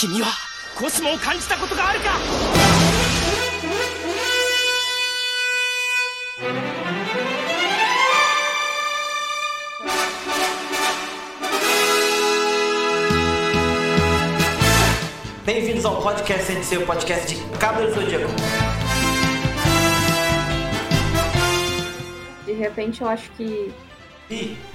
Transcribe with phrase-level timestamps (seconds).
[0.00, 0.28] 君は
[0.76, 2.10] コスモを感じたことがあるか
[15.44, 18.28] Bem-vindos ao podcast sem ser o podcast de Cabelo Zodíaco.
[22.46, 23.74] De repente eu acho que Ih,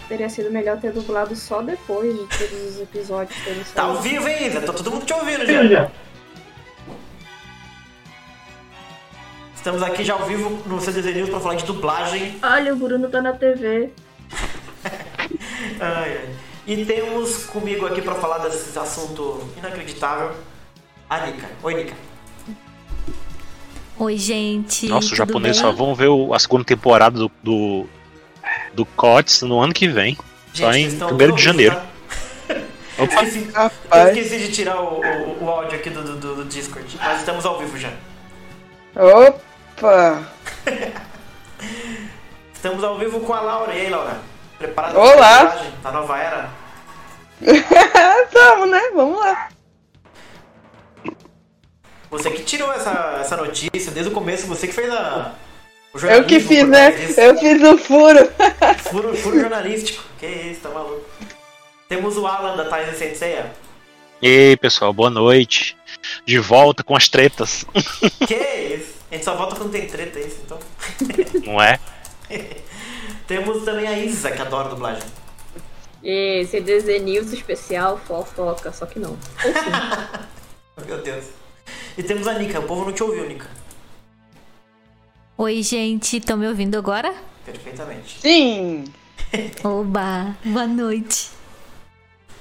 [0.07, 4.25] teria sido melhor ter dublado só depois de todos os episódios terem tá ao vivo
[4.27, 5.89] ainda, tá todo mundo te ouvindo já.
[9.55, 12.37] Estamos aqui já ao vivo no CDZ News pra falar de dublagem.
[12.43, 13.91] Olha, o Bruno tá na TV.
[15.79, 16.29] Ai, ai.
[16.67, 20.31] E temos comigo aqui pra falar desse assunto inacreditável
[21.09, 21.47] a Nika.
[21.63, 21.93] Oi, Nika.
[23.97, 24.87] Oi, gente.
[24.87, 27.85] Nossa, os japoneses só vão ver o- a segunda temporada do, do,
[28.73, 30.17] do COTS no ano que vem.
[30.53, 31.75] Só Gente, em vocês estão 1 de janeiro.
[31.75, 31.83] tá?
[32.99, 33.13] Opa.
[33.15, 33.51] Eu esqueci,
[33.91, 37.45] eu esqueci de tirar o, o- o áudio aqui do, do- do Discord, mas estamos
[37.45, 37.89] ao vivo já.
[38.95, 40.23] Opa!
[42.53, 43.73] Estamos ao vivo com a Laura.
[43.73, 44.17] E aí, Laura?
[44.57, 45.39] Preparada Olá.
[45.39, 46.49] pra viagem da nova era?
[48.31, 48.79] Tamo, né?
[48.95, 49.49] Vamos lá.
[52.09, 55.33] Você que tirou essa, essa notícia desde o começo, você que fez a.
[55.93, 57.25] o Eu que jornalismo fiz, né?
[57.25, 58.31] Eu fiz o furo.
[58.89, 60.03] Furo, furo jornalístico.
[60.19, 61.05] Que isso, tá maluco.
[61.87, 63.53] Temos o Alan da Thais Senseiya.
[64.21, 65.77] E aí, pessoal, boa noite.
[66.25, 67.65] De volta com as tretas,
[68.27, 68.93] Que isso?
[69.11, 70.59] A gente só volta quando tem treta, é isso, então.
[71.45, 71.79] não é?
[73.27, 75.03] Temos também a Isa, que adora dublagem.
[76.03, 79.17] E CDZ News especial, fofoca, só que não.
[80.87, 81.25] Meu Deus.
[81.97, 82.59] E temos a Nika.
[82.59, 83.47] O povo não te ouviu, Nika.
[85.35, 86.17] Oi, gente.
[86.17, 87.11] Estão me ouvindo agora?
[87.43, 88.19] Perfeitamente.
[88.19, 88.85] Sim.
[89.65, 91.31] Oba, boa noite.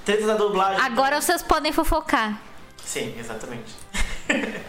[0.05, 0.79] Tretas da dublagem.
[0.85, 2.39] Agora vocês podem fofocar.
[2.85, 3.73] Sim, exatamente.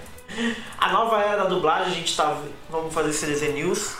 [0.79, 2.41] a nova era da dublagem, a gente tá.
[2.69, 3.97] Vamos fazer CDZ News.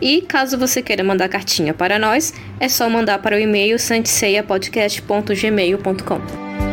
[0.01, 6.66] E caso você queira mandar cartinha para nós, é só mandar para o e-mail santeceiapodcast.gmail.com.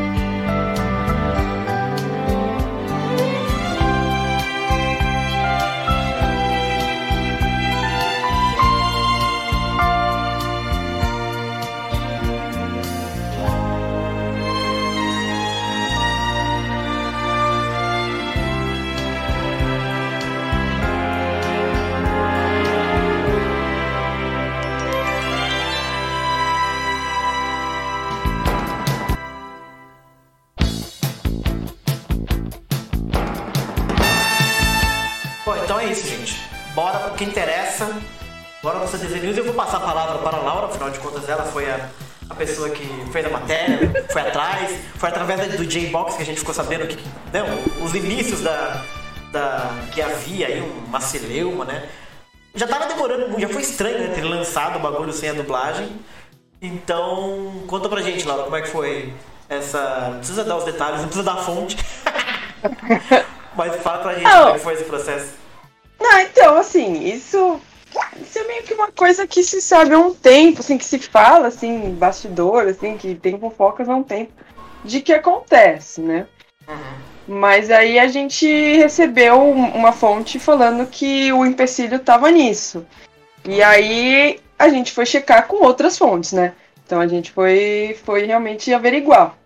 [37.84, 38.03] interessa.
[38.62, 39.37] Bora pro CDZ News.
[39.37, 41.89] Eu vou passar a palavra para a Laura, afinal de contas, ela foi a,
[42.31, 44.81] a pessoa que fez a matéria, foi atrás.
[44.97, 46.97] Foi através do J-Box que a gente ficou sabendo que.
[47.33, 48.83] Não, os inícios da.
[49.31, 51.89] da que havia aí uma celeuma, né?
[52.55, 55.91] Já tava demorando, já foi estranho né, ter lançado o bagulho sem a dublagem.
[56.63, 59.13] Então, conta pra gente, Laura, como é que foi
[59.48, 60.09] essa.
[60.10, 61.77] Não precisa dar os detalhes, não precisa dar a fonte.
[63.57, 65.33] Mas fala pra gente como é que foi esse processo.
[66.01, 67.60] Não, então, assim, isso,
[68.20, 70.98] isso é meio que uma coisa que se sabe há um tempo, assim, que se
[70.98, 74.32] fala, assim, bastidor, assim, que tem fofocas há um tempo,
[74.84, 76.26] de que acontece, né?
[77.26, 78.46] Mas aí a gente
[78.76, 82.86] recebeu um- uma fonte falando que o empecilho tava nisso.
[83.44, 86.54] E aí a gente foi checar com outras fontes, né?
[86.84, 89.36] Então a gente foi, foi realmente averiguar.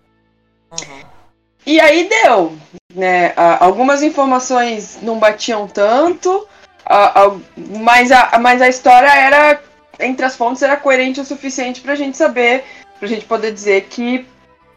[1.65, 2.57] E aí deu,
[2.95, 3.33] né?
[3.61, 6.49] Algumas informações não batiam tanto,
[6.89, 7.37] a- a-
[7.81, 9.61] mas, a, mas a história era
[10.01, 12.65] entre as fontes era coerente o suficiente pra gente saber,
[12.99, 14.27] pra gente poder dizer que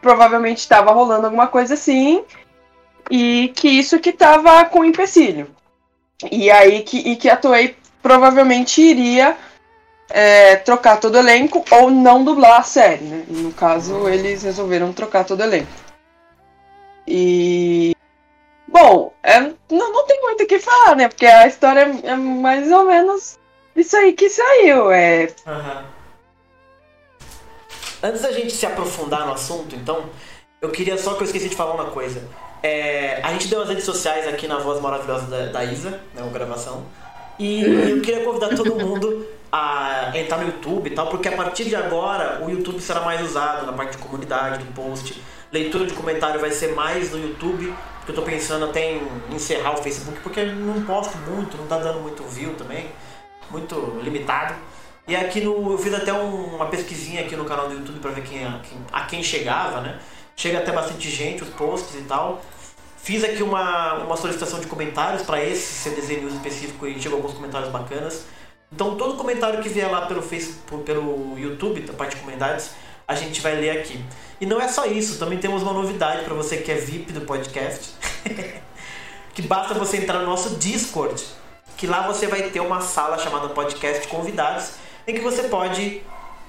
[0.01, 2.23] provavelmente estava rolando alguma coisa assim
[3.09, 5.47] e que isso que tava com empecilho.
[6.31, 9.37] E aí que, e que a Toei provavelmente iria
[10.09, 13.23] é, trocar todo o elenco ou não dublar a série, né?
[13.27, 15.71] No caso, eles resolveram trocar todo o elenco.
[17.07, 17.95] E.
[18.71, 21.09] Bom, é, não, não tem muito o que falar, né?
[21.09, 23.37] Porque a história é mais ou menos
[23.75, 24.91] isso aí que saiu.
[24.91, 25.85] É, Aham.
[28.03, 30.05] Antes da gente se aprofundar no assunto, então,
[30.59, 32.27] eu queria só que eu esqueci de falar uma coisa.
[32.63, 36.21] É, a gente deu as redes sociais aqui na voz maravilhosa da, da Isa, né,
[36.21, 36.85] uma gravação.
[37.37, 41.65] E eu queria convidar todo mundo a entrar no YouTube e tal, porque a partir
[41.65, 45.21] de agora o YouTube será mais usado na parte de comunidade, do post.
[45.51, 47.73] Leitura de comentário vai ser mais no YouTube,
[48.11, 49.01] eu tô pensando até em
[49.33, 52.87] encerrar o Facebook, porque não posto muito, não tá dando muito view também,
[53.49, 54.55] muito limitado.
[55.07, 55.71] E aqui no.
[55.71, 58.77] Eu fiz até um- uma pesquisinha aqui no canal do YouTube pra ver quem, quem,
[58.91, 59.99] a quem chegava, né?
[60.35, 62.41] Chega até bastante gente, os posts e tal.
[62.97, 67.33] Fiz aqui uma, uma solicitação de comentários para esse CDZ News específico e chegou alguns
[67.33, 68.25] comentários bacanas.
[68.71, 72.71] Então todo comentário que vier lá pelo Facebook, pelo YouTube, da parte de comunidades,
[73.07, 74.03] a gente vai ler aqui.
[74.39, 77.21] E não é só isso, também temos uma novidade para você que é VIP do
[77.21, 77.93] podcast.
[79.33, 81.23] que basta você entrar no nosso Discord,
[81.77, 84.71] que lá você vai ter uma sala chamada Podcast Convidados,
[85.07, 86.01] em que você pode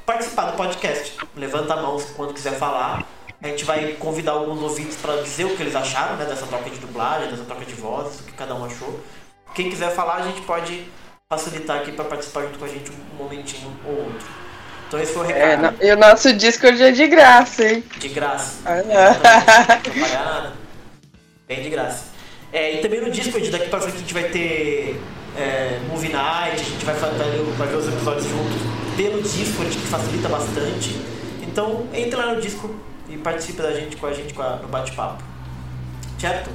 [0.05, 1.17] participar do podcast.
[1.37, 3.07] Levanta a mão quando quiser falar.
[3.43, 6.71] A gente vai convidar alguns ouvintes para dizer o que eles acharam né, dessa troca
[6.71, 9.01] de dublagem, dessa troca de vozes, o que cada um achou.
[9.55, 10.87] Quem quiser falar, a gente pode
[11.29, 14.42] facilitar aqui para participar junto com a gente um momentinho ou outro.
[14.93, 15.63] Então esse foi o é, recado.
[15.63, 17.83] na- e o nosso Discord é de graça, hein?
[17.99, 18.59] De graça.
[18.67, 18.83] Olha.
[18.85, 20.53] Não pagar.
[21.49, 22.05] Bem de graça.
[22.53, 25.01] É, e também no Discord, daqui pra frente a gente vai ter
[25.39, 28.61] é, Movie Night, a gente vai, fa- vai, vai ver os episódios juntos
[28.95, 30.95] pelo Discord, que facilita bastante.
[31.41, 32.77] Então entre lá no Discord
[33.09, 35.23] e participe da gente com a gente com a- no bate-papo.
[36.21, 36.51] Certo?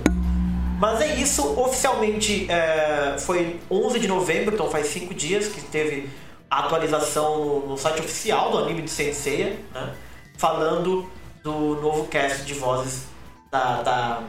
[0.80, 6.08] Mas é isso, oficialmente é, foi 11 de novembro, então faz 5 dias que teve
[6.50, 9.94] a atualização no, no site oficial do anime de Senseiya, né?
[10.38, 11.10] Falando
[11.44, 13.04] do novo cast de vozes
[13.52, 13.82] da.
[13.82, 14.22] da-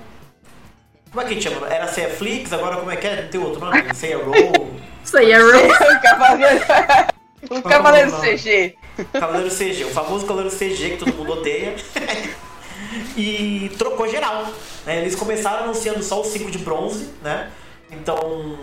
[1.11, 1.67] como é que a gente chama?
[1.69, 3.23] Era Seiya Flix, agora como é que é?
[3.23, 3.95] Tem outro nome?
[3.95, 4.71] Seiya Roll,
[5.05, 6.61] Isso aí Ro- o Cavaleiro,
[7.51, 8.75] o Cavaleiro CG.
[9.13, 11.75] Cavaleiro CG, o famoso Cavaleiro CG que todo mundo odeia.
[13.17, 14.47] e trocou geral.
[14.85, 14.99] né?
[14.99, 17.51] Eles começaram anunciando só os 5 de bronze, né?
[17.91, 18.59] Então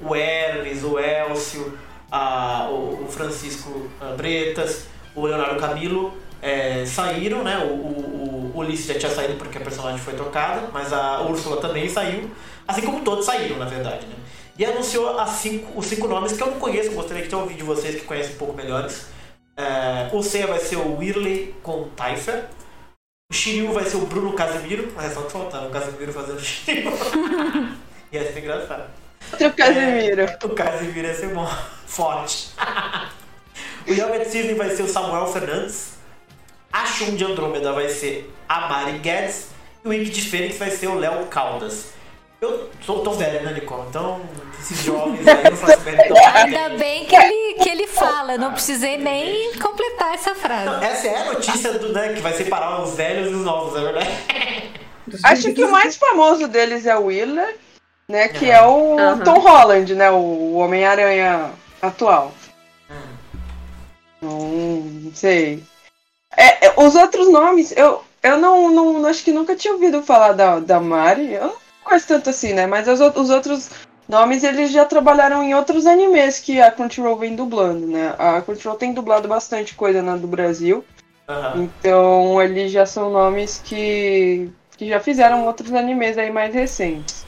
[0.00, 1.76] o Hermes, o Elcio,
[2.10, 7.58] a- o, Francisco ah, Bretas, o Leonardo Camilo é, saíram, né?
[7.58, 11.60] O, o, o Ulisses já tinha saído porque a personagem foi trocada, mas a Úrsula
[11.60, 12.30] também saiu,
[12.66, 14.14] assim como todos saíram, na verdade, né?
[14.58, 17.62] E anunciou cinco, os cinco nomes que eu não conheço, gostaria de ter ouvido de
[17.62, 19.06] vocês que conhecem um pouco melhores.
[19.56, 22.46] É, o Seiya vai ser o Whirley com Taifer.
[23.30, 24.92] O Shiryu vai ser o Bruno Casemiro.
[24.94, 26.90] Mas é só que faltava o Casemiro fazendo o Shiryu.
[28.12, 28.90] ia ser engraçado.
[29.32, 30.26] Outro Casemiro.
[30.44, 31.48] O Casemiro ia ser bom.
[31.86, 32.50] Forte.
[33.86, 35.94] o Young Season vai ser o Samuel Fernandes.
[36.72, 39.48] A Shun de Andrômeda vai ser a Mari Guedes.
[39.84, 41.86] E o Ink de Fênix vai ser o Léo Caldas.
[42.40, 43.86] Eu sou tão velho, né, Nicole?
[43.90, 44.22] Então,
[44.58, 46.32] esses jovens aí não fazem ideia.
[46.36, 50.82] Ainda bem que ele, que ele fala, não precisei nem completar essa frase.
[50.82, 53.84] Essa é a notícia do, né, que vai separar os velhos e os novos, é
[53.84, 54.10] verdade?
[55.22, 57.58] Acho que o mais famoso deles é o Wheeler,
[58.10, 58.28] né?
[58.28, 59.24] Que é o Aham.
[59.24, 60.10] Tom Holland, né?
[60.10, 61.50] O Homem-Aranha
[61.80, 62.32] atual.
[64.22, 65.62] Hum, Não sei.
[66.36, 70.32] É, é, os outros nomes, eu, eu não, não acho que nunca tinha ouvido falar
[70.32, 71.32] da, da Mari.
[71.32, 72.66] Eu não conheço tanto assim, né?
[72.66, 73.70] Mas os, os outros
[74.08, 78.14] nomes eles já trabalharam em outros animes que a Crunchyroll vem dublando, né?
[78.18, 80.84] A Crunchyroll tem dublado bastante coisa na do Brasil.
[81.28, 81.62] Aham.
[81.62, 87.19] Então eles já são nomes que, que já fizeram outros animes aí mais recentes.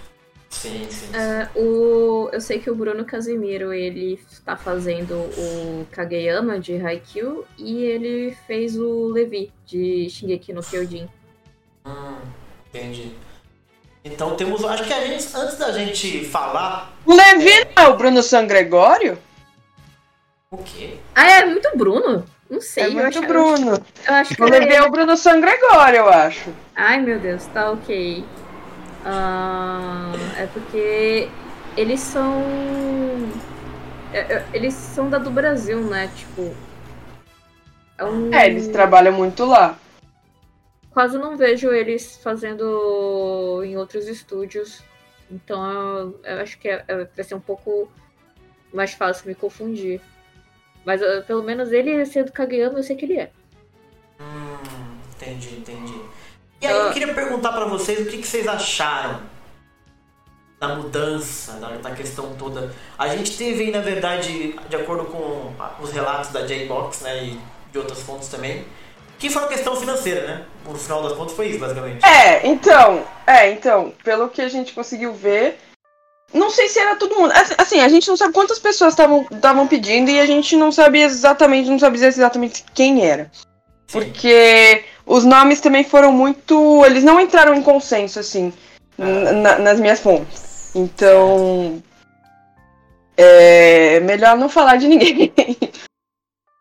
[0.53, 1.07] Sim, sim.
[1.07, 1.17] sim.
[1.17, 7.45] É, o, eu sei que o Bruno Casimiro ele tá fazendo o Kageyama de Haikyuu
[7.59, 11.09] e ele fez o Levi de Shingeki no Kyojin.
[11.87, 12.17] Hum,
[12.69, 13.13] entendi.
[14.05, 14.63] Então temos.
[14.65, 16.93] Acho que a gente, antes da gente falar.
[17.07, 19.19] O Levi não é o Bruno San Gregório?
[20.51, 20.99] O quê?
[21.15, 22.25] Ah, é muito Bruno?
[22.51, 22.85] Não sei.
[22.85, 23.83] É eu muito acho- Bruno.
[24.07, 24.87] Eu acho que O Levi é ele.
[24.87, 26.51] o Bruno San Gregório, eu acho.
[26.77, 28.23] Ai, meu Deus, tá ok.
[29.05, 31.29] Ah, é porque
[31.77, 32.43] eles são.
[34.13, 36.09] é, é, Eles são da do Brasil, né?
[36.15, 36.55] Tipo.
[37.99, 38.33] É, um...
[38.33, 39.77] É, eles trabalham muito lá.
[40.91, 44.83] Quase não vejo eles fazendo em outros estúdios.
[45.31, 47.91] Então eu, eu acho que é, é- vai ser um pouco
[48.73, 50.01] mais fácil me confundir.
[50.85, 53.31] Mas uh, pelo menos ele sendo Kageyama, eu sei que ele é.
[54.21, 56.12] Hum, entendi, entendi.
[56.63, 59.21] E aí eu queria perguntar pra vocês o que, que vocês acharam
[60.61, 62.73] da mudança, da, da questão toda.
[62.97, 65.53] A gente teve aí, na verdade, de acordo com
[65.83, 67.41] os relatos da J-Box, né, e
[67.73, 68.65] de outras fontes também,
[69.19, 70.45] que foi uma questão financeira, né?
[70.65, 72.07] No final das contas foi isso, basicamente.
[72.07, 75.59] É, então, é, então, pelo que a gente conseguiu ver,
[76.33, 77.33] não sei se era todo mundo.
[77.33, 81.07] Assim, Assim, a gente não sabe quantas pessoas estavam pedindo e a gente não sabia
[81.07, 83.29] exatamente, não sabia exatamente quem era.
[83.33, 83.45] Sim.
[83.91, 86.85] Porque os nomes também foram muito.
[86.85, 88.53] Eles não entraram em consenso, assim,
[88.99, 90.71] na- nas minhas fontes.
[90.75, 91.83] Então.
[93.17, 95.33] É melhor não falar de ninguém.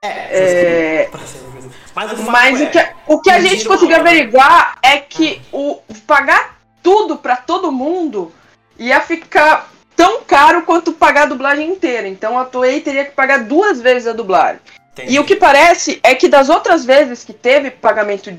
[0.04, 1.72] É, ser justo.
[1.96, 5.42] Mas o Mas é, o que, o que a gente conseguiu uma- averiguar é que
[5.52, 8.32] o pagar tudo pra todo mundo
[8.78, 12.08] ia ficar tão caro quanto pagar a dublagem inteira.
[12.08, 14.60] Então a Toei teria que pagar duas vezes a dublagem.
[14.94, 15.14] Entendi.
[15.14, 18.32] E o que parece é que das outras vezes que teve pagamento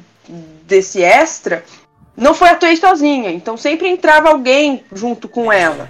[0.66, 1.64] desse extra,
[2.16, 3.30] não foi a Toei sozinha.
[3.30, 5.88] Então sempre entrava alguém junto com ela.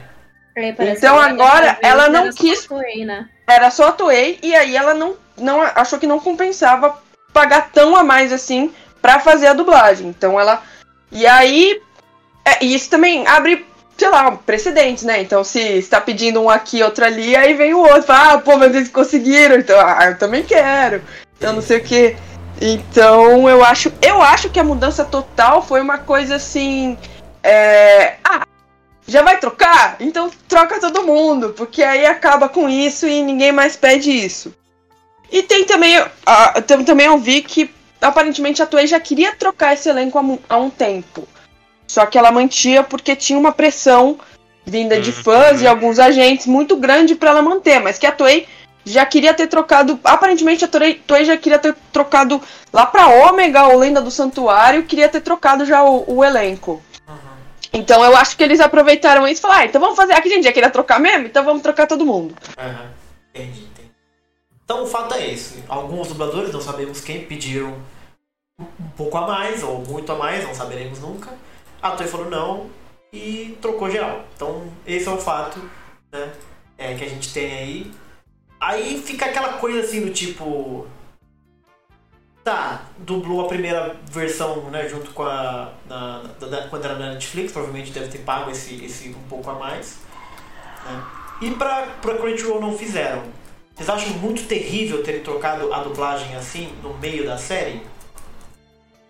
[0.57, 2.69] Então agora ela não quis
[3.07, 3.26] né?
[3.49, 6.99] era só a Toei e aí ela não, não achou que não compensava
[7.33, 10.09] pagar tão a mais assim pra fazer a dublagem.
[10.09, 10.62] Então ela
[11.11, 11.81] e aí
[12.45, 13.66] é, isso também abre
[14.02, 15.23] sei lá precedentes, né?
[15.23, 18.56] Então se está pedindo um aqui outro ali aí vem o outro, fala, ah, pô,
[18.56, 21.00] mas eles conseguiram, então ah, eu também quero.
[21.40, 22.16] Eu não sei o que.
[22.61, 26.99] Então eu acho eu acho que a mudança total foi uma coisa assim
[27.44, 28.44] é, ah
[29.06, 29.97] já vai trocar?
[30.00, 34.52] Então troca todo mundo, porque aí acaba com isso e ninguém mais pede isso.
[35.30, 39.75] E tem também, ah, tam- também eu vi que aparentemente a Toei já queria trocar
[39.75, 41.26] esse elenco há um tempo.
[41.92, 44.18] Só que ela mantinha porque tinha uma pressão
[44.64, 48.49] vinda de fãs e alguns agentes muito grande para ela manter, mas que a Toei
[48.82, 52.40] já queria ter trocado, aparentemente a Toei, Toei já queria ter trocado
[52.72, 56.82] lá pra Ômega ou Lenda do Santuário, queria ter trocado já o- o elenco.
[57.75, 60.14] Então eu acho que eles aproveitaram isso e falaram, ah, então vamos fazer.
[60.14, 62.34] Aqui a gente já queria trocar mesmo, então vamos trocar todo mundo.
[62.56, 62.87] Aham,
[63.34, 63.90] entendi, entendi.
[64.64, 65.62] Então o fato é esse.
[65.68, 67.75] Alguns dubladores, não sabemos quem, pediram
[68.58, 71.28] um pouco a mais, ou muito a mais, não saberemos nunca.
[71.83, 72.71] A Toei falou não
[73.12, 74.25] e trocou geral.
[74.37, 75.59] Então esse é o fato
[76.12, 76.33] né,
[76.79, 77.91] é, que a gente tem aí.
[78.61, 80.87] Aí fica aquela coisa assim do tipo.
[82.45, 85.73] Tá, dublou a primeira versão, né, junto com a.
[85.89, 89.49] Na, da- da- quando era na Netflix, provavelmente deve ter pago esse, esse um pouco
[89.51, 89.99] a mais.
[90.85, 91.05] Né?
[91.41, 93.23] E pra, pra Crunchyroll não fizeram.
[93.75, 97.81] Vocês acham muito terrível terem trocado a dublagem assim, no meio da série?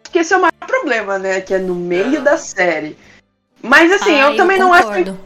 [0.03, 0.52] Porque esse é
[0.83, 1.41] problema, né?
[1.41, 2.97] Que é no meio da série.
[3.63, 4.85] Mas assim, Ah, eu também não acho.
[4.89, 5.19] concordo.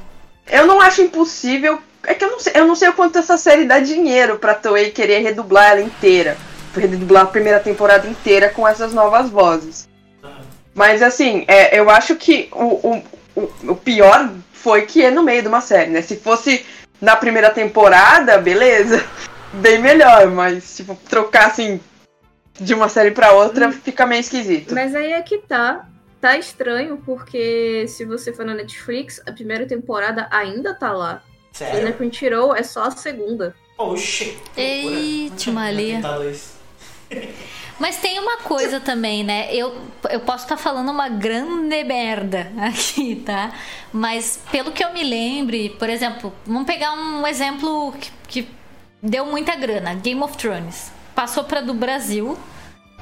[0.47, 1.81] Eu não acho impossível.
[2.05, 4.55] É que eu não sei, eu não sei o quanto essa série dá dinheiro pra
[4.55, 6.37] Toei querer redublar ela inteira.
[6.75, 9.89] Redublar a primeira temporada inteira com essas novas vozes.
[10.75, 13.03] Mas assim, é, eu acho que o, o,
[13.35, 16.03] o, o pior foi que é no meio de uma série, né?
[16.03, 16.65] Se fosse
[17.01, 19.03] na primeira temporada, beleza.
[19.55, 21.81] Bem melhor, mas tipo, trocar assim
[22.61, 24.75] de uma série pra outra fica meio esquisito.
[24.75, 25.87] Mas aí é que tá.
[26.21, 31.23] Tá estranho, porque se você for na Netflix, a primeira temporada ainda tá lá.
[31.61, 31.95] E na Sério?
[31.95, 33.55] Crunchyroll é só a segunda.
[33.79, 34.37] Oxi!
[34.57, 36.01] Eita, Maria.
[36.01, 36.19] Tá.
[37.79, 39.55] Mas tem uma coisa também, né?
[39.55, 39.77] Eu,
[40.11, 43.53] eu posso estar falando uma grande merda aqui, tá?
[43.93, 48.49] Mas pelo que eu me lembre, por exemplo, vamos pegar um exemplo que, que
[49.03, 50.96] deu muita grana: Game of Thrones.
[51.17, 52.37] Passou para do Brasil,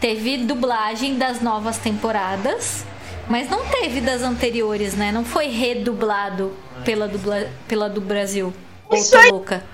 [0.00, 2.85] teve dublagem das novas temporadas,
[3.28, 5.11] mas não teve das anteriores, né?
[5.11, 6.52] Não foi redublado
[6.85, 8.54] pela, dubla, pela do Brasil.
[8.92, 9.64] Isso aí- louca.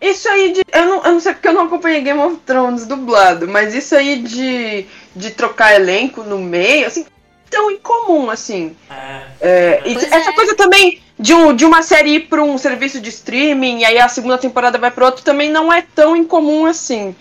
[0.00, 0.60] Isso aí de.
[0.72, 3.96] Eu não, eu não sei porque eu não acompanhei Game of Thrones dublado, mas isso
[3.96, 4.86] aí de,
[5.16, 7.04] de trocar elenco no meio, assim,
[7.50, 8.76] tão incomum, assim.
[8.88, 9.22] É.
[9.40, 10.32] É, e essa é.
[10.32, 13.98] coisa também de, um, de uma série ir pra um serviço de streaming e aí
[13.98, 17.16] a segunda temporada vai pro outro também não é tão incomum assim.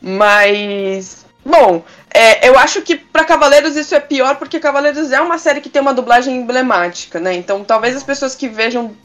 [0.00, 1.24] Mas.
[1.44, 5.60] Bom, é, eu acho que pra Cavaleiros isso é pior porque Cavaleiros é uma série
[5.60, 7.34] que tem uma dublagem emblemática, né?
[7.34, 8.96] Então talvez as pessoas que vejam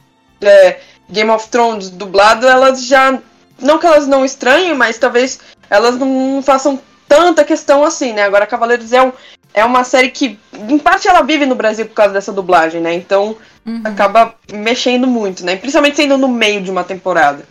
[0.41, 0.79] é,
[1.09, 3.19] Game of Thrones dublado, elas já.
[3.59, 8.23] Não que elas não estranhem, mas talvez elas não façam tanta questão assim, né?
[8.23, 9.13] Agora Cavaleiros é, um,
[9.53, 12.93] é uma série que, em parte, ela vive no Brasil por causa dessa dublagem, né?
[12.93, 13.81] Então Uhum.
[13.83, 15.55] acaba mexendo muito, né?
[15.55, 17.45] Principalmente sendo no meio de uma temporada.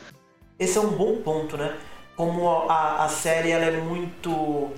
[0.59, 1.75] Esse é um bom ponto, né?
[2.21, 4.69] Como a, a série ela é muito.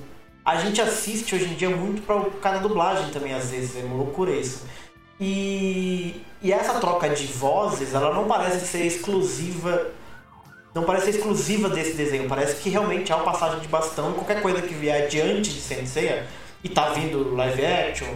[0.44, 3.96] A gente assiste hoje em dia muito pra cada dublagem também, às vezes, é uma
[3.96, 4.64] loucura isso.
[5.20, 9.88] E, e essa troca de vozes, ela não parece ser exclusiva
[10.72, 12.28] não parece ser exclusiva desse desenho.
[12.28, 14.12] Parece que realmente há uma passagem de bastão.
[14.12, 16.24] Qualquer coisa que vier diante de Senseiya,
[16.62, 18.06] e tá vindo live action,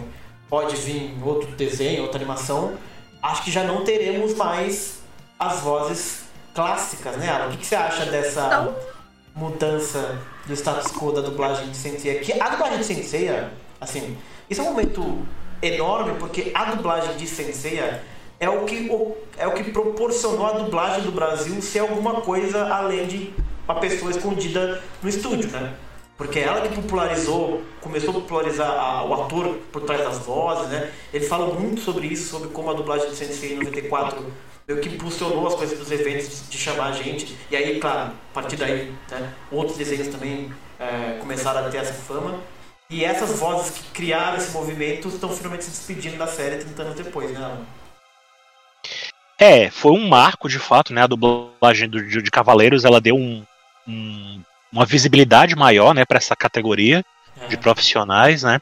[0.49, 2.77] pode vir outro desenho, outra animação,
[3.21, 4.99] acho que já não teremos mais
[5.37, 6.21] as vozes
[6.55, 7.47] clássicas, né, Alan?
[7.47, 8.96] O que, que você acha dessa Não.
[9.37, 12.19] Mudança do status quo da dublagem de Senseiya?
[12.19, 14.17] Que a dublagem de Senseiya, assim,
[14.49, 15.19] isso é um momento
[15.61, 18.03] enorme, porque a dublagem de Senseiya
[18.39, 18.89] é o que,
[19.37, 23.33] é o que proporcionou a dublagem do Brasil ser alguma coisa além de
[23.67, 25.73] uma pessoa escondida no estúdio, né?
[26.15, 30.91] Porque ela que popularizou, começou a popularizar a- o ator por trás das vozes, né?
[31.13, 34.25] Ele fala muito sobre isso, sobre como a dublagem de Sensei em 94
[34.67, 37.37] meio que impulsionou as coisas dos eventos de, chamar a gente.
[37.49, 41.93] E aí, claro, a partir daí, né, outros desenhos também é, começaram a ter essa
[41.93, 42.39] fama.
[42.89, 46.95] E essas vozes que criaram esse movimento estão finalmente se despedindo da série 30 anos
[46.95, 47.65] depois, né, Alan?
[49.39, 51.03] É, foi um marco de fato, né?
[51.03, 53.45] A dublagem do, de, de Cavaleiros, ela deu um,
[53.87, 57.03] um- uma visibilidade maior, né, para essa categoria
[57.41, 57.47] É.
[57.47, 58.59] de profissionais, né?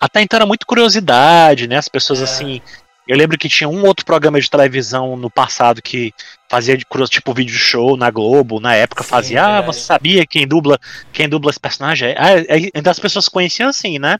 [0.00, 1.76] Até então era muito curiosidade, né?
[1.76, 2.24] As pessoas É.
[2.24, 2.62] assim.
[3.06, 6.12] Eu lembro que tinha um outro programa de televisão no passado que
[6.48, 9.66] fazia de tipo vídeo show na Globo, na época Sim, fazia, ah, verdade.
[9.66, 10.78] você sabia quem dubla,
[11.12, 12.14] quem dubla esse personagem?
[12.16, 12.30] Ah,
[12.74, 14.18] então as pessoas conheciam assim, né?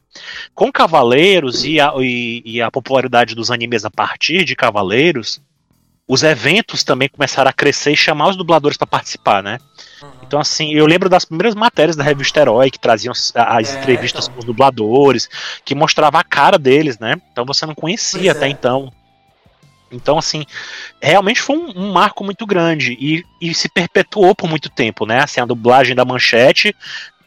[0.53, 5.41] Com Cavaleiros e a, e- e a popularidade dos animes a partir de Cavaleiros,
[6.07, 9.57] os eventos também começaram a crescer e chamar os dubladores para participar, né?
[10.27, 14.25] Então, assim, eu lembro das primeiras matérias da revista Herói que traziam as, É, entrevistas
[14.25, 14.33] então.
[14.33, 15.29] com os dubladores,
[15.63, 17.15] que mostrava a cara deles, né?
[17.31, 18.49] Então você não conhecia Pois até é.
[18.49, 18.91] então.
[19.91, 20.45] Então, assim,
[21.01, 25.23] realmente foi um, um marco muito grande e, e se perpetuou por muito tempo, né?
[25.23, 26.75] Assim, a dublagem da manchete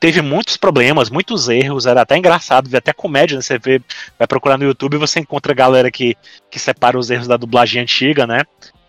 [0.00, 3.42] teve muitos problemas, muitos erros, era até engraçado, ver até comédia, né?
[3.42, 3.80] Você vê,
[4.18, 6.16] vai procurar no YouTube e você encontra a galera que,
[6.50, 8.42] que separa os erros da dublagem antiga, né?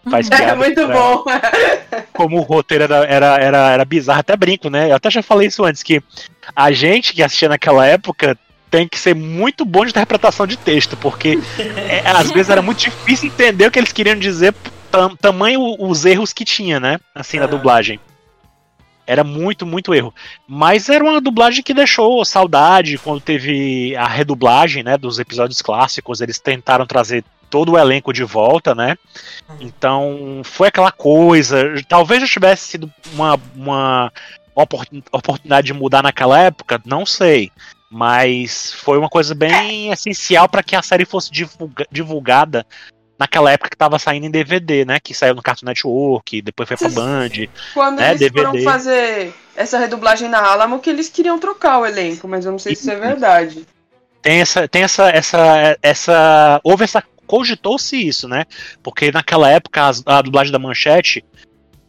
[0.10, 1.24] Faz É piada muito pra- bom.
[2.14, 4.92] como o roteiro era, era, era, era bizarro, até brinco, né?
[4.92, 6.02] Eu até já falei isso antes, que
[6.56, 8.38] a gente que assistia naquela época
[8.72, 12.80] tem que ser muito bom de interpretação de texto, porque é, às vezes era muito
[12.80, 14.54] difícil entender o que eles queriam dizer,
[14.92, 17.00] tam, tamanho os erros que tinha, né?
[17.16, 17.52] Assim, na Aham.
[17.52, 18.00] dublagem.
[19.10, 20.14] Era muito, muito erro.
[20.48, 25.00] Mas era uma dublagem que deixou saudade quando teve a redublagem, né?
[25.00, 26.22] Dos episódios clássicos.
[26.22, 28.96] Eles tentaram trazer todo o elenco de volta, né?
[29.60, 31.74] Então, foi aquela coisa.
[31.90, 34.14] Talvez já tivesse sido uma, uma
[34.54, 37.52] opor- oportunidade de mudar naquela época, não sei.
[37.90, 42.64] Mas foi uma coisa bem essencial para que a série fosse divulga- divulgada
[43.20, 45.00] naquela época que estava saindo em DVD, né?
[45.00, 47.30] Que saiu no Cartoon Network, depois foi pra Band.
[47.74, 48.46] Quando É, eles DVD.
[48.48, 52.60] foram fazer essa redublagem na Alamo, que eles queriam trocar o elenco, mas eu não
[52.60, 53.66] sei se isso é verdade.
[54.22, 58.46] Tem essa, tem essa, essa, essa, houve essa, cogitou-se isso, né?
[58.82, 61.24] Porque naquela época as- a, dublagem da Manchete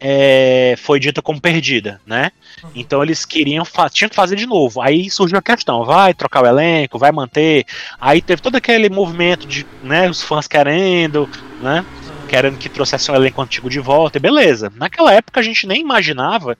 [0.00, 2.32] é, foi dita como perdida, né?
[2.74, 4.80] Então eles queriam, tinham que fazer de novo.
[4.80, 7.66] Aí surgiu a questão, vai trocar o elenco, vai manter.
[8.00, 11.28] Aí teve todo aquele movimento de, né, os fãs querendo,
[11.60, 11.84] né?
[12.28, 14.72] Querendo que trouxesse um elenco antigo de volta, e beleza.
[14.74, 16.56] Naquela época a gente nem imaginava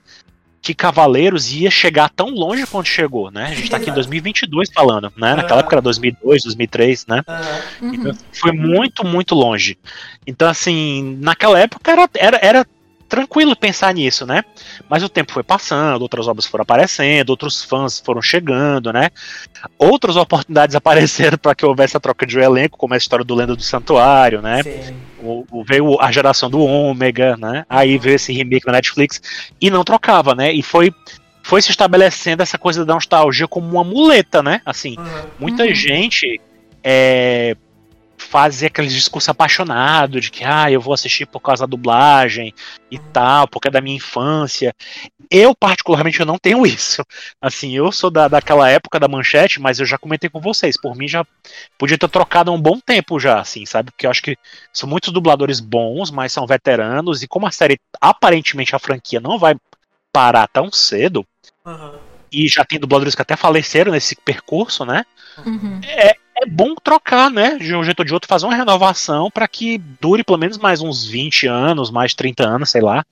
[0.63, 3.47] que Cavaleiros ia chegar tão longe quanto chegou, né?
[3.47, 4.01] A gente tá aqui em Exato.
[4.01, 5.35] 2022 falando, né?
[5.35, 7.23] Naquela época era 2002, 2003, né?
[7.27, 7.61] Aham.
[7.81, 7.95] Uhum.
[7.95, 9.79] Então, foi muito, muito longe.
[10.27, 12.67] Então, assim, naquela época era, era, era
[13.11, 14.43] tranquilo pensar nisso, né?
[14.89, 19.11] Mas o tempo foi passando, outras obras foram aparecendo, outros fãs foram chegando, né?
[19.79, 23.35] Outras oportunidades apareceram para que houvesse a troca de um elenco, como a história do
[23.35, 24.63] Lenda do Santuário, né?
[24.63, 24.81] Sim.
[25.19, 27.67] O, o- veio a geração do Ômega, né?
[27.69, 29.21] Aí veio esse remake na Netflix
[29.61, 30.51] e não trocava, né?
[30.53, 30.91] E foi,
[31.43, 34.63] foi se estabelecendo essa coisa da nostalgia como uma muleta, né?
[34.65, 35.27] Assim, Aham.
[35.39, 35.75] muita Uhum.
[35.75, 36.41] gente
[36.83, 37.55] é,
[38.21, 42.55] fazia aquele discurso apaixonado de que ah, eu vou assistir por causa da dublagem
[42.91, 44.75] e tal, porque é da minha infância.
[45.31, 47.03] Eu, particularmente, eu não tenho isso.
[47.41, 50.77] Assim, eu sou da, daquela época da manchete, mas eu já comentei com vocês.
[50.81, 51.25] Por mim, já
[51.79, 53.91] podia ter trocado há um bom tempo já, assim, sabe?
[53.91, 54.37] Porque eu acho que
[54.73, 59.39] são muitos dubladores bons, mas são veteranos, e como a série, aparentemente, a franquia não
[59.39, 59.57] vai
[60.13, 61.25] parar tão cedo,
[61.65, 61.99] Aham.
[62.31, 65.05] e já tem dubladores que até faleceram nesse percurso, né?
[65.47, 65.81] Uhum.
[65.85, 67.57] é bom trocar, né?
[67.57, 70.81] De um jeito ou de outro, fazer uma renovação para que dure pelo menos mais
[70.81, 73.05] uns 20 anos, mais 30 anos, sei lá.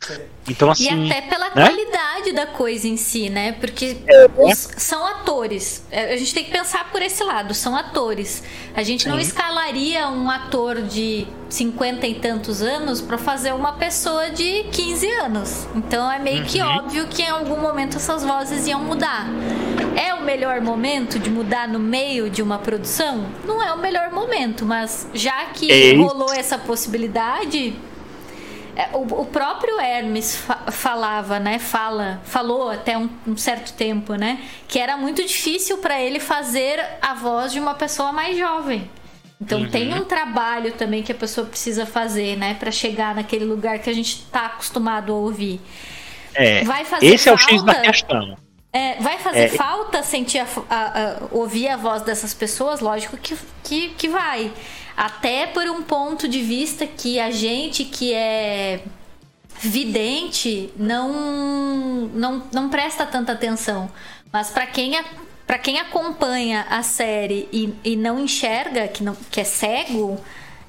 [0.49, 1.11] Então, E assim.
[1.11, 1.67] até pela né?
[1.67, 1.88] qualidade
[2.35, 3.53] da coisa em si, né?
[3.53, 3.97] Porque
[4.37, 5.83] os- são atores.
[5.91, 8.43] É, A gente tem que pensar por esse lado, são atores.
[8.75, 9.23] A gente não Sim.
[9.23, 15.67] escalaria um ator de 50 e tantos anos pra fazer uma pessoa de 15 anos.
[15.75, 16.69] Então é meio que Uhum.
[16.79, 19.27] óbvio que em algum momento essas vozes iam mudar.
[19.97, 23.27] É o melhor momento de mudar no meio de uma produção?
[23.47, 26.03] Não é o melhor momento, mas já que É isso.
[26.03, 27.98] rolou essa possibilidade, é,
[28.93, 31.59] o, o próprio Hermes fa falava, né?
[31.59, 34.41] Fala, falou até um, um, certo tempo, né?
[34.69, 38.89] Que era muito difícil para ele fazer a voz de uma pessoa mais jovem.
[39.41, 39.71] Então uhum.
[39.71, 43.89] tem um trabalho também que a pessoa precisa fazer, né, para chegar naquele lugar que
[43.89, 45.61] a gente tá acostumado a ouvir.
[46.35, 46.65] É.
[46.65, 48.39] Vai fazer esse falta, é o X da questão.
[48.73, 49.49] É, vai fazer é.
[49.49, 52.81] falta sentir a, a, a, ouvir a voz dessas pessoas?
[52.81, 54.53] Lógico que, que, que vai.
[54.99, 58.81] Até por um ponto de vista que a gente que é
[59.61, 63.89] vidente não, não, não presta tanta atenção.
[64.33, 65.05] Mas para quem é
[65.47, 70.21] para quem acompanha a série e, e não enxerga, que, não, que é cego,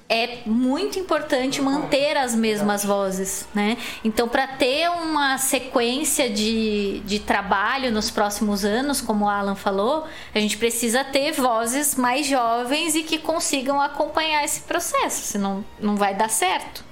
[0.10, 3.78] é muito importante manter as mesmas vozes, né?
[4.04, 10.08] Então, para ter uma sequência de, de trabalho nos próximos anos, como o Alan falou,
[10.34, 15.96] a gente precisa ter vozes mais jovens e que consigam acompanhar esse processo, senão não
[15.96, 16.90] vai dar certo.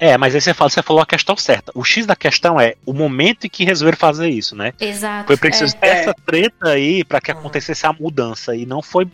[0.00, 1.72] É, mas aí você, fala, você falou a questão certa.
[1.74, 4.72] O X da questão é o momento em que resolveram fazer isso, né?
[4.80, 5.26] Exato.
[5.26, 5.88] Foi preciso é.
[5.88, 8.54] essa treta aí para que acontecesse a mudança.
[8.54, 9.08] E não foi.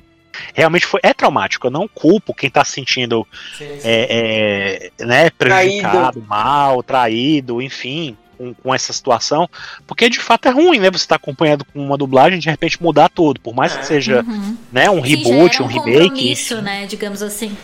[0.53, 1.01] Realmente foi.
[1.03, 1.67] É traumático.
[1.67, 3.81] Eu não culpo quem tá se sentindo sim, sim.
[3.85, 6.29] É, é, né, prejudicado, traído.
[6.29, 8.17] mal, traído, enfim.
[8.37, 9.49] Com, com, essa situação,
[9.87, 10.91] porque de fato é ruim, né?
[10.91, 13.85] Você tá acompanhado com uma dublagem de repente mudar tudo, por mais que é.
[13.85, 14.57] seja uhum.
[14.73, 16.33] né, um reboot, um, um remake.
[16.33, 16.85] Isso, né?
[16.85, 17.57] Digamos assim.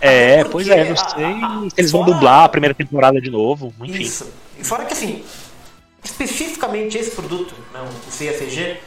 [0.00, 3.30] É, pois é, não sei a, a, se eles vão dublar a primeira temporada de
[3.30, 4.00] novo, enfim.
[4.00, 4.32] Isso.
[4.58, 5.22] E fora que assim,
[6.02, 8.78] especificamente esse produto, né, o CACG,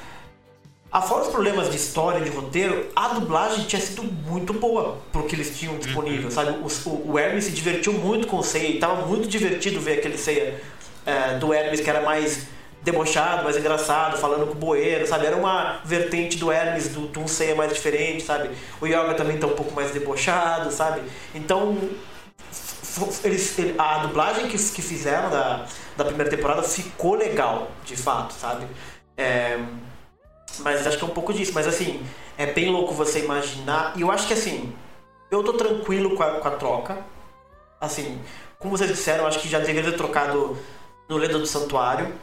[0.95, 5.35] afora os problemas de história, de roteiro, a dublagem tinha sido muito boa pro que
[5.35, 6.51] eles tinham disponível, sabe?
[6.51, 10.63] O, o, Hermes se divertiu muito com o Seiya tava muito divertido ver aquele Seiya
[11.05, 12.47] é, do Hermes que era mais
[12.81, 15.25] debochado, mais engraçado, falando com o Boeiro, sabe?
[15.25, 18.51] Era uma vertente do Hermes, do, do Seiya mais diferente, sabe?
[18.79, 21.01] O Yoga também tá um pouco mais debochado, sabe?
[21.33, 21.77] Então,
[23.21, 25.65] eles, a dublagem que, que fizeram da,
[25.97, 28.65] da primeira temporada ficou legal, de fato, sabe?
[29.17, 29.59] É,
[30.59, 31.51] mas acho que é um pouco disso.
[31.53, 32.05] Mas assim,
[32.37, 33.93] é bem louco você imaginar.
[33.95, 34.73] E eu acho que assim,
[35.31, 36.97] eu tô tranquilo com a, com a troca.
[37.79, 38.21] Assim,
[38.59, 40.57] como vocês disseram, acho que já deveria ter trocado
[41.07, 42.13] no Lenda do Santuário.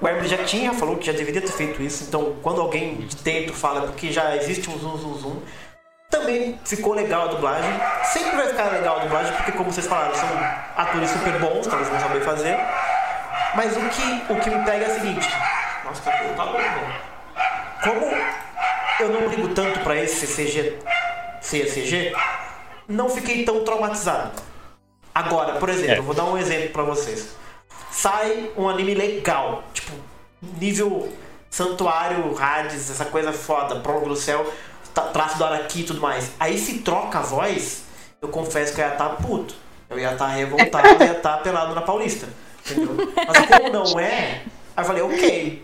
[0.00, 2.04] O Hermes já tinha, falou que já deveria ter feito isso.
[2.04, 5.42] Então, quando alguém de dentro fala porque já existe um zoom, zoom, zoom,
[6.10, 7.70] também ficou legal a dublagem.
[8.04, 10.28] Sempre vai ficar legal a dublagem, porque, como vocês falaram, são
[10.76, 12.56] atores super bons, talvez não sabem fazer.
[13.54, 15.28] Mas o que, o que me pega é o seguinte:
[15.84, 17.05] Nossa, tá bom.
[17.86, 18.06] Como
[19.00, 20.78] eu não ligo tanto para esse CG,
[21.40, 22.12] CG,
[22.88, 24.42] não fiquei tão traumatizado.
[25.14, 26.00] Agora, por exemplo, é.
[26.00, 27.36] vou dar um exemplo para vocês
[27.96, 29.90] sai um anime legal, tipo,
[30.60, 31.10] nível
[31.48, 34.52] Santuário, Hades, essa coisa foda, Prólogo do Céu,
[35.14, 36.30] traço do Araki e tudo mais.
[36.38, 37.84] Aí se troca a voz,
[38.20, 39.54] eu confesso que eu ia estar tá puto.
[39.88, 42.28] Eu ia estar tá revoltado, eu ia estar tá pelado na Paulista.
[42.66, 42.96] Entendeu?
[43.16, 44.42] Mas como não é,
[44.76, 45.62] aí eu falei, ok.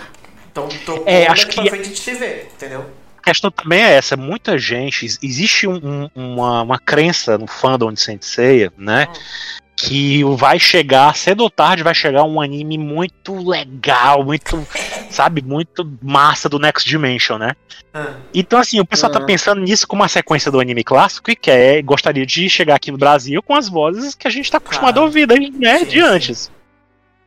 [0.53, 2.85] Então trocou é, acho que pra frente a gente se vê, entendeu?
[3.19, 7.93] A questão também é essa, muita gente, existe um, um, uma, uma crença no fandom
[7.93, 9.09] de Senseiya, né?
[9.09, 14.65] Hum que vai chegar, cedo ou tarde, vai chegar um anime muito legal, muito,
[15.11, 17.53] sabe, muito massa do Next Dimension, né?
[17.93, 18.15] Ah.
[18.33, 19.25] Então, assim, o pessoal tá ah.
[19.25, 22.99] pensando nisso como uma sequência do anime clássico e quer, gostaria de chegar aqui no
[22.99, 26.51] Brasil com as vozes que a gente tá acostumado a ouvir, né, sim, de antes.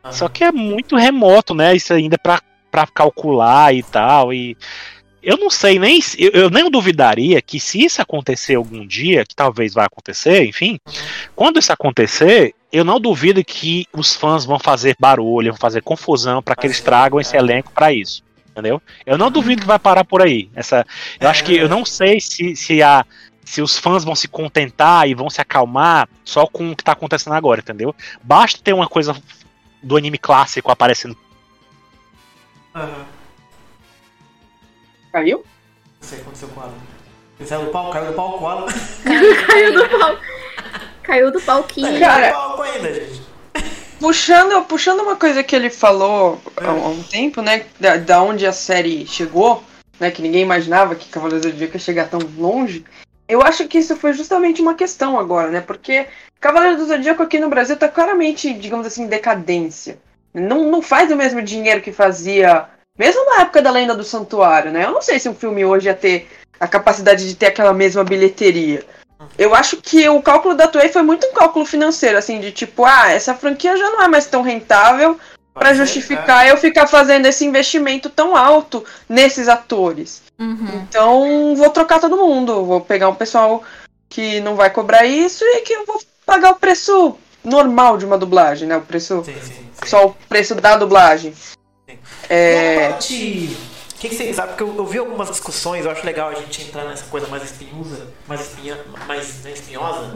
[0.01, 0.13] Ah.
[0.13, 2.41] Só que é muito remoto, né, isso ainda pra,
[2.75, 4.57] pra calcular e tal, e
[5.23, 9.33] eu não sei nem eu, eu, nem duvidaria que se isso acontecer algum dia, que
[9.33, 10.77] talvez vai acontecer, enfim,
[11.33, 16.43] quando isso acontecer, eu não duvido que os fãs vão fazer barulho, vão fazer confusão
[16.43, 17.39] para que eles tragam esse é.
[17.39, 18.81] elenco para isso, entendeu?
[19.05, 20.49] Eu não duvido que vai parar por aí.
[20.53, 20.85] Essa,
[21.17, 23.05] eu acho que eu não sei se, se a
[23.45, 26.91] se os fãs vão se contentar e vão se acalmar só com o que tá
[26.91, 27.95] acontecendo agora, entendeu?
[28.21, 29.15] Basta ter uma coisa
[29.81, 31.15] do anime clássico aparecendo.
[32.75, 33.05] Uhum.
[35.13, 35.45] Caiu?
[36.01, 36.73] Não sei o que aconteceu com ela.
[37.39, 38.67] Ele saiu do palco, caiu do palco com ela.
[39.47, 40.21] Caiu, do palco.
[41.03, 41.99] Caiu do palquinho.
[41.99, 43.21] Cara, palco ainda, gente.
[43.99, 47.65] Puxando, puxando uma coisa que ele falou há, um tempo, né?
[47.79, 49.63] Da, da onde a série chegou,
[49.99, 50.11] né?
[50.11, 52.83] Que ninguém imaginava que Cavaleiros do Zodíaco ia chegar tão longe.
[53.27, 55.61] Eu acho que isso foi justamente uma questão agora, né?
[55.61, 56.07] Porque
[56.41, 59.97] Cavaleiros do Zodíaco aqui no Brasil tá claramente, digamos assim, em decadência.
[60.35, 62.67] Não, não faz o mesmo dinheiro que fazia
[62.97, 64.85] mesmo na época da Lenda do Santuário, né?
[64.85, 68.03] Eu não sei se um filme hoje ia ter a capacidade de ter aquela mesma
[68.03, 68.85] bilheteria.
[69.37, 72.85] Eu acho que o cálculo da Toei foi muito um cálculo financeiro, assim, de tipo,
[72.85, 75.19] ah, essa franquia já não é mais tão rentável
[75.53, 76.51] para justificar é.
[76.51, 80.21] eu ficar fazendo esse investimento tão alto nesses atores.
[80.37, 80.85] Uhum.
[80.87, 82.65] Então, vou trocar todo mundo.
[82.65, 83.63] Vou pegar um pessoal
[84.09, 88.17] que não vai cobrar isso e que eu vou pagar o preço normal de uma
[88.17, 88.77] dublagem, né?
[88.77, 89.23] O preço.
[89.23, 89.53] Sim, sim.
[89.53, 89.69] sim.
[89.85, 91.33] Só o preço da dublagem.
[92.29, 92.89] É.
[92.89, 94.55] O que, que vocês sabem?
[94.55, 97.43] Porque eu, eu vi algumas discussões, eu acho legal a gente entrar nessa coisa mais
[97.43, 98.77] espinhosa, mais, espinha,
[99.07, 100.11] mais né, espinhosa.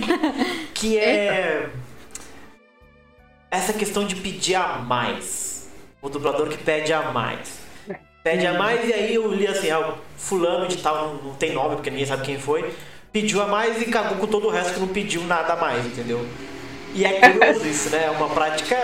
[0.74, 1.70] que é
[3.50, 5.68] essa questão de pedir a mais.
[6.00, 7.60] O dublador que pede a mais.
[8.24, 11.52] Pede a mais e aí eu li assim, ah, fulano de tal, não, não tem
[11.52, 12.74] nome porque ninguém sabe quem foi,
[13.12, 16.26] pediu a mais e cagou com todo o resto que não pediu nada mais, entendeu?
[16.94, 18.04] E é curioso isso, né?
[18.06, 18.76] É uma prática,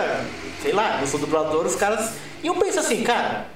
[0.63, 2.15] sei lá, eu sou dublador, os caras.
[2.43, 3.47] E eu penso assim, cara,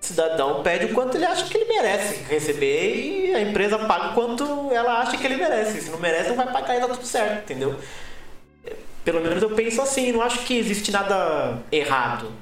[0.00, 2.94] cidadão pede o quanto ele acha que ele merece receber
[3.28, 5.80] e a empresa paga o quanto ela acha que ele merece.
[5.80, 7.76] Se não merece, não vai pagar e tá tudo certo, entendeu?
[9.04, 12.32] Pelo menos eu penso assim, não acho que existe nada errado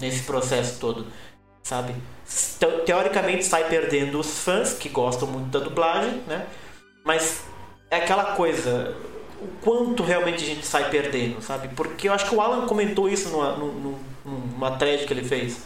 [0.00, 1.06] nesse processo todo,
[1.62, 1.94] sabe?
[2.58, 6.46] Te- Teoricamente sai perdendo os fãs que gostam muito da dublagem, né?
[7.04, 7.42] Mas
[7.90, 8.94] é aquela coisa,
[9.40, 11.68] o quanto realmente a gente sai perdendo, sabe?
[11.74, 15.62] Porque eu acho que o Alan comentou isso numa, numa, numa thread que ele fez.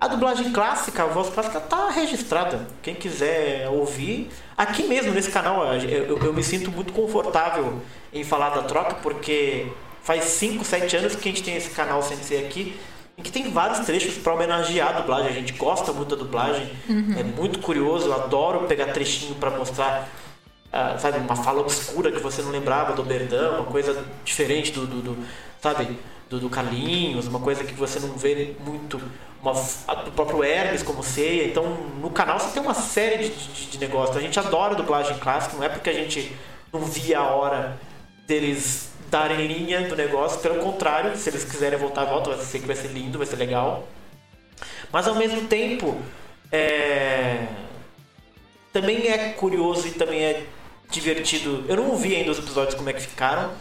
[0.00, 2.66] A dublagem clássica, a voz clássica tá registrada.
[2.82, 7.80] Quem quiser ouvir, aqui mesmo nesse canal, eu, eu- eu me sinto muito confortável
[8.12, 9.66] em falar da troca, porque
[10.02, 12.78] faz 5, 7 anos que a gente tem esse canal Sensei aqui,
[13.18, 15.30] em que tem vários trechos para homenagear a dublagem.
[15.30, 16.70] A gente gosta muito da dublagem,
[17.18, 20.06] é muito curioso, eu adoro pegar trechinho para mostrar
[20.72, 24.86] ah, sabe, uma fala obscura que você não lembrava do Berdão, uma coisa diferente do,
[24.86, 25.26] do, do,
[25.60, 25.98] sabe,
[26.28, 29.00] do, do Carlinhos, uma coisa que você não vê muito,
[29.42, 29.52] uma,
[29.88, 31.46] a- do próprio Hermes como ceia.
[31.46, 31.64] Então,
[32.00, 34.16] no canal você tem uma série de, de, de negócios.
[34.16, 36.34] A gente adora dublagem clássica, não é porque a gente
[36.72, 37.78] não via a hora
[38.26, 42.74] deles darem linha do negócio, pelo contrário, se eles quiserem voltar, volta, vai ser vai
[42.76, 43.86] ser lindo, vai ser legal.
[44.92, 45.96] Mas ao mesmo tempo,
[46.50, 47.46] é
[48.72, 50.44] também é curioso e também é
[50.90, 51.64] divertido.
[51.68, 53.52] Eu não vi ainda os episódios como é que ficaram.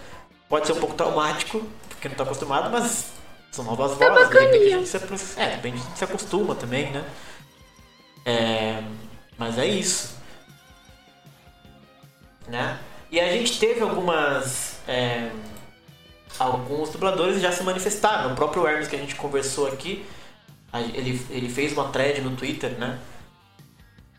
[0.48, 3.12] Pode ser um pouco traumático, porque não tá acostumado, mas
[3.52, 6.92] são novas vozes, de repente a gente se, é, de a gente se acostuma também,
[6.92, 7.06] né?
[8.26, 8.84] É,
[9.38, 10.16] mas é isso.
[12.48, 12.80] Né?
[13.12, 14.80] E a gente teve algumas.
[14.88, 15.32] é,
[16.38, 18.34] alguns dubladores já se manifestaram.
[18.34, 20.06] O próprio Hermes que a gente conversou aqui,
[20.94, 23.00] ele, ele fez uma thread no Twitter, né?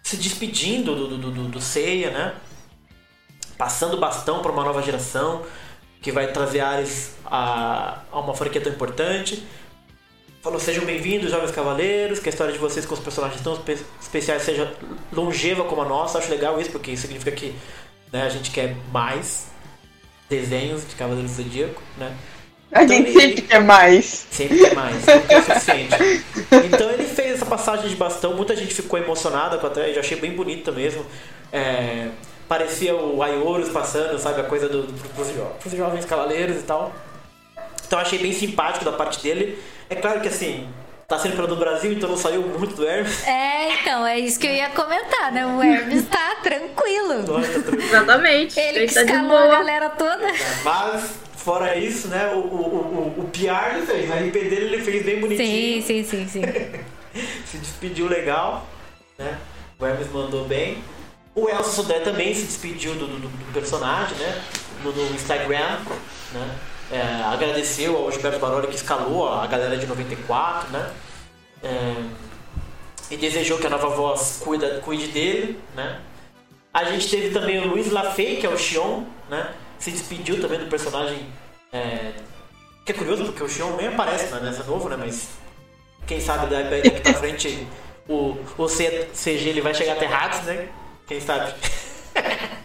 [0.07, 2.35] se despedindo do, do, do, do Seiya, né?
[3.59, 5.42] Passando bastão para uma nova geração
[6.03, 9.42] que vai trazer Ares a, a uma franquia tão importante.
[10.42, 13.79] Falou: sejam bem-vindos, jovens cavaleiros, que a história de vocês com os personagens tão espe-
[14.01, 14.73] especiais seja
[15.12, 16.19] longeva como a nossa.
[16.19, 17.55] Acho legal isso, porque isso significa que
[18.12, 19.47] né, a gente quer mais
[20.29, 22.14] desenhos de Cavaleiros do Zodíaco, né?
[22.73, 24.27] A Então gente ele- sempre quer mais.
[24.31, 25.95] Sempre quer mais, nunca é o suficiente.
[26.73, 30.19] Então ele fez essa passagem de bastão, muita gente ficou emocionada com a eu achei
[30.19, 31.05] bem bonita mesmo.
[31.53, 32.09] É,
[32.48, 36.62] parecia o Aioros passando, sabe, a coisa do, do, pros, jo- pros jovens cavaleiros e
[36.62, 36.92] tal.
[37.87, 39.59] Então achei bem simpático da parte dele.
[39.88, 40.68] É claro que assim,
[41.06, 43.26] tá sendo pelo do Brasil, então não saiu muito do Hermes.
[43.26, 45.46] É, então, é isso que eu ia comentar, né?
[45.46, 47.24] O Hermes tá tranquilo.
[47.80, 48.59] Exatamente.
[48.59, 50.26] Ele que tá escalou a galera toda.
[50.64, 54.82] Mas, fora isso, né, o, o, o, o PR ele fez, a RP dele ele
[54.82, 55.82] fez bem bonitinho.
[55.82, 56.42] Sim, sim, sim, sim.
[57.46, 58.66] se despediu legal,
[59.16, 59.38] né?
[59.78, 60.82] O Hermes mandou bem.
[61.37, 64.42] O Elcio Sodré também se despediu do, do- do personagem, né?
[64.83, 65.79] No, no Instagram,
[66.33, 66.59] né?
[66.90, 70.90] É, agradeceu ao Gilberto Baroli que escalou a galera de 94, né?
[71.62, 71.94] É,
[73.11, 76.01] e desejou que a nova voz cuida, cuide dele, né?
[76.72, 79.53] A gente teve também o Luiz Lafay, que é o Xion, né?
[79.79, 81.27] Se despediu também do personagem.
[81.72, 82.12] É,
[82.85, 84.96] que é curioso porque o Xion nem aparece né, nessa novo, né?
[84.99, 85.29] Mas
[86.07, 87.66] quem sabe daqui pra frente
[88.09, 90.68] o, o CG ele vai chegar até Hades, né?
[91.07, 91.53] Quem sabe?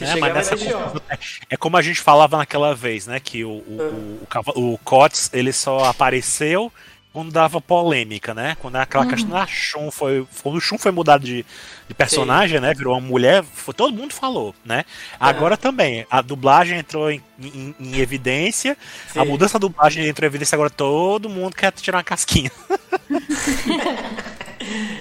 [0.00, 0.56] É, chegar mas nessa.
[1.48, 3.20] É como a gente falava naquela vez, né?
[3.20, 6.72] Que o, o, o, cava- o Cots, ele só apareceu
[7.12, 8.56] quando dava polêmica, né?
[8.60, 10.26] Quando aquela questão da Shun foi.
[10.42, 11.44] Quando o Shun foi mudado de,
[11.88, 12.74] de personagem, né?
[12.74, 14.84] Virou uma mulher, foi, todo mundo falou, né?
[15.20, 18.76] Agora também, a dublagem entrou em, em- em evidência,
[19.14, 19.28] a Sim.
[19.28, 22.50] mudança da dublagem entrou em evidência, agora todo mundo quer tirar uma casquinha.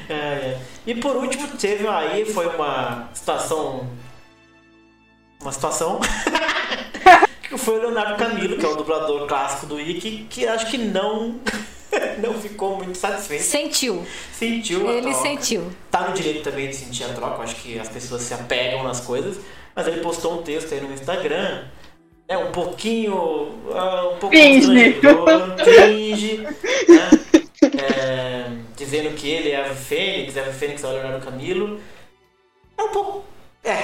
[0.09, 0.57] É, é.
[0.85, 3.87] E por último teve aí, foi uma situação.
[5.39, 5.99] Uma situação.
[7.47, 10.77] que foi o Leonardo Camilo, que é o dublador clássico do Wiki, que acho que
[10.77, 11.39] não.
[12.19, 13.43] não ficou muito satisfeito.
[13.43, 14.05] Sentiu.
[14.33, 15.21] Sentiu a Ele troca.
[15.21, 15.71] sentiu.
[15.91, 19.01] Tá no direito também de sentir a troca, acho que as pessoas se apegam nas
[19.01, 19.37] coisas,
[19.75, 21.65] mas ele postou um texto aí no Instagram,
[22.27, 23.49] é um pouquinho.
[23.73, 24.67] ah, um pouco Cringe.
[24.67, 27.09] constrangedor, cringe, né?
[27.63, 31.79] É, dizendo que ele é a Fênix, é a Fênix é o Leonardo Camilo.
[32.77, 33.23] É um pouco.
[33.63, 33.83] É,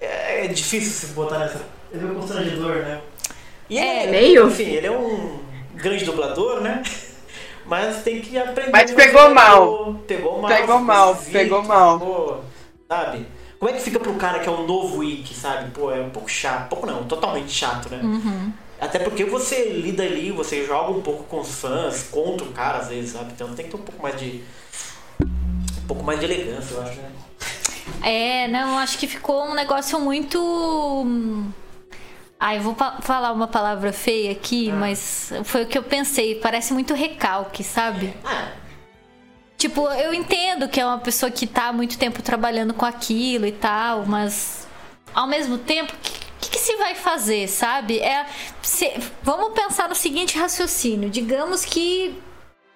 [0.00, 1.60] é, é difícil se botar nessa.
[1.92, 3.00] É meio constrangedor, né?
[3.68, 4.48] E ele É, meio.
[4.48, 5.38] Enfim, ele é um
[5.74, 6.82] grande dublador, né?
[7.66, 8.70] Mas tem que aprender.
[8.70, 9.94] Mas pegou mal.
[10.06, 10.50] Pegou mal.
[10.50, 11.98] Pegou mal, pegou mal.
[11.98, 12.44] ficou,
[12.88, 13.26] sabe?
[13.58, 15.70] Como é que fica pro cara que é um novo Wiki, sabe?
[15.72, 16.70] Pô, é um pouco chato.
[16.70, 18.00] Pouco não, totalmente chato, né?
[18.02, 18.52] Uhum.
[18.80, 22.78] Até porque você lida ali, você joga um pouco com os fãs, contra o cara
[22.78, 23.32] às vezes, sabe?
[23.32, 24.42] Então tem que ter um pouco mais de.
[25.20, 27.10] Um pouco mais de elegância, eu acho, né?
[28.02, 31.06] É, não, acho que ficou um negócio muito.
[32.38, 36.36] Ai, eu vou falar uma palavra feia aqui, mas foi o que eu pensei.
[36.36, 38.14] Parece muito recalque, sabe?
[38.24, 38.52] Ah,
[39.60, 43.44] Tipo, eu entendo que é uma pessoa que tá há muito tempo trabalhando com aquilo
[43.44, 44.66] e tal, mas
[45.14, 47.98] ao mesmo tempo, que, que, que se vai fazer, sabe?
[48.00, 48.26] É,
[48.62, 51.10] se- vamos pensar no seguinte raciocínio.
[51.10, 52.14] Digamos que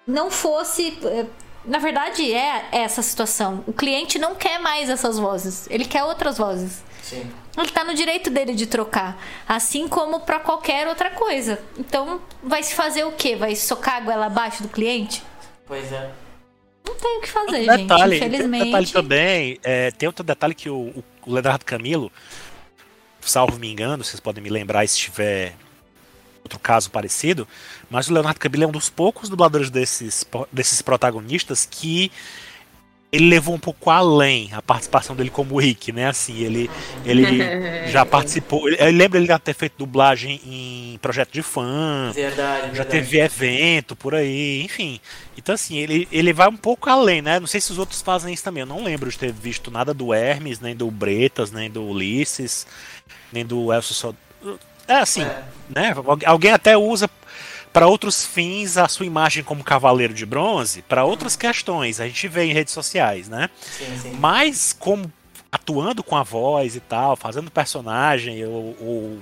[0.07, 0.97] não fosse.
[1.03, 1.25] é,
[1.65, 3.63] Na verdade, é essa situação.
[3.65, 5.67] O cliente não quer mais essas vozes.
[5.69, 6.83] Ele quer outras vozes.
[7.01, 7.29] sim.
[7.57, 9.17] Ele tá no direito dele de trocar.
[9.47, 11.57] Assim como pra qualquer outra coisa.
[11.79, 13.37] Então, vai se fazer o quê?
[13.37, 15.23] Vai socar a goela abaixo do cliente?
[15.65, 16.11] Pois é.
[16.85, 17.87] Não tem o que fazer, Detalhe, gente.
[17.87, 18.65] tem um Infelizmente.
[18.65, 22.11] detalhe também, é, tem outro detalhe que o, o- o Leonardo Camilo,
[23.27, 25.55] salvo me engano, vocês podem me lembrar se tiver
[26.43, 27.47] outro caso parecido,
[27.89, 32.11] mas o Leonardo Camilo é um dos poucos dubladores desses, desses protagonistas que
[33.15, 36.07] ele levou um pouco além a participação dele como Rick, né?
[36.07, 36.69] Assim, ele,
[37.05, 37.25] ele
[37.89, 38.67] já participou.
[38.69, 42.89] Eu lembro ele já ter feito dublagem em projeto de fã, Verdade, já verdade.
[42.89, 44.99] teve evento por aí, enfim.
[45.37, 47.39] Então, assim, ele, ele vai um pouco além, né?
[47.39, 48.61] Não sei se os outros fazem isso também.
[48.61, 52.67] Eu não lembro de ter visto nada do Hermes, nem do Bretas, nem do Ulisses,
[53.31, 54.13] nem do Elcio só.
[54.87, 55.43] É assim, É.
[55.69, 55.93] né?
[55.95, 57.09] Algu- Alguém até usa
[57.73, 61.99] para outros fins a sua imagem como cavaleiro de bronze, para outras questões.
[61.99, 63.49] A gente vê em redes sociais, né?
[63.61, 64.11] Sim, sim.
[64.13, 65.11] Mas como
[65.51, 69.19] atuando com a voz e tal, fazendo personagem, ou, ou,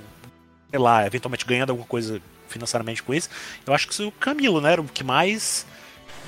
[0.69, 3.30] sei lá, eventualmente ganhando alguma coisa financeiramente com isso,
[3.65, 5.65] eu acho que o Camilo, né, era o que mais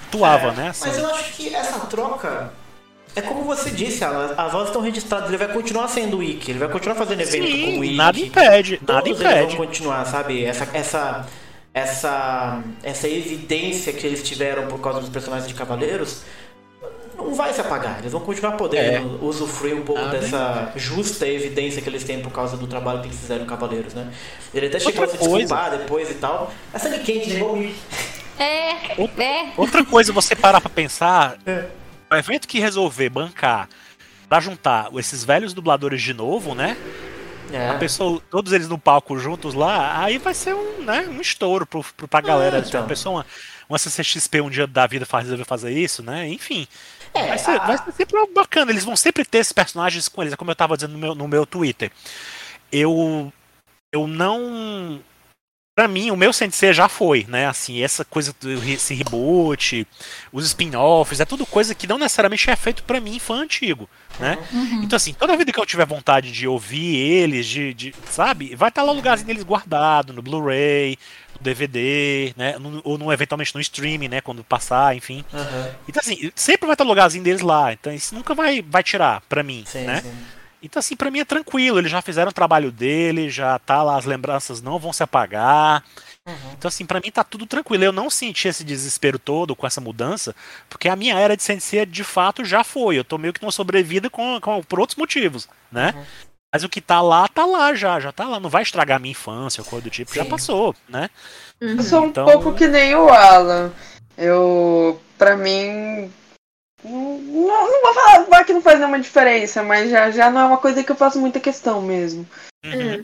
[0.08, 0.68] atuava, É, né?
[0.70, 0.88] assim.
[0.88, 2.52] Mas eu acho que essa troca.
[3.16, 6.60] É como você disse, Alan, as vozes estão registradas, ele vai continuar sendo Wiki, ele
[6.60, 7.96] vai continuar fazendo evento Sim, com o Wiki.
[7.96, 9.56] nada impede, nada Todos eles impede.
[9.56, 10.44] vão continuar, sabe?
[10.44, 11.26] Essa, essa,
[11.74, 16.24] essa, essa evidência que eles tiveram por causa dos personagens de Cavaleiros
[17.18, 18.00] não vai se apagar.
[18.00, 20.06] Eles vão continuar podendo usufruir um pouco É.
[20.06, 23.48] Nada dessa justa evidência que eles têm por causa do trabalho que eles fizeram em
[23.48, 24.12] Cavaleiros, né?
[24.54, 26.52] Ele até chegou a se desculpar depois e tal.
[26.74, 27.74] Essa de quente, né?
[28.38, 29.54] É, é.
[29.56, 31.38] Outra coisa, você parar pra pensar,
[32.16, 33.70] o evento que resolver bancar
[34.28, 36.76] pra juntar esses velhos dubladores de novo, né?
[37.52, 37.70] É.
[37.70, 41.66] A pessoa, todos eles no palco juntos lá, aí vai ser um, né, um estouro
[41.66, 42.62] pro, pro, pra galera.
[42.62, 42.82] Se então.
[42.82, 43.26] uma pessoa, uma,
[43.70, 46.28] uma CCXP um dia da vida faz, resolver fazer isso, né?
[46.28, 46.68] Enfim.
[47.14, 48.72] É, vai, ser, a- vai ser sempre bacana.
[48.72, 50.34] Eles vão sempre ter esses personagens com eles.
[50.34, 51.92] É como eu tava dizendo no meu, no meu Twitter.
[52.72, 53.32] Eu.
[53.94, 55.00] Eu não.
[55.76, 57.48] Pra mim, o meu Sensei já foi, né?
[57.48, 59.86] Assim, essa coisa, do esse reboot,
[60.32, 64.38] os spin-offs, é tudo coisa que não necessariamente é feito pra mim, fã antigo, né?
[64.82, 68.56] Então, assim, toda vida que eu tiver vontade de ouvir eles, de, de- sabe?
[68.56, 70.98] Vai estar lá o lugarzinho deles guardado, no Blu-ray,
[71.38, 72.58] no DVD, né?
[72.58, 74.22] No- ou no, eventualmente no streaming, né?
[74.22, 75.26] Quando passar, enfim.
[75.34, 75.72] Aham.
[75.90, 77.74] Então, assim, sempre vai estar o lugarzinho deles lá.
[77.74, 80.00] Então, isso nunca vai, vai tirar pra mim, Sim, né?
[80.00, 80.14] sim.
[80.66, 81.80] Então, assim, pra mim é tranquilo.
[81.80, 85.84] Eles já fizeram o trabalho dele, já tá lá, as lembranças não vão se apagar.
[86.58, 87.84] Então, assim, pra mim tá tudo tranquilo.
[87.84, 90.36] Eu não senti esse desespero todo com essa mudança,
[90.68, 92.98] porque a minha era de sensei de fato já foi.
[92.98, 95.94] Eu tô meio que numa sobrevida com, com, por outros motivos, né?
[96.52, 98.40] Mas o que tá lá, tá lá já, já tá lá.
[98.40, 100.30] Não vai estragar a minha infância ou coisa do tipo, já Sim.
[100.30, 101.10] passou, né?
[101.62, 103.72] Eu sou um Então- pouco que nem o Alan.
[104.18, 106.12] Eu, pra mim,
[106.86, 110.46] não, não vou falar vai que não faz nenhuma diferença, mas já, já não é
[110.46, 112.28] uma coisa que eu faço muita questão mesmo.
[112.66, 113.04] Uhum.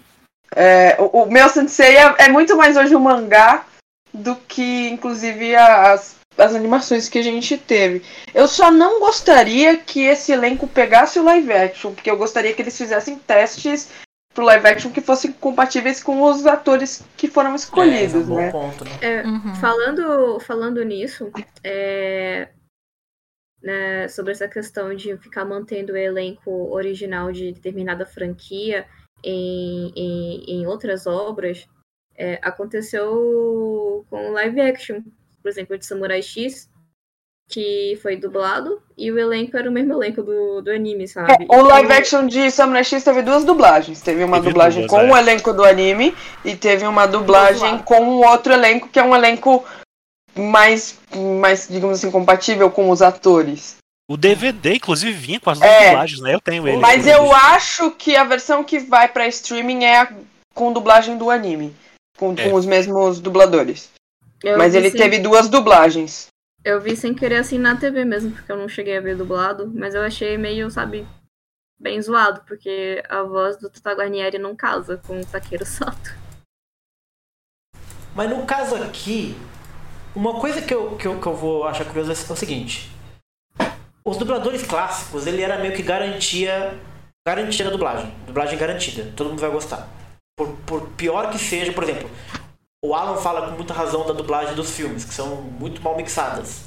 [0.56, 3.66] É, o, o meu sensei é, é muito mais hoje o mangá
[4.14, 8.04] do que, inclusive, as, as animações que a gente teve.
[8.34, 12.62] Eu só não gostaria que esse elenco pegasse o live action, porque eu gostaria que
[12.62, 13.90] eles fizessem testes
[14.34, 18.20] pro live action que fossem compatíveis com os atores que foram É, escolhidos, esse é
[18.20, 18.52] um bom né?
[18.52, 18.92] ponto, né?
[19.02, 19.56] É, Uhum.
[19.56, 21.32] Falando, falando nisso,
[21.64, 22.50] é,
[23.62, 28.86] né, sobre essa questão de ficar mantendo o elenco original de determinada franquia
[29.24, 31.68] em, em, em outras obras,
[32.16, 35.02] é, aconteceu com live action,
[35.42, 36.70] por exemplo, de Samurai X,
[37.48, 41.32] que foi dublado, e o elenco era o mesmo elenco do, do anime, sabe?
[41.34, 44.02] É, o live Então, action de Samurai X teve duas dublagens.
[44.02, 45.12] Teve uma Teve dublagem duas, com é.
[45.12, 49.16] o elenco do anime e teve uma dublagem com um outro elenco que é um
[49.16, 49.66] elenco
[50.36, 51.00] mais,
[51.42, 53.78] mais digamos assim, compatível com os atores.
[54.10, 55.86] O DVD, inclusive, vinha com as duas É.
[55.90, 56.34] dublagens, né?
[56.34, 56.78] Eu tenho ele.
[56.78, 60.14] Mas eu acho que a versão que vai pra streaming é a
[60.54, 61.74] com dublagem do anime.
[62.18, 62.50] com, É.
[62.50, 63.90] com os mesmos dubladores.
[64.44, 66.28] Eu Mas ele sem- teve duas dublagens.
[66.64, 69.72] Eu vi sem querer assim na TV mesmo, porque eu não cheguei a ver dublado,
[69.74, 71.08] mas eu achei meio, sabe,
[71.80, 76.16] bem zoado, porque a voz do Tata Guarnieri não casa com o Taqueiro Soto.
[78.14, 79.36] Mas no caso aqui,
[80.16, 82.92] uma coisa que eu, que eu, que eu vou achar curioso é o seguinte.
[84.04, 86.80] Os dubladores clássicos, ele era meio que garantia
[87.26, 88.12] garantia da dublagem.
[88.26, 89.12] Dublagem garantida.
[89.16, 89.88] Todo mundo vai gostar.
[90.36, 92.10] Por, por pior que seja, por exemplo,
[92.84, 96.64] o Alan fala com muita razão da dublagem dos filmes, que são muito mal mixadas.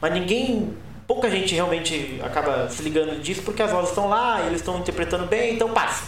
[0.00, 0.76] Mas ninguém.
[1.06, 5.24] Pouca gente realmente acaba se ligando disso porque as vozes estão lá, eles estão interpretando
[5.24, 6.04] bem, então passa.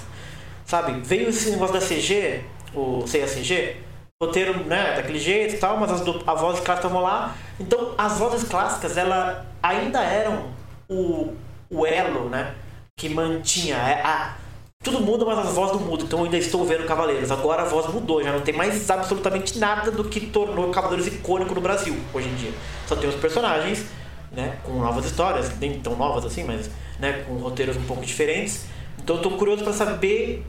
[0.67, 1.01] Sabe?
[1.01, 3.79] Veio esse negócio da CG, o CG,
[4.23, 7.35] roteiro, né, daquele jeito e tal, mas as, du- as vozes clássicas estavam lá.
[7.59, 10.51] Então, as vozes clássicas, ela ainda eram
[10.89, 11.33] o,
[11.71, 12.55] o elo, né,
[12.95, 14.37] que mantinha é, a,
[14.85, 16.05] tudo muda, mas as vozes não mudam.
[16.07, 17.31] Então, eu ainda estou vendo Cavaleiros.
[17.31, 21.55] Agora a voz mudou, já não tem mais absolutamente nada do que tornou Cavaleiros icônico
[21.55, 22.53] no Brasil, hoje em dia.
[22.87, 23.87] Só tem os personagens,
[24.33, 26.69] né, com novas histórias, nem tão novas assim, mas,
[26.99, 28.67] né, com roteiros um pouco diferentes.
[29.03, 30.45] Então, eu tô curioso para saber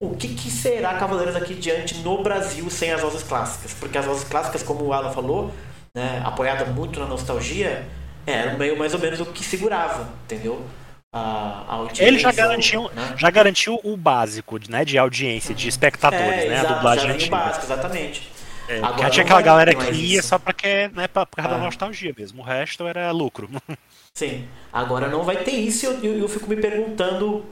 [0.00, 3.74] o que, que será Cavaleiros aqui diante no Brasil sem as vozes clássicas?
[3.74, 5.52] Porque as vozes clássicas, como o Alan falou,
[5.94, 7.86] né, apoiada muito na nostalgia,
[8.26, 10.64] eram meio mais ou menos o que segurava, entendeu?
[11.12, 13.14] A, a audiência, Ele já garantiu, né?
[13.18, 17.06] já garantiu o básico, né, de audiência, de espectadores, é, né, exato, a dublagem já
[17.08, 17.36] vem o antiga.
[17.36, 18.32] básico, exatamente.
[18.68, 20.28] É, Agora tinha aquela vai galera que ia isso.
[20.28, 21.58] só pra que, né, pra, causa Ah.
[21.58, 22.40] da nostalgia mesmo.
[22.40, 23.50] O resto era lucro.
[24.14, 24.46] Sim.
[24.72, 27.44] Agora não vai ter isso e eu, eu, eu fico me perguntando,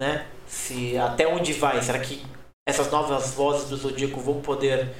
[0.00, 1.82] né, se até onde vai?
[1.82, 2.24] Será que
[2.66, 4.90] essas novas vozes do Zodíaco vão poder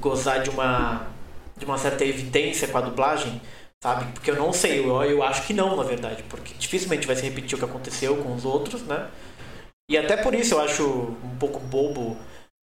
[0.00, 1.08] gozar de uma
[1.56, 3.40] de uma certa evidência com a dublagem,
[3.80, 4.12] sabe?
[4.12, 7.22] Porque eu não sei, eu, eu acho que não, na verdade, porque dificilmente vai se
[7.22, 9.08] repetir o que aconteceu com os outros, né?
[9.88, 12.16] E até por isso eu acho um pouco bobo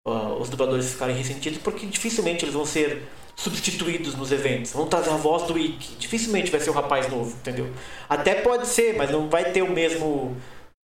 [0.07, 3.03] ah, os dubladores ficarem ressentidos, porque dificilmente eles vão ser
[3.37, 4.72] substituídos nos eventos.
[4.72, 5.97] Vão trazer a voz do Ikki.
[5.97, 7.70] Dificilmente vai ser o rapaz novo, entendeu?
[8.09, 10.37] Até pode ser, mas não vai ter o mesmo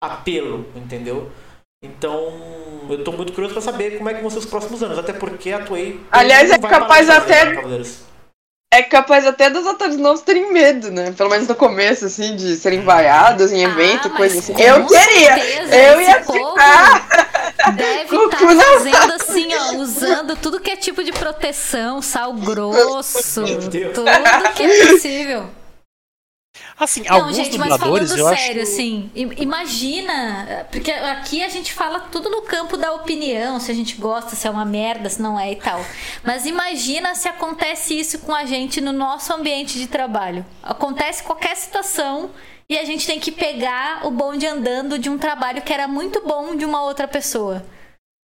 [0.03, 1.31] apelo, entendeu?
[1.83, 2.33] Então,
[2.89, 5.13] eu tô muito curioso pra saber como é que vão ser os próximos anos, até
[5.13, 7.99] porque a Toei Aliás, é capaz até- Cavaleiros.
[8.73, 11.13] É capaz até dos atores novos terem medo, né?
[11.17, 14.53] Pelo menos no começo, assim, de serem vaiados em evento, Ah, coisa assim.
[14.55, 15.39] com Eu queria!
[15.93, 17.09] Eu ia ficar!
[17.75, 18.61] Deve estar não.
[18.61, 23.45] fazendo assim, ó, usando tudo que é tipo de proteção, sal grosso,
[23.95, 25.47] tudo que é possível.
[26.79, 28.43] Assim, Não, alguns gente, mas dubladores falando eu acho.
[28.43, 33.71] sério, assim, i- imagina, porque aqui a gente fala tudo no campo da opinião, se
[33.71, 35.81] a gente gosta, se é uma merda, se não é e tal.
[36.23, 40.45] Mas imagina se acontece isso com a gente no nosso ambiente de trabalho.
[40.63, 42.31] Acontece qualquer situação
[42.69, 46.21] e a gente tem que pegar o bonde andando de um trabalho que era muito
[46.27, 47.65] bom de uma outra pessoa.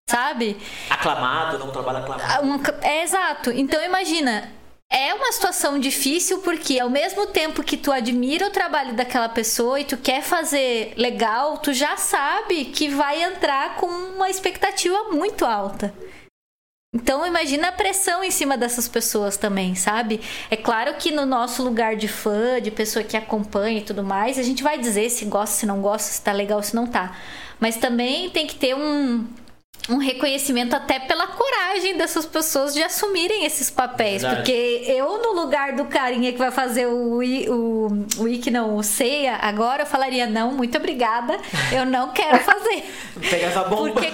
[0.08, 0.56] Sabe?
[0.88, 2.46] Aclamado, não trabalha Ah, aclamado.
[2.46, 3.50] um- é exato.
[3.50, 4.50] Então imagina,
[4.90, 9.78] é uma situação difícil porque ao mesmo tempo que tu admira o trabalho daquela pessoa
[9.78, 15.44] e tu quer fazer legal, tu já sabe que vai entrar com uma expectativa muito
[15.44, 15.94] alta.
[16.94, 20.20] Então imagina a pressão em cima dessas pessoas também, sabe?
[20.50, 24.38] É claro que no nosso lugar de fã, de pessoa que acompanha e tudo mais,
[24.38, 27.14] a gente vai dizer se gosta, se não gosta, se tá legal, se não tá.
[27.60, 29.26] Mas também tem que ter um,
[29.88, 34.20] um reconhecimento até pela coragem dessas pessoas de assumirem esses papéis.
[34.22, 34.42] Verdade.
[34.42, 37.86] Porque eu, no lugar do carinha que vai fazer o, I- o,
[38.18, 41.38] o não, o Ceia, agora eu falaria, não, muito obrigada,
[41.72, 42.84] eu não quero fazer.
[43.30, 43.92] Pega essa bomba.
[43.92, 44.06] Porque,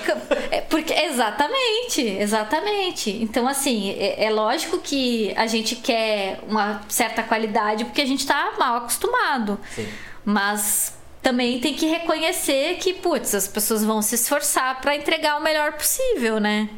[0.52, 3.10] é, porque exatamente, exatamente.
[3.10, 8.24] Então, assim, é, é lógico que a gente quer uma certa qualidade porque a gente
[8.26, 9.58] tá mal acostumado.
[9.74, 9.88] Sim.
[10.24, 10.94] Mas
[11.24, 15.72] também tem que reconhecer que, putz, as pessoas vão se esforçar pra entregar o melhor
[15.72, 16.68] possível, né?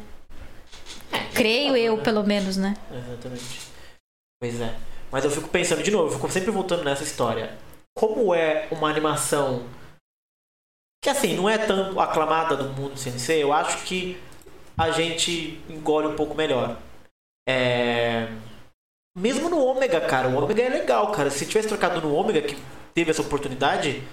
[1.35, 2.73] Creio eu, pelo menos, né?
[2.89, 3.67] Exatamente.
[4.39, 4.73] Pois é.
[5.11, 7.57] Mas eu fico pensando de novo, eu fico sempre voltando nessa história.
[7.93, 9.67] Como é uma animação
[11.03, 14.17] que assim, não é tão aclamada do mundo CNC, eu acho que
[14.77, 16.77] a gente engole um pouco melhor.
[17.47, 18.27] É...
[19.17, 21.29] Mesmo no Ômega, cara, o Ômega é legal, cara.
[21.29, 22.57] Se tivesse trocado no Ômega, que
[22.93, 24.03] teve essa oportunidade,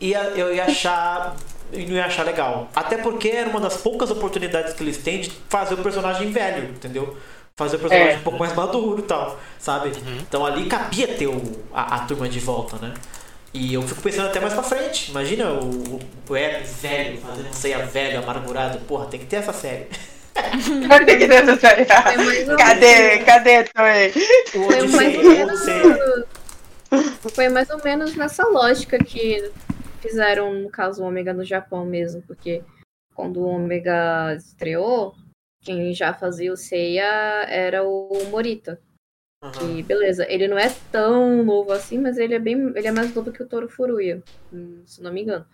[0.00, 1.36] ia, eu ia achar.
[1.72, 2.68] Eu não ia achar legal.
[2.74, 6.70] Até porque era uma das poucas oportunidades que eles têm de fazer o personagem velho,
[6.70, 7.16] entendeu?
[7.56, 8.18] Fazer o personagem É.
[8.18, 9.92] um pouco mais maduro e tal, sabe?
[10.22, 11.42] Então ali cabia ter o,
[11.74, 12.94] a, a turma de volta, né?
[13.52, 15.10] E eu fico pensando até mais pra frente.
[15.10, 18.78] Imagina o, o, o Hermes velho, fazendo ceia velho, amargurado.
[18.80, 19.86] Porra, tem que ter essa série.
[20.88, 21.84] Cadê que deu essa série?
[22.56, 23.18] Cadê?
[23.24, 24.12] Cadê, Toei?
[27.34, 29.50] Foi mais ou menos nessa lógica que
[29.98, 32.62] fizeram, no caso, o Ômega no Japão mesmo, porque
[33.14, 35.14] quando o Ômega estreou,
[35.60, 37.04] quem já fazia o Seiya
[37.48, 38.80] era o Morita.
[39.42, 39.78] Uhum.
[39.78, 42.72] E beleza, ele não é tão novo assim, mas ele é bem.
[42.74, 44.22] ele é mais novo que o Toro Furuya,
[44.52, 45.46] hum, se não me engano.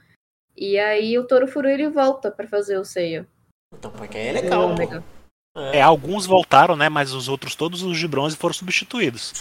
[0.57, 3.27] E aí o Toro Furuya ele volta pra fazer o Seiya.
[3.77, 5.01] Então, porque é o legal, Ômega.
[5.01, 5.61] pô.
[5.61, 6.89] É, alguns voltaram, né?
[6.89, 9.33] Mas os outros, todos os de bronze, foram substituídos.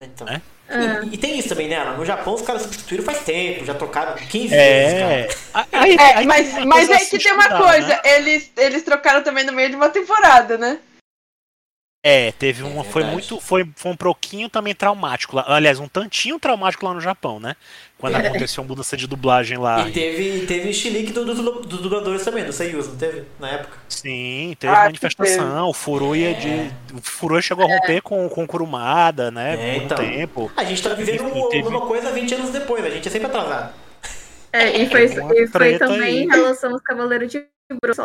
[0.00, 0.26] Então.
[0.28, 0.40] É.
[0.70, 1.04] É.
[1.04, 1.82] E, e tem isso também, né?
[1.96, 5.28] No Japão os caras substituíram faz tempo, já trocaram 15 vezes, É.
[5.52, 5.66] cara.
[5.72, 8.00] Aí- É, mas, mas aí a que tem uma estudar, coisa, né?
[8.04, 10.78] eles, eles trocaram também no meio de uma temporada, né?
[12.02, 12.80] É, teve uma.
[12.80, 13.38] É foi muito.
[13.40, 15.44] Foi, foi um pouquinho também traumático lá.
[15.46, 17.54] Aliás, um tantinho traumático lá no Japão, né?
[17.98, 19.86] Quando aconteceu uma mudança de dublagem lá.
[19.86, 23.24] E teve, teve chilique do, do, do, dos dubladores também, do Seiyus, não teve?
[23.38, 23.76] Na época.
[23.86, 25.68] Sim, teve Ah, manifestação.
[25.68, 26.70] O Furuya de.
[26.96, 29.52] O Furuya chegou a romper com, com o Kurumada, né?
[29.52, 29.98] É, por um então.
[29.98, 30.52] tempo.
[30.56, 33.74] A gente tá vivendo teve- uma coisa 20 anos depois, a gente é sempre atrasado.
[34.52, 36.22] É, e foi, e foi também aí.
[36.24, 37.44] em relação aos Cavaleiros de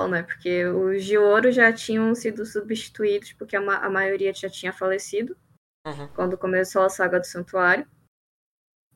[0.09, 0.23] Né?
[0.23, 4.71] Porque os de ouro já tinham sido substituídos, porque a, ma- a maioria já tinha
[4.71, 5.35] falecido
[5.87, 6.07] Uhum.
[6.09, 7.87] quando começou a saga do Santuário.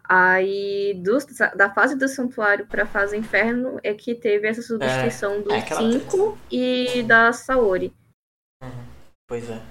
[0.04, 5.42] Aí, dos- da fase do Santuário para a fase Inferno, é que teve essa substituição
[5.42, 7.94] dos é aquela cinco e da Saori.
[9.28, 9.62] Pois é.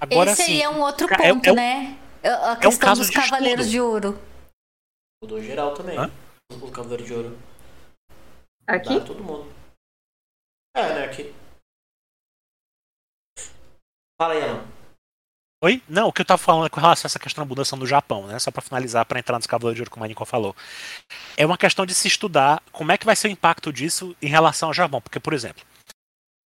[0.00, 0.52] Agora Esse sim.
[0.54, 1.98] aí é um outro é- ponto, é um- né?
[2.24, 3.70] A questão caso dos de Cavaleiros estudo.
[3.70, 4.18] de Ouro.
[5.22, 5.96] Mudou geral também.
[5.96, 6.10] Hã?
[6.60, 7.38] O Cavaleiro de Ouro.
[8.66, 8.98] Aqui?
[8.98, 9.48] Dá todo mundo.
[10.74, 11.04] É, né?
[11.04, 11.34] Aqui.
[14.20, 14.72] Fala aí, Alan.
[15.64, 15.80] Oi?
[15.88, 17.86] Não, o que eu tava falando é com relação a essa questão da mudança no
[17.86, 18.36] Japão, né?
[18.40, 20.56] Só pra finalizar, pra entrar nos Cavaleiros de Ouro, como a Nico falou.
[21.36, 24.26] É uma questão de se estudar como é que vai ser o impacto disso em
[24.26, 25.00] relação ao Japão.
[25.00, 25.62] Porque, por exemplo,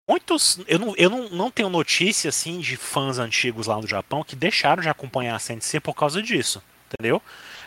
[0.09, 0.61] muitos.
[0.69, 4.37] Eu não, eu não, não tenho notícia, assim, de fãs antigos lá no Japão que
[4.37, 6.63] deixaram de acompanhar a CNC por causa disso,
[6.93, 7.23] entendeu?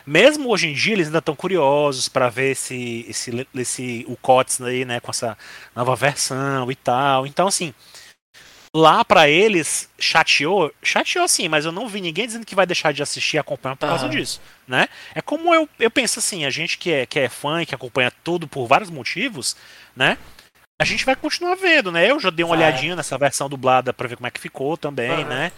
[0.06, 4.60] Mesmo hoje em dia, eles ainda estão curiosos pra ver esse, esse, esse o COTS
[4.60, 5.36] aí, né, com essa
[5.74, 7.26] nova versão e tal.
[7.26, 7.72] Então, assim,
[8.74, 12.92] lá pra eles chateou, chateou sim, mas eu não vi ninguém dizendo que vai deixar
[12.92, 14.14] de assistir e acompanhar por causa Aham.
[14.14, 14.88] disso, né?
[15.14, 17.74] É como eu, eu penso assim, a gente que é, que é fã e que
[17.74, 19.56] acompanha tudo por vários motivos,
[19.96, 20.18] né?
[20.82, 22.10] A gente vai continuar vendo, né?
[22.10, 22.66] Eu já dei uma Vai.
[22.66, 25.28] olhadinha nessa versão dublada pra ver como é que ficou também, Aham.
[25.28, 25.52] né?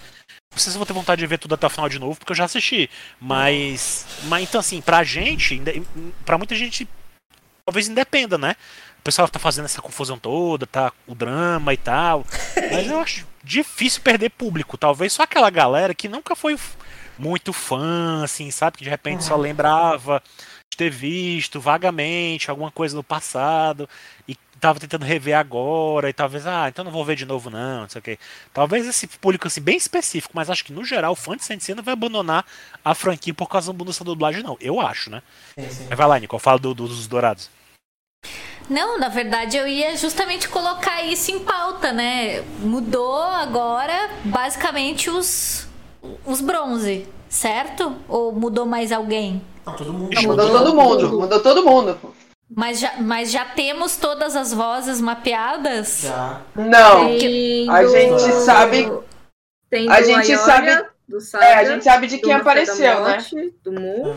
[0.52, 2.18] Não sei se eu vou ter vontade de ver tudo até o final de novo,
[2.18, 2.88] porque eu já assisti.
[3.20, 4.06] Mas.
[4.24, 5.60] Mas então, assim, pra gente,
[6.24, 6.88] pra muita gente,
[7.64, 8.56] talvez independa, né?
[8.98, 12.24] O pessoal tá fazendo essa confusão toda, tá o drama e tal.
[12.72, 14.76] Mas eu acho difícil perder público.
[14.76, 16.58] Talvez só aquela galera que nunca foi
[17.18, 18.78] muito fã, assim, sabe?
[18.78, 20.22] Que de repente só lembrava
[20.70, 23.88] de ter visto vagamente alguma coisa no passado
[24.26, 27.82] e tava tentando rever agora e talvez, ah, então não vou ver de novo não,
[27.82, 28.18] não sei o quê.
[28.52, 31.74] Talvez esse público assim bem específico, mas acho que no geral o fã de Sensei
[31.74, 32.44] não vai abandonar
[32.84, 34.56] a franquia por causa da mudança da dublagem não.
[34.60, 35.22] Eu acho, né?
[35.58, 37.50] Sim, vai lá, Nico, eu falo do- do- dos dourados.
[38.68, 42.40] Não, na verdade eu ia justamente colocar isso em pauta, né?
[42.60, 45.68] Mudou agora basicamente os,
[46.24, 47.94] os bronze, certo?
[48.08, 49.40] Ou mudou mais alguém?
[49.64, 50.14] Não, todo mundo.
[50.14, 51.98] Não, Mudou todo mundo, mudou todo mundo.
[52.48, 56.02] Mas já, mas já temos todas as vozes mapeadas?
[56.02, 56.40] Já.
[56.54, 58.88] Não, Tem a do- gente sabe-
[59.68, 63.02] Tem a do gente Ayora, sabe- do Saga, é, a gente sabe de quem apareceu,
[63.04, 63.18] né?
[63.64, 64.14] Do Mu.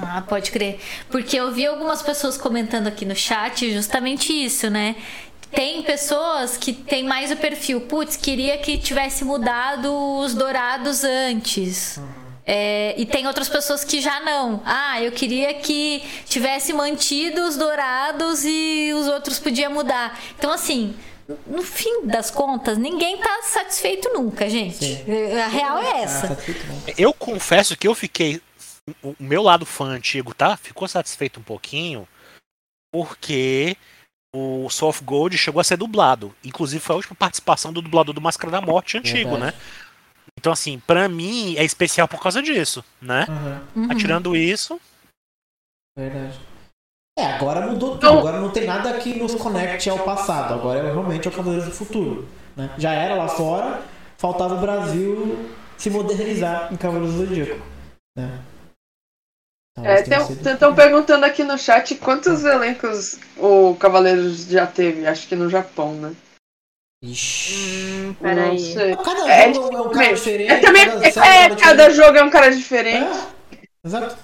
[0.00, 0.80] Ah, pode crer.
[1.10, 4.96] Porque eu vi algumas pessoas comentando aqui no chat justamente isso, né?
[5.50, 11.98] Tem pessoas que tem mais o perfil, putz, queria que tivesse mudado os dourados antes.
[12.50, 14.62] É, e tem outras pessoas que já não.
[14.64, 20.18] Ah, eu queria que tivesse mantido os dourados e os outros podia mudar.
[20.38, 20.96] Então, assim,
[21.46, 25.04] no fim das contas, ninguém tá satisfeito nunca, gente.
[25.44, 26.38] A real é essa.
[26.96, 28.40] Eu confesso que eu fiquei.
[29.02, 30.56] O meu lado fã antigo, tá?
[30.56, 32.08] Ficou satisfeito um pouquinho.
[32.90, 33.76] Porque
[34.34, 36.34] o of Gold chegou a ser dublado.
[36.42, 39.54] Inclusive foi a última participação do dublador do Máscara da Morte antigo, Verdade.
[39.54, 39.62] né?
[40.38, 43.26] Então, assim, pra mim é especial por causa disso, né?
[43.28, 43.90] Aham, Uhum.
[43.90, 44.80] Atirando isso,
[45.98, 46.38] verdade.
[47.18, 47.96] É, agora mudou tudo.
[47.98, 50.54] Então- Agora não tem nada que nos conecte ao passado.
[50.54, 52.28] Agora é realmente o Cavaleiros do Futuro.
[52.56, 52.72] Né?
[52.78, 53.82] Já era lá fora,
[54.16, 57.60] faltava o Brasil se modernizar em Cavaleiros do Zodíaco.
[58.16, 58.40] Né?
[59.74, 65.34] Talvez É, estão perguntando aqui no chat quantos elencos o Cavaleiros já teve, acho que
[65.34, 66.14] no Japão, né?
[67.02, 67.54] Ixi.
[67.54, 68.74] Hum, peraí.
[69.04, 70.60] Cada É, jogo é um cara diferente.
[70.60, 70.84] Também,
[71.56, 73.18] cada é, é, um jogo é um cara diferente.
[73.84, 74.16] Exato.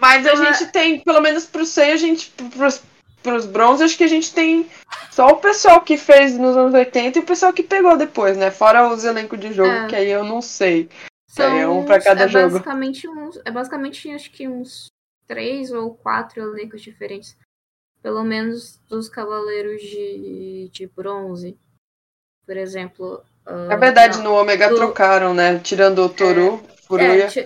[0.00, 2.30] Mas a gente tem, pelo menos pro Sei, a gente.
[2.56, 2.82] Pros,
[3.22, 4.68] pros bronze, acho que a gente tem
[5.10, 8.50] só o pessoal que fez nos anos 80 e o pessoal que pegou depois, né?
[8.50, 9.86] Fora os elencos de jogo, É.
[9.88, 10.88] que aí eu não sei.
[11.28, 12.50] São É, um pra cada é jogo.
[12.50, 14.86] Basicamente uns, é basicamente, acho que uns
[15.26, 17.36] três ou quatro elencos diferentes.
[18.00, 21.56] Pelo menos dos Cavaleiros de, de Bronze.
[22.48, 23.22] Por exemplo.
[23.70, 24.24] É verdade, não.
[24.24, 25.58] no Ômega Do- trocaram, né?
[25.58, 27.24] Tirando o Toru, Furuya.
[27.24, 27.40] É, ti-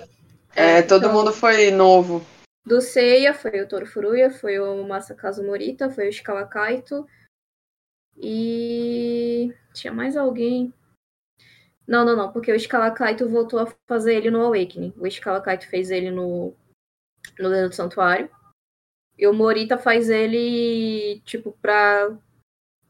[0.55, 2.25] É, é, todo então, mundo foi novo.
[2.65, 7.05] Do Seiya foi o Toro Furuya, foi o Masakazu Morita, foi o Shikawa Kaito.
[8.17, 9.53] E.
[9.75, 10.73] Tinha mais alguém.
[11.87, 14.95] Não, não, não, porque o Shikawa Kaito voltou a fazer ele no Awakening.
[14.97, 16.55] O Shikawa Kaito fez ele no.
[17.41, 18.31] No Lenda do Santuário.
[19.19, 22.17] E o Morita faz ele, tipo, pra.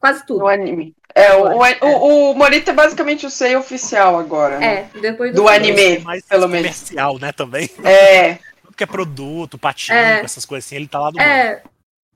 [0.03, 0.39] Quase tudo.
[0.39, 0.93] No anime.
[1.15, 4.59] É, o, o, o Morita é basicamente o Sei oficial agora.
[4.59, 4.89] né?
[4.93, 5.55] É, depois Do filme.
[5.55, 6.67] anime, mais pelo menos.
[6.67, 7.69] comercial, né, também.
[7.85, 8.33] É.
[8.61, 10.19] Tudo que é produto, patinho, É.
[10.19, 11.21] essas coisas assim, ele tá lá do.
[11.21, 11.63] É.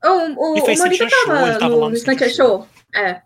[0.04, 2.28] O, o, E fez o Morita Show, tava ele tava no, lá no no Santian
[2.28, 2.68] Santian Show.
[2.94, 3.22] É.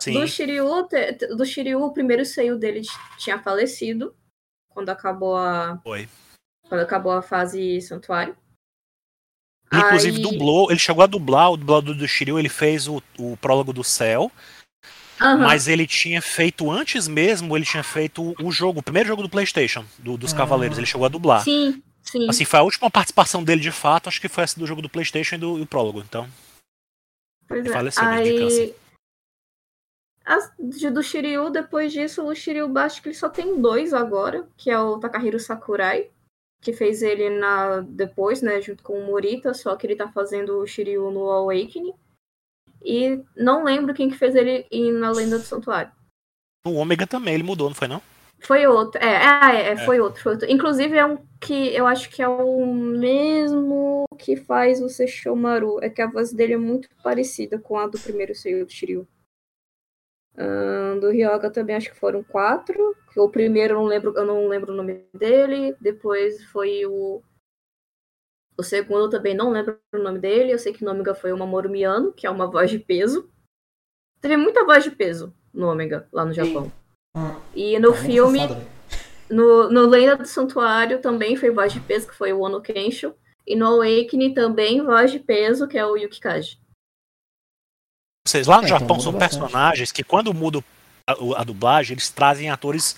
[0.00, 0.14] Sim.
[0.14, 0.88] do Shiryu,
[1.36, 2.82] do Shiryu, o primeiro seio dele
[3.18, 4.12] tinha falecido
[4.68, 6.08] quando acabou a Foi.
[6.68, 8.36] quando acabou a fase santuário.
[9.72, 13.36] Inclusive Aí- dublou, ele chegou a dublar, o dublador do Shiryu, ele fez o, o
[13.36, 14.30] prólogo do céu,
[15.20, 15.38] Aham.
[15.46, 19.28] mas ele tinha feito antes mesmo, ele tinha feito o jogo, o primeiro jogo do
[19.30, 20.36] Playstation, do- dos Ah.
[20.38, 21.44] Cavaleiros, ele chegou a dublar.
[21.44, 22.28] Sim, sim.
[22.28, 24.88] Assim, foi a última participação dele de fato, acho que foi essa do jogo do
[24.90, 26.28] Playstation e do e o prólogo, então.
[27.46, 27.72] Pois ele é.
[27.72, 28.76] faleceu mesmo de Aí câncer.
[30.24, 34.48] as, de- do Shiryu, depois disso, o Shiryu acho que ele só tem dois agora,
[34.56, 36.08] que é o Takahiro Sakurai,
[36.60, 40.58] que fez ele na depois, né, junto com o Morita, só que ele tá fazendo
[40.58, 41.94] o Shiryu no Awakening.
[42.82, 45.92] E não lembro quem que fez ele na Lenda do Santuário.
[46.66, 48.02] O Ômega também, ele mudou, não foi não?
[48.40, 49.00] Foi outro.
[49.02, 50.50] É, é, é, foi outro, foi outro.
[50.50, 55.82] Inclusive é um que eu acho que é o mesmo que faz o Sesshomaru.
[55.82, 59.06] É que a voz dele é muito parecida com a do primeiro Seiyu do Shiryu.
[61.00, 62.96] Do Ryoga também acho que foram quatro.
[63.16, 65.76] O primeiro eu não lembro, eu não lembro o nome dele.
[65.80, 67.22] Depois foi o.
[68.56, 70.52] O segundo eu também não lembro o nome dele.
[70.52, 73.28] Eu sei que no Ômega foi o Mamoru Miyano, que é uma voz de peso.
[74.20, 76.70] Teve muita voz de peso no Ômega, lá no Japão.
[77.16, 77.40] Hum.
[77.54, 78.60] E no filme, velho.
[79.30, 83.14] no, no Lenda do Santuário também foi voz de peso, que foi o Ono Kensho.
[83.46, 86.60] E no Awakening também voz de peso, que é o Yukikaji.
[88.26, 89.40] Vocês lá no É, então Japão muda são bastante.
[89.40, 90.64] personagens que quando mudam a, o-
[91.06, 92.96] a dublagem, eles trazem atores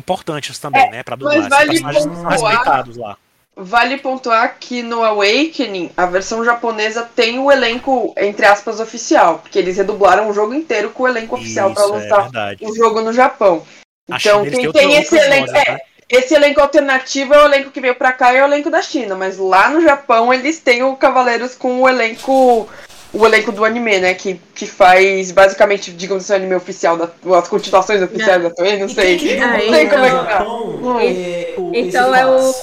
[0.00, 1.38] importantes também, né, pra dublar.
[1.40, 3.16] mas vale pontuar- lá.
[3.56, 9.38] Vale pontuar que no Awakening, a versão japonesa tem o elenco, entre aspas, oficial.
[9.38, 12.66] Porque eles redublaram o jogo inteiro com o elenco oficial pra Isso, é lançar verdade.
[12.66, 13.64] o jogo no Japão.
[14.10, 15.46] A Então, quem tem esse elenco.
[15.52, 15.78] vozes, é, né?
[16.08, 18.82] esse elenco alternativo é o elenco que veio pra cá e é o elenco da
[18.82, 19.14] China.
[19.14, 22.68] Mas lá no Japão eles têm o Cavaleiros com o elenco.
[23.14, 24.12] O elenco do anime, né?
[24.14, 27.08] Que, que faz basicamente, digamos assim, o anime oficial, da,
[27.38, 29.16] as continuações oficiais da Toei, não E sei.
[29.18, 30.38] que Ah, Não sei então- como é que tá.
[30.38, 32.54] Japão, E- é o- então é o-.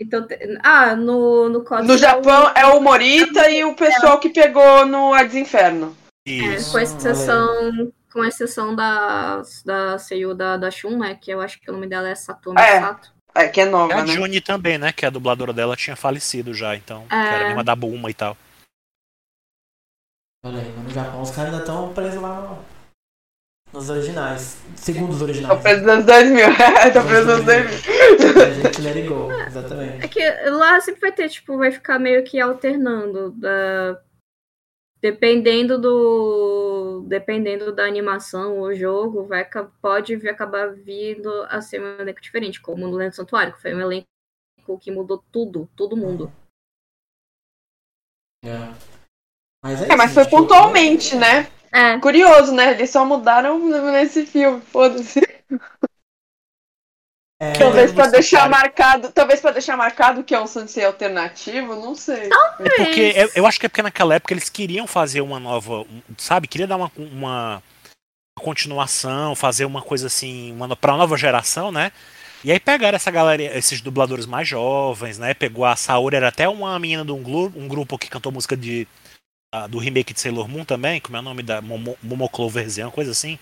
[0.00, 0.26] Então,
[0.64, 1.88] ah, no, no código.
[1.92, 5.96] No Japão é o Morita e o pessoal que pegou no Hades Inferno.
[6.26, 6.72] Isso.
[6.72, 11.16] Com exceção, com exceção da, da Seiyu da, da Shun, né?
[11.20, 12.80] Que eu acho que o nome dela é Satomi É.
[12.80, 13.10] Sato.
[13.34, 14.12] É, que é nova, A né?
[14.14, 14.92] Johnny também, né?
[14.92, 17.04] Que a dubladora dela tinha falecido já, então.
[17.08, 17.46] Que era a É.
[17.46, 18.36] mesma da Bulma e tal.
[20.44, 22.64] Olha aí, no Japão os caras ainda estão presos lá no-
[23.72, 24.58] nos originais.
[24.76, 25.62] Segundo os Tô originais.
[25.62, 26.46] preso nos 2000.
[26.92, 28.42] Tô preso nos 2000.
[28.42, 30.04] A gente let it go, exatamente.
[30.04, 30.20] É que
[30.50, 33.30] lá sempre vai ter, tipo, vai ficar meio que alternando.
[33.32, 34.02] Da...
[35.00, 37.04] Dependendo do.
[37.08, 39.48] Dependendo da animação ou jogo, vai,
[39.80, 43.74] pode vir- acabar vindo a ser um elenco diferente, como no Lento Santuário, que foi
[43.74, 44.06] um elenco
[44.80, 46.32] que mudou tudo, todo mundo.
[48.44, 49.01] É.
[49.62, 50.30] Mas, é, É, isso, mas foi gente.
[50.30, 51.48] pontualmente, né?
[51.72, 52.72] É, Curioso, né?
[52.72, 53.58] Eles só mudaram
[53.92, 55.20] nesse filme, foda-se.
[57.40, 59.10] É, Talvez pra no deixar marcado.
[59.10, 62.28] Talvez pra deixar marcado que é um Sansei alternativo, não sei.
[62.60, 65.80] É porque eu, eu acho que é porque naquela época eles queriam fazer uma nova,
[65.80, 66.46] um- sabe?
[66.46, 67.62] Queria dar uma, uma
[68.38, 71.90] continuação, fazer uma coisa assim, uma, pra nova geração, né?
[72.44, 75.32] E aí pegaram essa galera, esses dubladores mais jovens, né?
[75.34, 77.18] Pegou a Saori, era até uma menina de um,
[77.56, 78.86] um grupo que cantou música de,
[79.52, 82.90] ah, do remake de Sailor Moon também, como é o nome da Momo, Momo uma
[82.90, 83.38] coisa assim.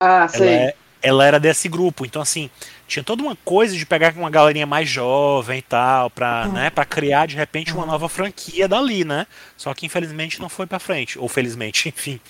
[0.00, 0.48] Ah, Ela, sei.
[0.48, 2.48] é- ela era desse grupo, então assim,
[2.86, 6.84] tinha toda uma coisa de pegar uma galerinha mais jovem e tal, pra, né, pra
[6.84, 9.26] criar de repente uma nova franquia dali, né?
[9.56, 12.20] Só que infelizmente não foi pra frente, ou felizmente, enfim.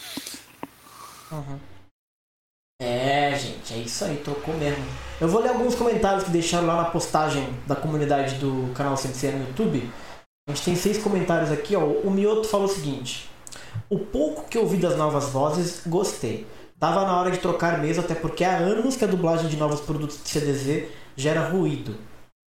[1.32, 1.58] Uhum.
[2.80, 4.82] É, gente, é isso aí, tocou mesmo.
[5.20, 9.32] Eu vou ler alguns comentários que deixaram lá na postagem da comunidade do canal Sensei
[9.32, 9.90] no YouTube.
[10.48, 11.84] A gente tem seis comentários aqui, ó.
[11.84, 13.28] O Mioto falou o seguinte:
[13.88, 16.46] O pouco que ouvi das novas vozes, gostei.
[16.78, 19.80] Tava na hora de trocar mesmo, até porque há anos que a dublagem de novos
[19.80, 21.94] produtos de CDZ gera ruído.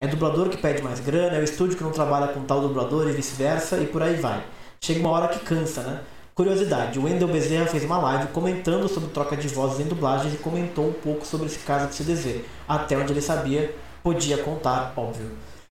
[0.01, 3.07] É dublador que pede mais grana, é o estúdio que não trabalha com tal dublador
[3.07, 4.43] e vice-versa, e por aí vai.
[4.81, 6.01] chega uma hora que cansa, né?
[6.35, 10.37] Curiosidade, o Wendel Bezerra fez uma live comentando sobre troca de vozes em dublagens e
[10.37, 12.41] comentou um pouco sobre esse caso de CDZ.
[12.67, 15.29] Até onde ele sabia, podia contar, óbvio.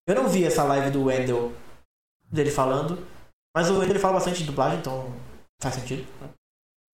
[0.06, 1.50] Eu não vi essa live do Wendel
[2.30, 2.98] dele falando,
[3.56, 5.12] mas o Wendel ele fala bastante de dublagem, então
[5.62, 6.06] faz sentido.
[6.20, 6.28] né?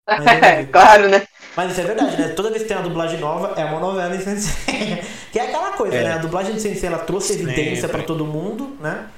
[0.64, 0.66] Vi.
[0.72, 1.26] claro, né?
[1.57, 2.28] Mas isso é verdade, né?
[2.28, 5.03] Toda vez que tem uma dublagem nova, é uma novela em Sensei.
[5.32, 6.05] que é aquela coisa, É.
[6.05, 6.12] né?
[6.12, 7.97] A dublagem de Sensei, ela trouxe evidência Sempre.
[7.99, 9.09] pra todo mundo, né?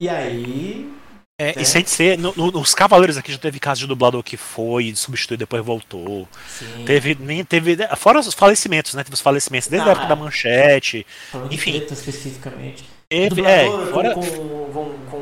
[0.00, 0.92] E aí...
[1.40, 1.62] É, É.
[1.62, 4.94] E sem ser, no- no- nos Cavaleiros aqui já teve caso de dublador que foi,
[4.94, 6.28] substituiu e depois voltou.
[6.48, 7.76] Sim, Teve, nem teve.
[7.96, 9.02] Fora os falecimentos, né?
[9.02, 9.90] Teve os falecimentos desde Ah.
[9.90, 11.04] a época da manchete.
[11.32, 11.84] falando de enfim.
[11.90, 12.84] especificamente.
[13.08, 15.13] Teve, é, Dublador fora, com, com, com- com-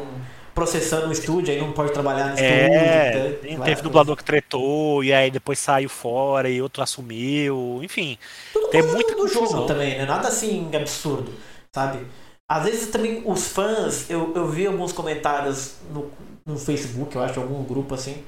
[0.54, 3.22] processando o estúdio, aí não pode trabalhar no é, estúdio.
[3.22, 3.30] né?
[3.42, 7.80] tem- teve dublador que tretou e aí depois saiu fora e outro assumiu.
[7.82, 8.18] Enfim,
[8.52, 10.04] Tudo tem muita do jogo também, né?
[10.04, 11.32] Nada assim absurdo,
[11.74, 12.06] sabe?
[12.50, 16.10] Às vezes também os fãs, eu, eu vi alguns comentários no,
[16.44, 18.22] no Facebook, eu acho, algum grupo assim,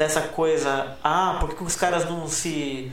[0.00, 2.90] dessa coisa, ah, por que os caras não se.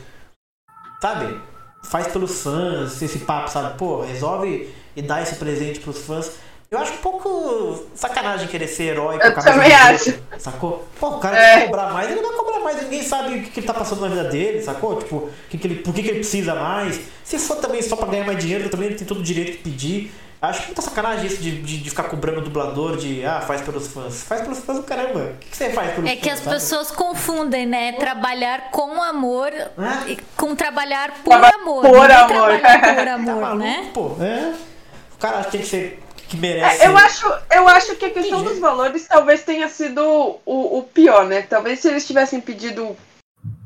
[1.01, 1.39] Sabe?
[1.85, 3.77] Faz pelos fãs, esse papo, sabe?
[3.77, 6.31] Pô, resolve e dá esse presente pros fãs.
[6.71, 10.19] Eu acho um pouco sacanagem querer ser herói com a Eu cabeça também dos acho.
[10.39, 10.87] Sacou?
[10.99, 11.59] Pô, o cara É.
[11.59, 13.73] quer cobrar mais, ele não vai cobrar mais, ninguém sabe o que, que ele tá
[13.73, 14.97] passando na vida dele, sacou?
[14.97, 16.99] Tipo, que que ele, por que, que ele precisa mais.
[17.23, 19.57] Se for também só pra ganhar mais dinheiro, também ele tem todo o direito de
[19.59, 20.11] pedir.
[20.41, 23.87] Acho muita sacanagem isso de, de, de ficar cobrando o dublador de ah, faz pelos
[23.87, 24.23] fãs.
[24.23, 25.19] Faz pelos fãs do caramba.
[25.19, 26.21] O que, que você faz pelos É fãs?
[26.23, 26.55] que as sabe?
[26.55, 27.93] pessoas confundem, né?
[27.93, 30.11] Trabalhar com amor É?
[30.11, 31.83] e- com trabalhar por amor.
[31.83, 32.27] por é amor.
[32.27, 32.59] por
[33.05, 33.91] Tá amor, maluco, né?
[33.93, 34.11] pô.
[34.21, 34.53] É.
[35.15, 35.99] O cara acha que tem que ser.
[36.27, 36.83] Que merece.
[36.83, 38.53] É, eu, acho, eu acho que a questão Entendi.
[38.53, 40.01] dos valores talvez tenha sido
[40.45, 41.41] o, o pior, né?
[41.43, 42.95] Talvez se eles tivessem pedido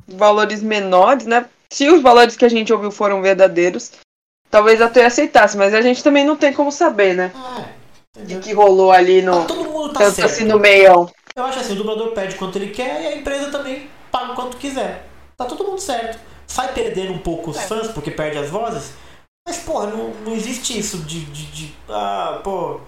[0.07, 1.45] valores menores, né?
[1.71, 3.91] Se os valores que a gente ouviu foram verdadeiros,
[4.49, 7.31] talvez até aceitasse, mas a gente também não tem como saber, né?
[7.35, 7.65] Ah,
[8.17, 8.41] entendeu?
[8.41, 9.45] que rolou ali no.
[9.45, 10.31] Todo mundo tá Tanto certo.
[10.31, 11.09] assim no meião.
[11.35, 14.35] Eu acho assim, o dublador pede quanto ele quer e a empresa também paga o
[14.35, 15.05] quanto quiser.
[15.37, 16.19] Tá todo mundo certo.
[16.47, 17.61] Sai perdendo um pouco os É.
[17.61, 18.91] fãs porque perde as vozes.
[19.49, 22.79] Mas, pô, não, não existe isso de, de, de- Ah, pô.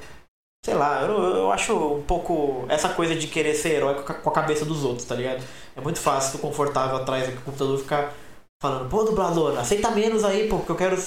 [0.64, 4.32] Sei lá, eu, eu acho um pouco essa coisa de querer ser herói com a,
[4.32, 5.43] cabeça dos outros, tá ligado?
[5.76, 8.14] É muito fácil, tô confortável atrás do computador ficar
[8.62, 11.03] falando, pô, dublador, aceita menos aí, pô, porque eu quero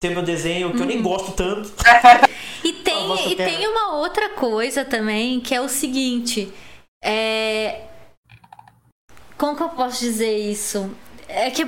[0.00, 1.72] ter meu desenho que eu nem gosto tanto.
[2.62, 6.50] E tem, e tem uma outra coisa também, que é o seguinte.
[7.04, 7.82] É...
[9.36, 10.90] Como que eu posso dizer isso?
[11.28, 11.62] É que,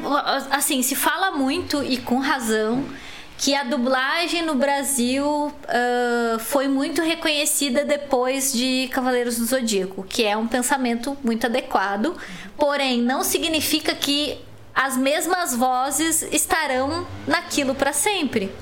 [0.50, 2.82] assim, se fala muito e com razão
[3.38, 10.24] que a dublagem no Brasil ah, foi muito reconhecida depois de Cavaleiros do Zodíaco, que
[10.24, 12.16] é um pensamento muito adequado,
[12.56, 14.38] porém não significa que
[14.74, 18.52] as mesmas vozes estarão naquilo para sempre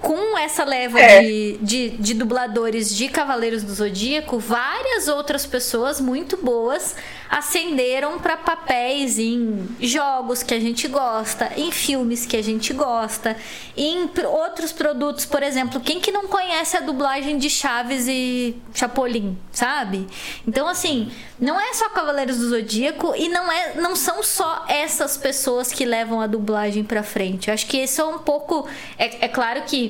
[0.00, 1.20] com essa leva É.
[1.22, 6.94] de, de, de dubladores de Cavaleiros do Zodíaco, várias outras pessoas muito boas
[7.28, 13.36] ascenderam para papéis em jogos que a gente gosta, em filmes que a gente gosta,
[13.76, 19.38] em outros produtos, por exemplo, quem que não conhece a dublagem de Chaves e Chapolin,
[19.52, 20.08] sabe?
[20.46, 25.16] Então assim, não é só Cavaleiros do Zodíaco e não é não são só essas
[25.16, 27.48] pessoas que levam a dublagem para frente.
[27.48, 29.89] Eu acho que isso é um pouco é, é claro que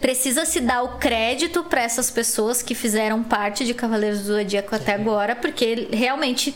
[0.00, 4.74] precisa se dar o crédito para essas pessoas que fizeram parte de Cavaleiros do Zodíaco
[4.74, 6.54] até agora, porque realmente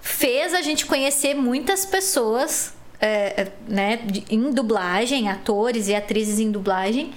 [0.00, 6.50] fez a gente conhecer muitas pessoas é, é, né, em dublagem, atores e atrizes em
[6.50, 7.12] dublagem.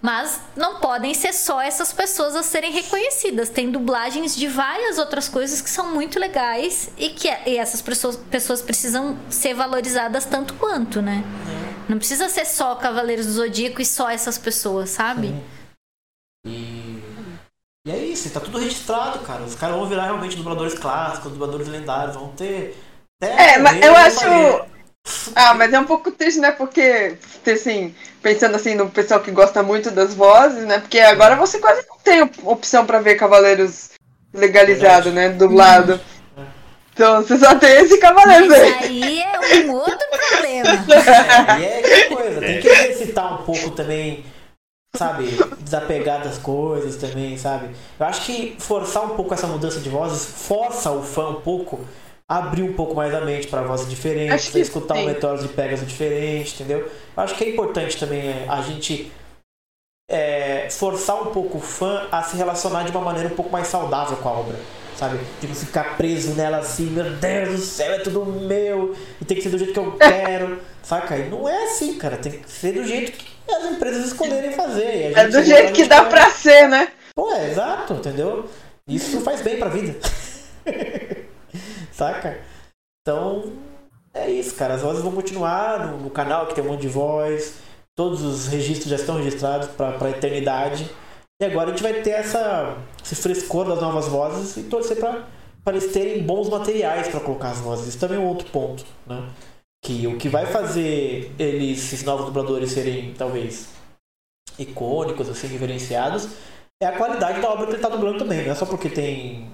[0.00, 3.48] Mas não podem ser só essas pessoas a serem reconhecidas.
[3.48, 8.16] Tem dublagens de várias outras coisas que são muito legais e que e essas pessoas,
[8.30, 11.24] pessoas precisam ser valorizadas tanto quanto, né?
[11.88, 15.34] Não precisa ser só Cavaleiros do Zodíaco e só essas pessoas, sabe?
[16.46, 17.00] E,
[17.86, 19.42] e é isso, tá tudo registrado, cara.
[19.42, 22.76] Os caras vão virar realmente dubladores clássicos, dubladores lendários, vão ter.
[23.22, 24.74] até É, mas eu acho.
[25.36, 26.50] Ah, mas é um pouco triste, né?
[26.50, 30.78] Porque, assim, pensando assim no pessoal que gosta muito das vozes, né?
[30.78, 33.90] Porque agora você quase não tem op- opção pra ver Cavaleiros
[34.32, 35.28] legalizado, né?
[35.28, 36.00] Dublado.
[36.94, 39.02] Então você só tem esse Cavaleiros Mas aí.
[39.02, 40.70] aí é um outro problema.
[41.60, 44.24] E é coisa, tem que exercitar um pouco também,
[44.96, 45.26] sabe,
[45.60, 47.74] desapegar das coisas também, sabe?
[47.98, 51.80] Eu acho que forçar um pouco essa mudança de vozes força o fã um pouco
[52.28, 55.06] a abrir um pouco mais a mente para vozes diferentes, escutar um sim.
[55.06, 56.78] meteoros de Pegasus diferente, entendeu?
[56.78, 59.12] Eu acho que é importante também é, a gente
[60.08, 63.66] é, forçar um pouco o fã a se relacionar de uma maneira um pouco mais
[63.66, 64.56] saudável com a obra.
[64.96, 65.18] Sabe?
[65.40, 69.42] Tipo, ficar preso nela assim, meu Deus do céu, é tudo meu, e tem que
[69.42, 71.16] ser do jeito que eu quero, saca?
[71.16, 75.12] E não é assim, cara, tem que ser do jeito que as empresas escolherem fazer.
[75.16, 76.88] É do jeito que dá pra ser, né?
[77.14, 78.48] Pô, é exato, entendeu?
[78.86, 79.94] Isso faz bem pra vida.
[81.92, 82.38] Saca?
[83.00, 83.52] Então,
[84.12, 84.74] é isso, cara.
[84.74, 87.54] As vozes vão continuar no, no canal que tem um monte de voz.
[87.96, 90.90] Todos os registros já estão registrados para a eternidade.
[91.40, 95.26] E agora a gente vai ter essa, esse frescor das novas vozes e torcer para
[95.68, 97.88] eles terem bons materiais para colocar as vozes.
[97.88, 99.28] Isso também é um outro ponto, né?
[99.84, 103.68] Que o que vai fazer eles, esses novos dubladores, serem talvez
[104.58, 106.28] icônicos, assim, reverenciados,
[106.80, 108.44] é a qualidade da obra que ele está dublando também.
[108.44, 109.50] Não é só porque tem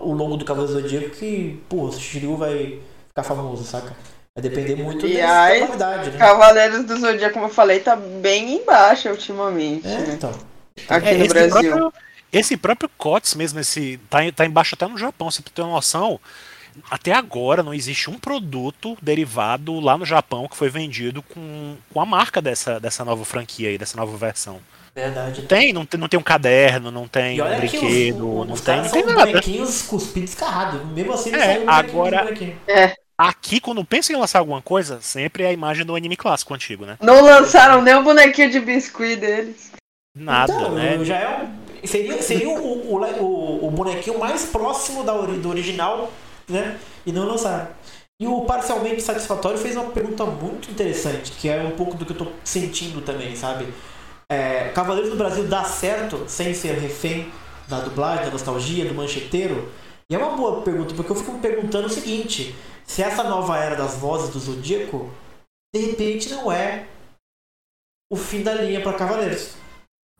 [0.00, 3.96] o longo do Cavaleiro do Zodíaco que, pô, o Shiryu vai ficar famoso, saca?
[4.34, 6.18] Vai depender muito E dessa aí, qualidade, né?
[6.18, 9.86] Cavaleiros do Zodíaco, como eu falei, tá bem embaixo ultimamente.
[9.86, 10.14] É, né?
[10.14, 10.32] então.
[10.88, 11.70] Aqui É, no esse Brasil.
[11.72, 11.92] próprio,
[12.32, 16.20] esse próprio COTS mesmo, esse, tá, tá embaixo até no Japão, você ter uma noção.
[16.90, 22.00] Até agora não existe um produto derivado lá no Japão que foi vendido com, com
[22.00, 24.60] a marca dessa, dessa nova franquia aí, dessa nova versão.
[24.94, 25.42] Verdade.
[25.42, 28.60] Tem, não tem, não tem um caderno, não tem um brinquedo, os, os, não os
[28.60, 29.26] tem, não tem nada.
[29.26, 30.84] bonequinhos cuspidos escarrados.
[30.90, 32.58] Mesmo assim, não É, saiu um bonequinho agora- de bonequinho.
[33.18, 36.84] Aqui, quando pensa em lançar alguma coisa, sempre é a imagem do anime clássico antigo,
[36.84, 36.98] né?
[37.00, 39.72] Não lançaram nem o bonequinho de biscuit deles.
[40.16, 41.04] Nada, então, né?
[41.04, 46.10] já é um, seria seria o, o, o, bonequinho mais próximo da, do original,
[46.48, 46.78] né?
[47.04, 47.68] E não lançaram.
[48.18, 52.12] E o Parcialmente Satisfatório fez uma pergunta muito interessante, que é um pouco do que
[52.12, 53.68] eu tô sentindo também, sabe?
[54.32, 57.30] É, Cavaleiros do Brasil dá certo sem ser refém
[57.68, 59.70] da dublagem, da nostalgia, do mancheteiro?
[60.08, 62.54] E é uma boa pergunta, porque eu fico me perguntando o seguinte:
[62.86, 65.10] se essa nova era das vozes do Zodíaco,
[65.74, 66.86] de repente não é
[68.10, 69.65] o fim da linha para Cavaleiros.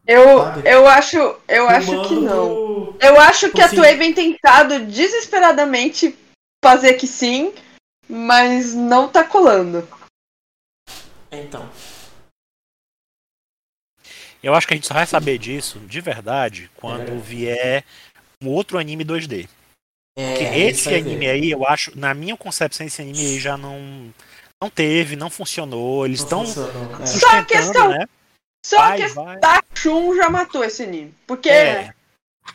[0.07, 0.68] Eu, Sabe?
[0.68, 1.16] eu acho,
[1.48, 2.96] eu acho que não.
[3.00, 3.76] Eu acho que a Sim.
[3.76, 6.16] Toei vem tentado desesperadamente
[6.64, 7.52] fazer que sim,
[8.09, 9.86] mas não tá colando.
[11.30, 11.68] Então.
[14.42, 17.16] Eu acho que a gente só vai saber disso, de verdade, quando É.
[17.16, 17.84] vier
[18.42, 19.48] um outro anime 2D.
[20.16, 21.30] É, Porque a esse anime ver.
[21.30, 24.14] aí, eu acho, na minha concepção, esse anime aí já não.
[24.62, 26.07] Não teve, não funcionou.
[26.07, 27.07] Eles estão é.
[27.07, 28.07] Só a questão- né?
[28.66, 29.62] Só Vai, que a.
[29.74, 31.14] Shun já matou esse anime.
[31.26, 31.94] Porque É,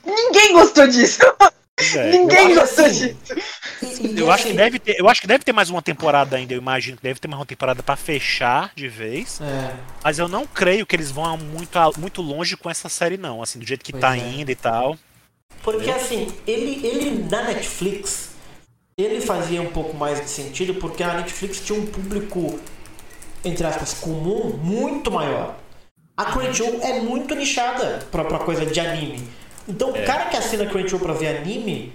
[0.06, 1.22] ninguém gostou disso.
[1.96, 2.12] é.
[2.12, 3.34] ninguém gostou assim, disso.
[4.18, 6.58] Eu acho que deve ter, eu acho que deve ter mais uma temporada ainda, eu
[6.58, 10.46] imagino que deve ter mais uma temporada pra fechar de vez, É, mas eu não
[10.46, 13.94] creio que eles vão muito, muito longe com essa série não, assim, do jeito que
[13.94, 14.20] Pois tá é.
[14.20, 14.98] indo e tal.
[15.64, 18.32] porque assim, ele, ele na Netflix,
[18.98, 22.60] ele fazia um pouco mais de sentido porque a Netflix tinha um público,
[23.44, 25.56] entre aspas, comum muito maior.
[26.22, 29.24] A Crunchyroll é muito nichada pra, pra coisa de anime.
[29.68, 31.94] Então o cara que assina Crunchyroll pra ver anime,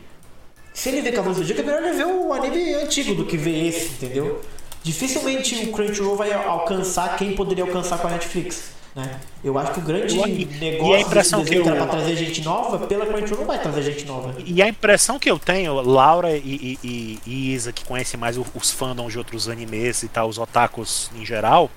[0.74, 3.36] se ele vê Cavaleiros do Zodíaco, é melhor ele ver o anime antigo do que
[3.36, 4.40] ver esse, entendeu?
[4.82, 8.74] Dificilmente o Crunchyroll vai alcançar quem poderia alcançar com a Netflix.
[8.94, 9.20] Né?
[9.44, 12.16] Eu acho que o grande Eu- e- negócio e que que era eu- pra trazer
[12.16, 14.34] gente nova, pela Crunchyroll não vai trazer gente nova.
[14.38, 18.70] E a impressão que eu tenho, Laura e, e, e- Isa, que conhecem mais os
[18.70, 21.70] fandoms de outros animes e tal, os otakus em geral,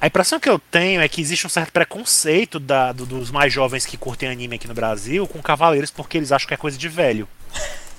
[0.00, 3.52] a impressão que eu tenho é que existe um certo preconceito da- do- dos mais
[3.52, 6.78] jovens que curtem anime aqui no Brasil com Cavaleiros porque eles acham que é coisa
[6.78, 7.28] de velho.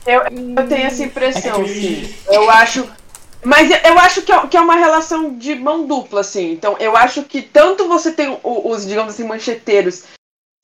[0.05, 2.13] Eu, eu tenho essa impressão, É sim.
[2.27, 2.89] Eu acho.
[3.43, 6.51] Mas eu- acho que é, que é uma relação de mão dupla, assim.
[6.51, 10.03] Então, eu acho que tanto você tem os, digamos assim, mancheteiros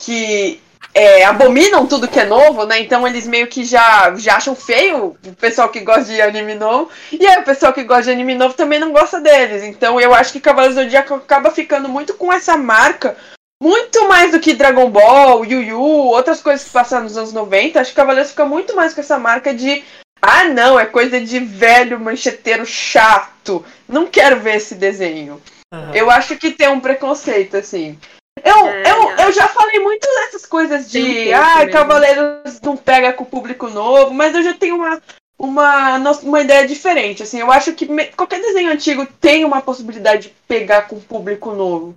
[0.00, 0.60] que
[0.94, 2.80] é, abominam tudo que é novo, né?
[2.80, 6.90] Então eles meio que já, já acham feio o pessoal que gosta de anime novo.
[7.12, 9.62] E aí o pessoal que gosta de anime novo também não gosta deles.
[9.62, 13.16] Então eu acho que Cavaleiros do Zodíaco acaba ficando muito com essa marca.
[13.62, 17.80] Muito mais do que Dragon Ball, Yu Yu, outras coisas que passaram nos anos 90.
[17.80, 19.84] Acho que Cavaleiros fica muito mais com essa marca de
[20.20, 23.64] ah, não, é coisa de velho mancheteiro chato.
[23.88, 25.40] Não quero ver esse desenho.
[25.72, 25.92] Aham.
[25.94, 27.98] Eu acho que tem um preconceito, assim.
[28.44, 29.24] Eu, É, eu, é.
[29.26, 31.72] eu já falei muito dessas coisas um de ah, mesmo.
[31.72, 35.00] Cavaleiros não pega com o público novo, mas eu já tenho uma,
[35.38, 37.22] uma, uma ideia diferente.
[37.22, 41.00] Assim, eu acho que me- qualquer desenho antigo tem uma possibilidade de pegar com o
[41.00, 41.96] público novo.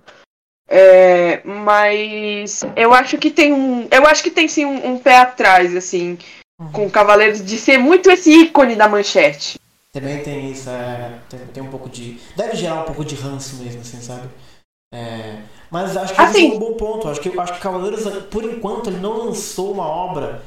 [0.68, 3.86] É, mas eu acho que tem um.
[3.90, 6.16] Eu acho que tem sim um, um pé atrás, assim,
[6.72, 9.58] com Cavaleiros, de ser muito esse ícone da manchete.
[9.92, 12.18] Também tem isso, é, tem, tem um pouco de.
[12.34, 14.28] Deve gerar um pouco de ranço mesmo, assim, sabe?
[14.92, 15.38] É,
[15.70, 17.08] mas acho que Assim- esse é um bom ponto.
[17.08, 20.42] Acho que, acho que Cavaleiros, por enquanto, ele não lançou uma obra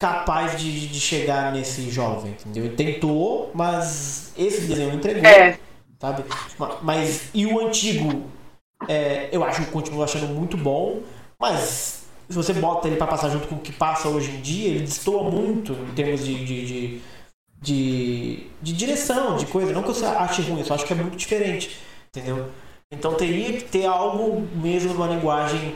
[0.00, 2.64] capaz de, de chegar nesse jovem, entendeu?
[2.64, 5.58] Ele tentou, mas esse desenho não entregou, É,
[6.00, 6.24] sabe?
[6.58, 8.24] Ma- Mas, e o antigo,
[8.88, 11.00] é, eu acho, continuo achando muito bom,
[11.38, 14.68] mas se você bota ele pra passar junto com o que passa hoje em dia,
[14.70, 17.00] ele destoa muito em termos de, de, de,
[17.62, 19.72] de, de direção, de coisa.
[19.72, 21.78] Não que eu ache ruim, eu só acho que é muito diferente,
[22.08, 22.48] entendeu?
[22.94, 25.74] Então teria que ter algo mesmo numa linguagem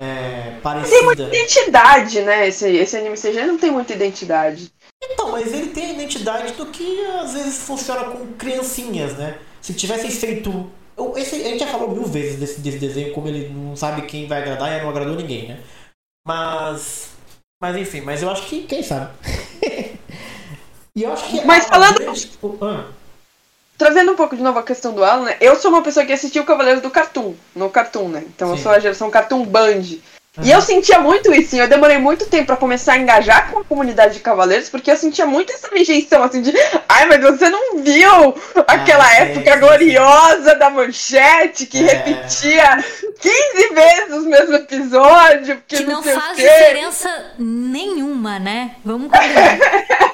[0.00, 0.06] é,
[0.42, 1.22] Tem muita parecida.
[1.28, 2.48] identidade, né?
[2.48, 4.72] Esse, esse anime CG não tem muita identidade.
[5.04, 9.38] Então, mas ele tem a identidade do que às vezes funciona com criancinhas, né?
[9.60, 10.70] Se tivessem feito.
[10.96, 14.02] eu- Esse, a gente já falou mil vezes desse, desse desenho, como ele não sabe
[14.02, 15.60] quem vai agradar e não agradou ninguém, né?
[16.26, 17.10] Mas.
[17.62, 18.62] Mas enfim, mas eu acho que.
[18.64, 19.12] Quem sabe?
[20.96, 21.44] e eu acho que.
[21.44, 22.86] Mas falando- grande- ah,
[23.82, 25.36] Trazendo um pouco de novo a questão do Alan, né?
[25.40, 28.22] Eu sou uma pessoa que assistiu Cavaleiros do Cartoon, no Cartoon, né?
[28.32, 28.62] Então eu Sim.
[28.62, 29.82] sou a geração Cartoon Band.
[30.40, 31.58] E eu sentia muito isso, sim.
[31.60, 34.96] Eu demorei muito tempo pra começar a engajar com a comunidade de Cavaleiros, porque eu
[34.96, 36.54] sentia muito essa rejeição, assim, de
[36.88, 38.34] ai, mas você não viu
[38.66, 41.92] aquela Ah, época sim, gloriosa da manchete que É.
[41.92, 42.82] repetia
[43.20, 48.76] 15 vezes os mesmos episódios, que, não sei o faz diferença nenhuma, né?
[48.84, 49.58] Vamos combinar.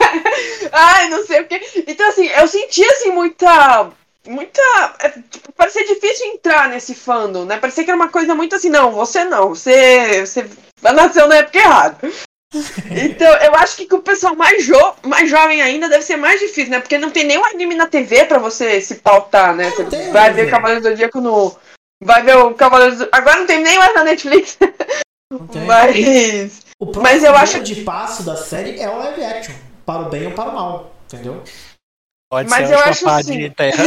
[0.72, 1.61] Ai, não sei o que.
[1.86, 3.90] Então, assim, eu senti, assim, muita.
[4.26, 4.61] Muita.
[5.00, 7.56] é, Tipo, parecia difícil entrar nesse fandom, né?
[7.59, 10.24] Parecia que era uma coisa muito assim, não, você não, você.
[10.26, 10.48] Você
[10.82, 11.96] nasceu na época errada.
[12.90, 16.40] Então, eu acho que com o pessoal mais, jo mais jovem ainda deve ser mais
[16.40, 16.80] difícil, né?
[16.80, 19.70] Porque não tem nenhum anime na TV pra você se pautar, né?
[19.70, 20.50] Você vai né, ver velho?
[20.50, 21.54] Cavaleiros do Zodíaco no.
[22.02, 23.09] Vai ver o Cavaleiros do...
[23.12, 24.56] Agora não tem nem mais na Netflix.
[25.30, 25.62] não tem.
[25.62, 26.61] Mas.
[26.80, 29.54] O Mas eu acho- de passo da série é o live action.
[29.89, 30.93] Para o bem ou para o mal.
[31.07, 31.43] Entendeu?
[32.30, 33.82] Pode Mas ser eu acho assim- de terra.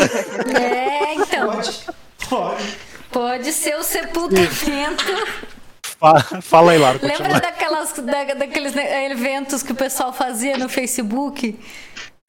[0.60, 1.52] É, então.
[1.52, 1.86] Pode.
[2.28, 2.78] Pode.
[3.12, 5.06] Pode ser o sepultamento.
[6.00, 11.60] Fa- Fala aí, Lara, Lembra daquelas, da- daqueles eventos que o pessoal fazia no Facebook?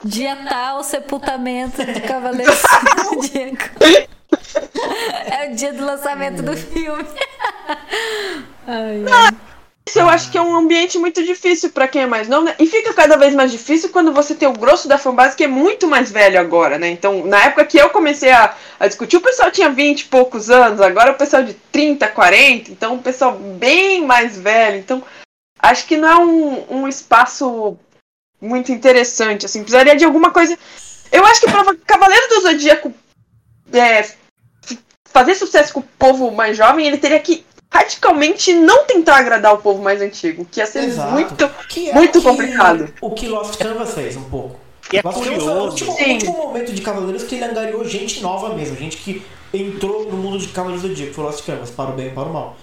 [0.05, 2.53] Dia tal, sepultamento do Cavaleiro
[3.09, 3.71] Zodíaco.
[5.31, 7.07] É o dia do lançamento do filme.
[8.67, 9.52] Ai, ai.
[9.87, 12.55] Isso eu acho que é um ambiente muito difícil pra quem é mais novo, né?
[12.59, 15.49] E fica cada vez mais difícil quando você tem o grosso da fanbase que é
[15.49, 16.89] muito mais velho agora, né?
[16.89, 20.51] Então, na época que eu comecei a, a discutir, o pessoal tinha 20 e poucos
[20.51, 24.79] anos, agora o pessoal de 30, 40, então o pessoal bem mais velho.
[24.79, 25.03] Então,
[25.59, 27.77] acho que não é um, um espaço
[28.41, 30.57] muito interessante, assim, precisaria de alguma coisa.
[31.11, 32.95] Eu acho que pra Cavaleiro do Zodíaco
[33.73, 34.09] é,
[35.05, 39.59] fazer sucesso com o povo mais jovem, ele teria que radicalmente não tentar agradar o
[39.59, 41.11] povo mais antigo, que ia ser Exato.
[41.13, 41.49] muito.
[41.69, 42.95] Que é muito o que- complicado.
[43.01, 44.61] O que Lost Canvas fez um pouco.
[44.93, 45.71] E é Lost Canvas foi o curioso.
[45.71, 48.77] último, último momento de Cavaleiros que ele angariou gente nova mesmo.
[48.77, 51.95] Gente que entrou no mundo de Cavaleiros do Dia, que foi Lost Canvas, para o
[51.95, 52.57] bem e para o mal.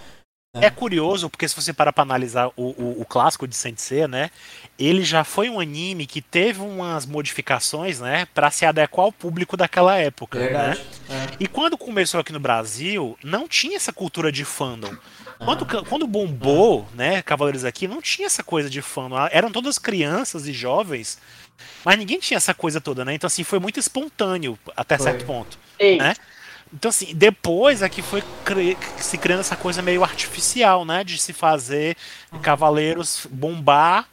[0.55, 4.32] É curioso, porque se você parar pra analisar o, o, o clássico de Sensei, né?
[4.80, 8.25] Ele já foi um anime que teve umas modificações, né?
[8.34, 10.45] Pra se adequar ao público daquela época, né?
[10.45, 10.82] Verdade.
[11.09, 11.27] É.
[11.38, 14.95] E quando começou aqui no Brasil, não tinha essa cultura de fandom.
[15.38, 19.15] Quando, quando bombou, né, Cavaleiros aqui, não tinha essa coisa de fandom.
[19.32, 21.17] Eram todas crianças e jovens,
[21.84, 23.13] mas ninguém tinha essa coisa toda, né?
[23.13, 25.05] Então, assim, foi muito espontâneo até Foi.
[25.05, 25.57] certo ponto.
[25.80, 25.97] Sim.
[25.97, 26.13] né?
[26.73, 31.03] Então, assim, depois é que foi cre- se criando essa coisa meio artificial, né?
[31.03, 31.97] De se fazer
[32.41, 34.07] Cavaleiros bombar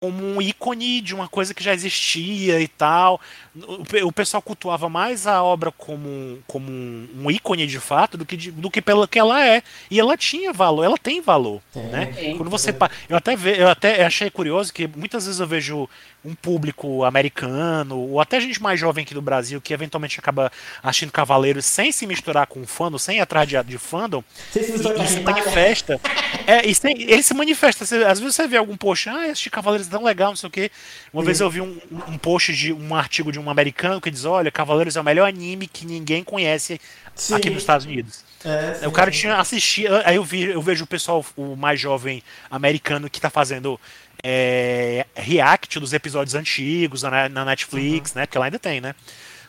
[0.00, 3.20] como um ícone de uma coisa que já existia e tal.
[3.54, 8.16] O, pe- o pessoal cultuava mais a obra como, um- como um, ícone de fato
[8.18, 9.62] do que, de- do que pelo que ela é.
[9.90, 11.60] E ela tinha valor, ela tem valor.
[11.74, 12.12] Né?
[12.18, 12.36] Sim.
[12.36, 12.72] Quando você
[13.08, 15.88] eu até ve, eu até achei curioso que muitas vezes eu vejo
[16.26, 20.50] um público americano ou até gente mais jovem aqui do Brasil que eventualmente acaba
[20.82, 25.06] assistindo Cavaleiros sem se misturar com fandom, sem ir atrás de, de fandom, se e,
[25.08, 26.00] se manifesta.
[26.46, 27.84] É, e sem- ele se manifesta.
[27.84, 30.48] Você- às vezes você vê algum post, ah, esse Cavaleiros é tão legal, não sei
[30.48, 30.70] o quê.
[31.12, 34.24] Uma vez eu vi um, um- post de um artigo de um americano que diz:
[34.24, 36.80] olha, Cavaleiros é o melhor anime que ninguém conhece
[37.14, 37.34] Sim.
[37.34, 38.24] aqui nos Estados Unidos.
[38.44, 38.86] É.
[38.86, 39.88] O cara tinha assistido.
[40.04, 43.80] Aí eu, vi, eu vejo o pessoal, o mais jovem americano, que tá fazendo
[44.28, 48.26] é, react dos episódios antigos na, na Netflix, né?
[48.26, 48.92] Porque lá ainda tem, né?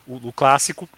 [0.06, 0.88] O, o clássico.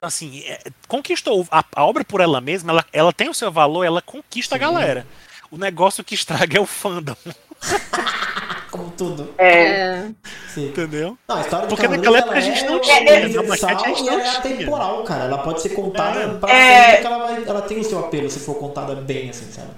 [0.00, 3.82] Assim, é, conquistou a, a obra por ela mesma, ela, ela tem o seu valor,
[3.84, 5.06] ela conquista a galera.
[5.50, 7.16] O negócio que estraga é o fandom,
[8.70, 9.34] Como tudo.
[9.38, 9.62] É.
[9.62, 10.10] É,
[10.52, 10.66] Sim.
[10.68, 11.16] entendeu?
[11.26, 13.84] Não, a história de Porque naquela época a gente é não tinha, na universal manchete
[13.84, 15.24] a gente e ela não é atemporal, cara.
[15.24, 16.34] Ela pode ser contada É.
[16.34, 16.90] pra É.
[16.96, 19.70] sempre ela, vai, ela tem o seu apelo se for contada bem, assim, sabe?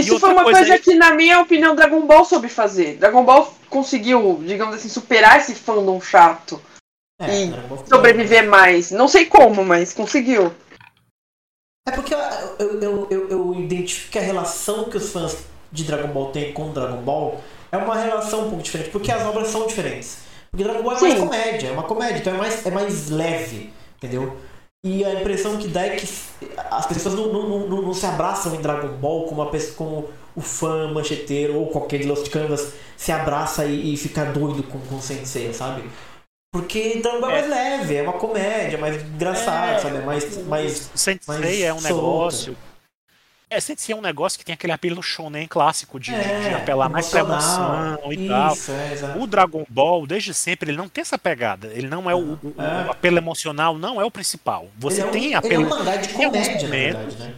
[0.00, 2.96] Isso foi uma coisa coisa, aí- que, na minha opinião, Dragon Ball soube fazer.
[2.96, 6.60] Dragon Ball conseguiu, digamos assim, superar esse fandom chato
[7.20, 8.90] É, E Ball foi- sobreviver mais.
[8.90, 10.52] Não sei como, mas conseguiu.
[11.88, 12.18] É porque eu,
[12.58, 15.36] eu, eu, eu, identifico que a relação que os fãs
[15.72, 17.40] de Dragon Ball têm com Dragon Ball
[17.72, 20.18] é uma relação um pouco diferente, porque as obras são diferentes.
[20.50, 21.20] Porque Dragon Ball é mais Sim.
[21.20, 24.36] comédia, é uma comédia, então é mais, é mais leve, entendeu?
[24.88, 26.08] E a impressão que dá é que
[26.70, 30.08] as pessoas não, não, não, não se abraçam em Dragon Ball como, a pessoa, como
[30.36, 34.78] o fã mancheteiro ou qualquer de Lost Canvas se abraça e, e fica doido com,
[34.78, 35.82] com o Sensei, sabe?
[36.54, 39.78] Porque Dragon Ball é mais leve, é uma comédia, mais engraçado, É.
[39.80, 39.96] sabe?
[39.96, 41.94] É mais, mais O Sensei mais é um solta.
[41.96, 42.56] negócio.
[43.48, 46.88] É, Sensei é um negócio que tem aquele apelo shonen clássico de, É, de apelar
[46.88, 48.52] mais pra emoção e tal.
[48.52, 49.20] Isso, é, exato.
[49.20, 51.68] O Dragon Ball, desde sempre, ele não tem essa pegada.
[51.68, 52.90] Ele não é o, o- o É.
[52.90, 54.66] apelo emocional, não é o principal.
[54.76, 55.66] Você é um- tem ele é apelo.
[55.66, 57.34] um mangá de tem comédia, na verdade, né?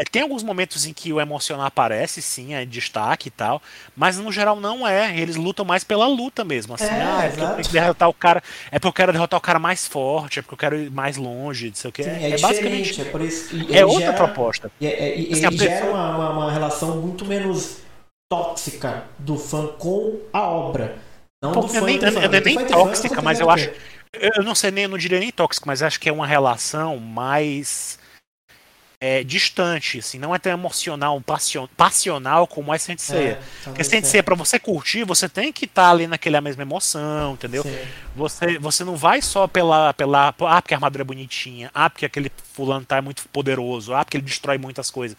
[0.00, 3.60] É, tem alguns momentos em que o emocional aparece, sim, é destaque e tal,
[3.96, 5.18] mas no geral não é.
[5.18, 6.74] Eles lutam mais pela luta mesmo.
[6.74, 8.42] Assim, É, ah, é porque eu tenho que derrotar o cara.
[8.70, 11.16] É porque eu quero derrotar o cara mais forte, é porque eu quero ir mais
[11.16, 12.02] longe, não sei o que.
[12.04, 13.00] Sim, É, é, basicamente.
[13.00, 13.54] é por isso.
[13.72, 14.70] É outra gera- proposta.
[14.80, 17.78] E, é- e- Assim, ele gera uma, uma, uma relação muito menos
[18.30, 20.96] tóxica do fã com a obra.
[21.42, 22.06] Não Pô, do não fã é nem, fã.
[22.06, 23.70] é nem fã entre fã, tóxica, mas eu acho.
[24.12, 26.96] eu não sei nem, eu não diria nem tóxico, mas acho que é uma relação
[26.98, 27.98] mais
[29.00, 33.28] é, distante, assim, não é tão emocional, passion- passional como é Sensei.
[33.28, 37.34] É, Porque talvez Sensei, pra você curtir, você tem que estar ali naquela mesma emoção,
[37.34, 37.62] entendeu?
[37.62, 37.78] Sim.
[38.16, 40.34] Você, você não vai só pela, pela.
[40.40, 41.70] Ah, porque a armadura é bonitinha.
[41.72, 43.94] Ah, porque aquele fulano tá muito poderoso.
[43.94, 45.16] Ah, porque ele destrói muitas coisas.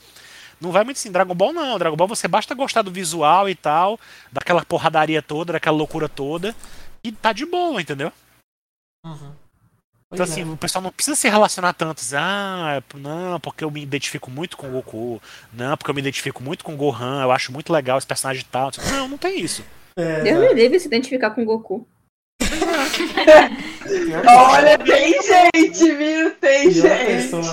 [0.60, 1.10] Não vai muito assim.
[1.12, 1.80] Dragon Ball não.
[1.80, 3.98] Dragon Ball você basta gostar do visual e tal,
[4.30, 6.54] daquela porradaria toda, daquela loucura toda.
[7.02, 8.12] E tá de boa, entendeu?
[9.06, 9.32] Uhum.
[10.12, 10.42] Então, Pois é.
[10.42, 12.00] assim, o pessoal não precisa se relacionar tanto.
[12.00, 15.22] assim, Ah, não, porque eu me identifico muito com o Goku.
[15.54, 17.22] Não, porque eu me identifico muito com o Gohan.
[17.22, 18.72] Eu acho muito legal esse personagem e tal.
[18.92, 19.64] Não, não tem isso.
[19.96, 21.88] É, Deus me livre se identificar com Goku.
[24.28, 26.32] Olha, tem gente, viu?
[26.32, 27.06] Tem gente.
[27.06, 27.44] pessoa.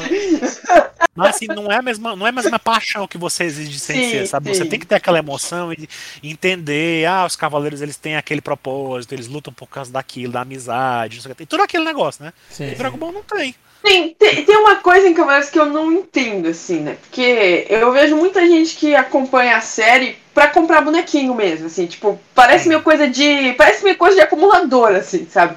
[1.14, 3.80] Mas assim, não é a mesma, não é a mesma paixão que você exige de
[3.80, 4.54] Sim, sabe?
[4.54, 4.68] Você sim.
[4.68, 5.88] tem que ter aquela emoção e
[6.22, 11.16] entender, ah, os cavaleiros eles têm aquele propósito, eles lutam por causa daquilo, da amizade,
[11.16, 11.38] não sei o que.
[11.38, 12.32] Tem tudo aquele negócio, né?
[12.50, 13.54] Sim, E Dragon Ball não tem.
[13.82, 16.98] Tem, tem, tem uma coisa em Cavaleiros que eu não entendo, assim, né?
[17.00, 22.20] Porque eu vejo muita gente que acompanha a série pra comprar bonequinho mesmo, assim, tipo,
[22.34, 23.54] parece meio coisa de.
[23.54, 25.56] Parece meio coisa de acumulador, assim, sabe?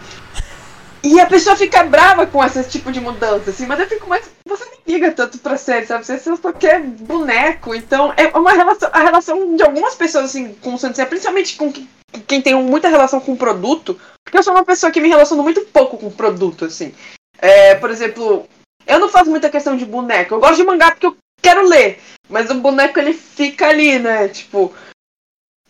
[1.04, 4.30] E a pessoa fica brava com esse tipo de mudança, assim, mas eu fico mais.
[4.48, 6.06] Você não liga tanto pra série, sabe?
[6.06, 7.76] Você só quer boneco.
[7.76, 8.90] Então, é uma relação.
[8.94, 11.90] A relação de algumas pessoas, assim, com o Sensei, principalmente com que-
[12.26, 15.44] quem tem muita relação com o produto, porque eu sou uma pessoa que me relaciono
[15.44, 16.94] muito pouco com o produto, assim.
[17.38, 18.48] É, por exemplo,
[18.88, 20.36] eu não faço muita questão de boneco.
[20.36, 22.00] Eu gosto de mangá porque eu quero ler.
[22.30, 24.28] Mas o boneco ele fica ali, né?
[24.28, 24.74] Tipo.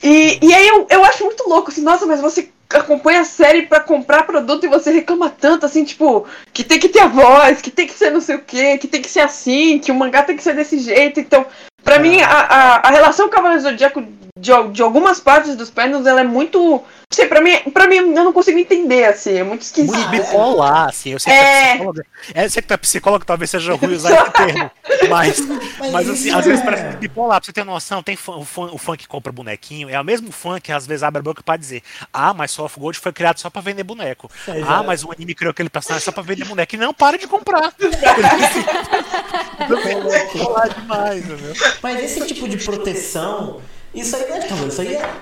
[0.02, 3.64] E, e aí eu, eu acho muito louco, assim, nossa, mas você acompanha a série
[3.64, 7.62] pra comprar produto e você reclama tanto, assim, tipo, que tem que ter a voz,
[7.62, 9.96] que tem que ser não sei o que, que tem que ser assim, que o
[9.96, 11.20] mangá tem que ser desse jeito.
[11.20, 11.46] Então,
[11.84, 14.04] pra mim, a, a, a relação Cavaleiro do Zodíaco
[14.40, 16.60] de, de algumas partes dos panels, ela é muito.
[16.60, 19.96] Não sei, pra mim, pra mim, eu não consigo entender, assim, é muito esquisito.
[19.96, 21.10] Muito bipolar, assim.
[21.12, 21.44] Eu sei que É.
[21.44, 22.06] é psicóloga.
[22.36, 24.72] É, eu sei que tu é psicólogo, talvez seja ruim usar esse termo.
[25.10, 27.40] Mas, Mas mas assim, às vezes é- parece bipolar.
[27.40, 30.04] Pra você ter noção, tem fã, o, fã, o fã que compra bonequinho, é o
[30.04, 31.82] mesmo fã que às vezes abre a boca pra dizer:
[32.14, 34.30] Ah, mas Soft Gold foi criado só pra vender boneco.
[34.48, 34.84] É, Ah, exato.
[34.86, 36.76] mas o anime criou aquele personagem só pra vender boneco.
[36.76, 37.74] E não, para de comprar.
[39.68, 41.54] Bipolar demais, entendeu?
[41.82, 43.62] Mas esse tipo de proteção,
[43.94, 45.16] isso aí não é cavaleiro, isso aí é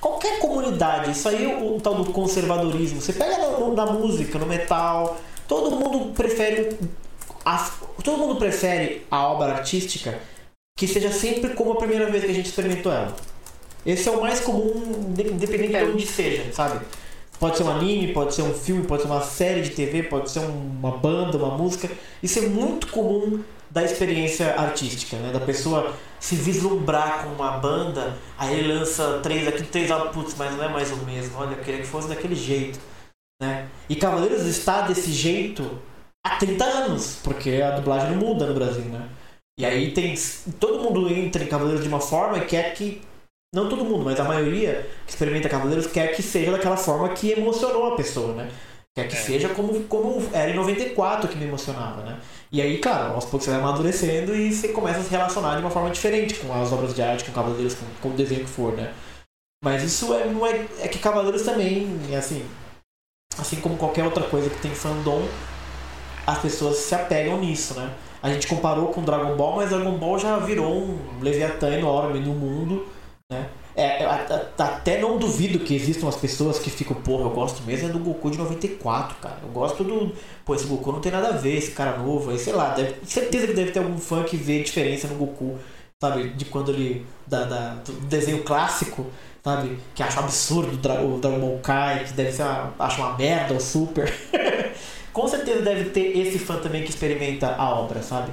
[0.00, 3.00] qualquer comunidade, isso aí é o, o tal do conservadorismo.
[3.00, 5.16] Você pega no- na música, no metal,
[5.48, 6.76] todo mundo prefere
[7.44, 7.70] a,
[8.02, 10.18] todo mundo prefere a obra artística
[10.78, 13.14] que seja sempre como a primeira vez que a gente experimentou ela.
[13.84, 16.84] Esse é o mais comum, inde- independente de onde seja, sabe?
[17.38, 20.30] Pode ser um anime, pode ser um filme, pode ser uma série de TV, pode
[20.30, 21.88] ser um- uma banda, uma música.
[22.22, 23.40] Isso é muito comum
[23.70, 25.32] da experiência artística, né?
[25.32, 30.56] Da pessoa se vislumbrar com uma banda, aí ele lança três aqui, três putz, mas
[30.56, 31.38] não é mais o mesmo.
[31.38, 32.78] Olha, eu queria que fosse daquele jeito,
[33.40, 33.68] né?
[33.88, 35.78] E Cavaleiros está desse jeito
[36.24, 39.08] há 30 anos, porque a dublagem não muda no Brasil, né?
[39.58, 40.14] E aí tem.
[40.60, 43.02] Todo mundo entra em Cavaleiros de uma forma e quer que.
[43.54, 47.30] Não todo mundo, mas a maioria que experimenta Cavaleiros quer que seja daquela forma que
[47.30, 48.50] emocionou a pessoa, né?
[48.96, 52.18] Quer que seja como, como era em 94 que me emocionava, né?
[52.50, 55.60] E aí, claro, aos poucos você vai amadurecendo e você começa a se relacionar de
[55.60, 58.50] uma forma diferente com as obras de arte, com Cavaleiros, com, com o desenho que
[58.50, 58.94] for, né?
[59.62, 61.86] Mas isso é, não é, é que Cavaleiros também,
[62.16, 62.42] assim,
[63.38, 65.28] assim como qualquer outra coisa que tem fandom,
[66.26, 67.94] as pessoas se apegam nisso, né?
[68.22, 72.32] A gente comparou com Dragon Ball, mas Dragon Ball já virou um Leviatã enorme no
[72.32, 72.88] mundo,
[73.30, 73.46] né?
[73.78, 77.88] É, a- até não duvido que existam as pessoas que ficam, porra, eu gosto mesmo
[77.90, 79.36] é do Goku de 94, cara.
[79.42, 80.12] Eu gosto do.
[80.46, 82.94] Pô, esse Goku não tem nada a ver, esse cara novo, aí sei lá, deve,
[83.06, 85.58] certeza que deve ter algum fã que vê diferença no Goku,
[86.02, 86.30] sabe?
[86.30, 87.04] De quando ele.
[87.26, 89.04] Da, da- do desenho clássico,
[89.44, 89.78] sabe?
[89.94, 93.52] Que acha um absurdo o Dragon Ball Kai, que deve ser uma, acha uma merda
[93.54, 94.10] o Super.
[95.12, 98.32] Com certeza deve ter esse fã também que experimenta a obra, sabe?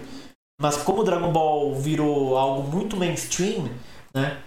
[0.61, 3.69] Mas como o Dragon Ball virou algo muito mainstream,
[4.13, 4.37] né?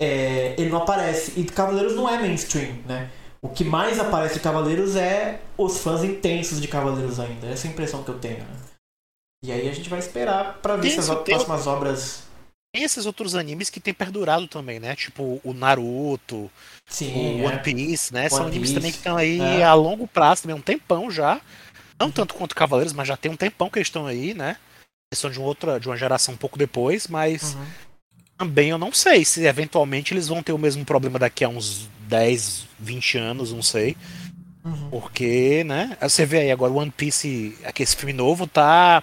[0.00, 1.38] É, ele não aparece.
[1.38, 3.10] E Cavaleiros não é mainstream, né?
[3.42, 7.46] O que mais aparece de Cavaleiros é os fãs intensos de Cavaleiros ainda.
[7.46, 8.56] Essa é a impressão que eu tenho, né?
[9.44, 12.24] E aí a gente vai esperar pra ver se as tem- próximas obras
[12.74, 14.94] tem esses outros animes que tem perdurado também, né?
[14.94, 16.50] Tipo o Naruto,
[16.86, 17.46] Sim, o é.
[17.46, 18.28] One Piece, né?
[18.28, 19.64] São One animes Piece, também que estão aí é.
[19.64, 21.40] a longo prazo, também um tempão já.
[21.98, 24.58] Não tanto quanto Cavaleiros, mas já tem um tempão que eles estão aí, né?
[25.10, 27.66] Eles são de, uma outra, de uma geração um pouco depois, mas Uhum.
[28.38, 31.88] Também eu não sei se eventualmente eles vão ter o mesmo problema daqui a uns
[32.08, 33.96] 10, 20 anos, não sei.
[34.64, 34.90] Uhum.
[34.90, 35.96] Porque, né?
[36.00, 39.02] Você vê aí agora o One Piece, aqui esse filme novo, tá.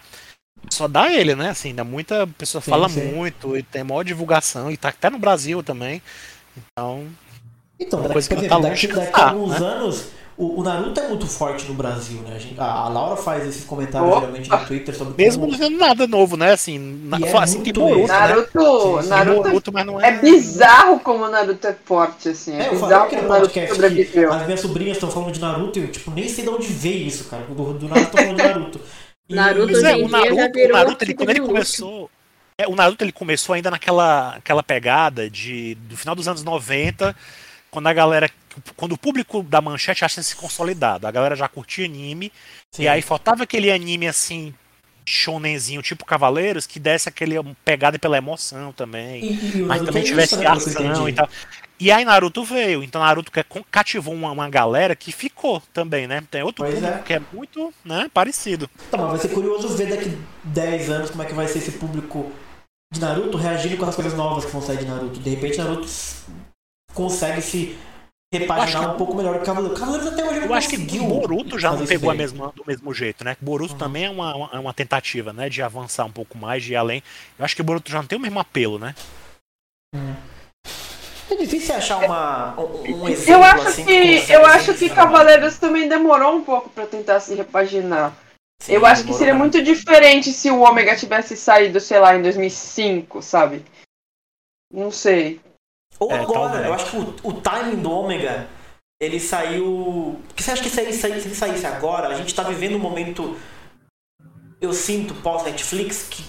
[0.69, 1.49] Só dá ele, né?
[1.49, 2.23] Assim, dá muita.
[2.23, 3.05] A pessoa Sim, fala sim.
[3.05, 6.01] muito, e tem maior divulgação, e tá até no Brasil também.
[6.57, 7.07] Então.
[7.80, 9.68] Então, daqui, coisa que dizer, tá daqui, longe daqui a alguns né?
[9.68, 10.05] anos,
[10.38, 12.35] o, o Naruto é muito forte no Brasil, né?
[12.35, 14.19] A, gente- a- a Laura faz esses comentários Opa!
[14.22, 16.51] geralmente no Twitter sobre Mesmo não sendo nada novo, né?
[16.53, 18.14] Assim, na, é assim tem muito Boruto, mesmo.
[18.14, 18.19] né?
[18.27, 20.07] Naruto, Sim, Naruto mas não é.
[20.10, 22.55] é bizarro como o Naruto é forte, assim.
[22.55, 24.34] É, É, bizarro como o Naruto que sobreviveu.
[24.34, 27.07] as minhas sobrinhas estão falando de Naruto e eu, tipo, nem sei de onde veio
[27.07, 27.43] isso, cara.
[27.43, 28.81] Do, do estão falando de Naruto.
[29.30, 32.10] E- Naruto é, o Naruto, já o Naruto ele, quando ele começou.
[32.57, 37.15] É, o Naruto ele começou ainda naquela aquela pegada de do final dos anos 90,
[37.74, 38.30] quando a galera.
[38.78, 41.08] Quando o público da manchete acha se consolidado.
[41.08, 42.32] A galera já curtia anime.
[42.72, 42.84] Sim.
[42.84, 44.54] E aí faltava aquele anime assim,
[45.04, 47.36] shonenzinho, tipo Cavaleiros, que desse aquele
[47.66, 49.26] pegada pela emoção também.
[49.26, 51.28] E- mas também é tivesse ação e tal.
[51.80, 52.84] E aí Naruto veio.
[52.84, 56.24] Então Naruto que- cativou uma, uma galera que ficou também, né?
[56.30, 57.02] Tem outro Pois público é.
[57.02, 58.70] que é muito né, parecido.
[58.91, 61.72] Tá, mas vai ser curioso ver daqui 10 anos como é que vai ser esse
[61.72, 62.32] público
[62.94, 65.20] de Naruto reagindo com as coisas novas que vão sair de Naruto.
[65.20, 65.88] De repente Naruto
[66.94, 67.78] consegue se
[68.32, 69.76] Eu repaginar que- um pouco melhor que o Cavaleiro.
[69.76, 72.64] Cavaleiros até hoje não Eu acho que o Boruto já não pegou a mesma, do
[72.65, 73.38] mesmo jeito, né?
[73.40, 73.80] Boruto Uhum.
[73.80, 75.49] também é uma, uma, é uma tentativa, né?
[75.49, 77.03] De avançar um pouco mais, de ir além.
[77.38, 78.95] Eu acho que o Boruto já não tem o mesmo apelo, né?
[81.30, 84.90] É difícil achar uma, um, exemplo Eu acho assim que, eu acho que.
[84.90, 88.15] Cavaleiros também demorou um pouco pra tentar se repaginar.
[88.61, 92.22] Sim, eu acho que seria muito diferente se o Ômega tivesse saído, sei lá, em
[92.22, 93.64] 2005, sabe?
[94.72, 95.41] Não sei.
[96.03, 96.65] Ou É, agora, talvez.
[96.65, 98.47] eu acho que o, o timing do Ômega,
[99.01, 100.19] ele saiu.
[100.27, 102.75] Porque você acha que se ele, saísse, se ele saísse agora, a gente tá vivendo
[102.75, 103.38] um momento.
[104.59, 106.23] Eu sinto pós-Netflix que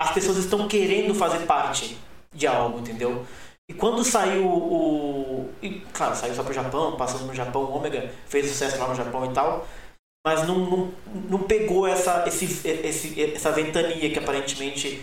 [0.00, 1.98] as pessoas estão querendo fazer parte
[2.32, 3.26] de algo, entendeu?
[3.68, 5.50] E quando saiu o.
[5.62, 8.94] E, claro, saiu só pro Japão, passando no Japão, o Ômega fez sucesso lá no
[8.94, 9.66] Japão e tal.
[10.26, 10.92] Mas não, não,
[11.30, 15.02] não pegou essa, esse, esse, essa ventania que aparentemente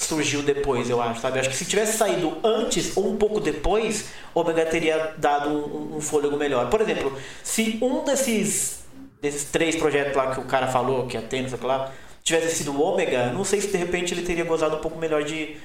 [0.00, 1.40] surgiu depois, eu acho, sabe?
[1.40, 5.96] Acho que se tivesse saído antes ou um pouco depois, o Omega teria dado um,
[5.96, 6.70] um fôlego melhor.
[6.70, 8.84] Por exemplo, se um desses,
[9.20, 11.92] desses três projetos lá que o cara falou, que é Tênis, sei lá,
[12.22, 15.24] tivesse sido o Ômega, não sei se de repente ele teria gozado um pouco melhor
[15.24, 15.56] de,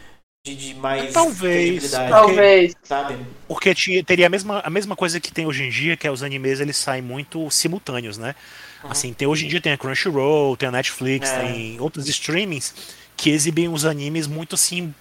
[0.46, 1.92] de, de mais Talvez.
[1.92, 2.76] Talvez.
[2.84, 3.18] sabe?
[3.48, 6.12] Porque tinha- teria a mesma, a mesma coisa que tem hoje em dia, que é
[6.12, 8.34] os animes eles saem muito simultâneos, né?
[8.84, 11.40] Assim, tem, hoje em dia tem a Crunchyroll, tem a Netflix, É.
[11.42, 12.74] tem outros streamings
[13.24, 14.94] que exibem os animes muito assim,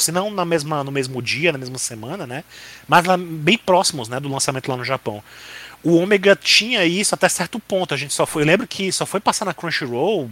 [0.00, 2.42] se não na mesma, no mesmo dia, na mesma semana, né?
[2.88, 5.22] Mas lá, bem próximos, né, do lançamento lá no Japão.
[5.84, 7.92] O Omega tinha isso até certo ponto.
[7.92, 10.30] A gente só foi, eu lembro que só foi passar na Crunchyroll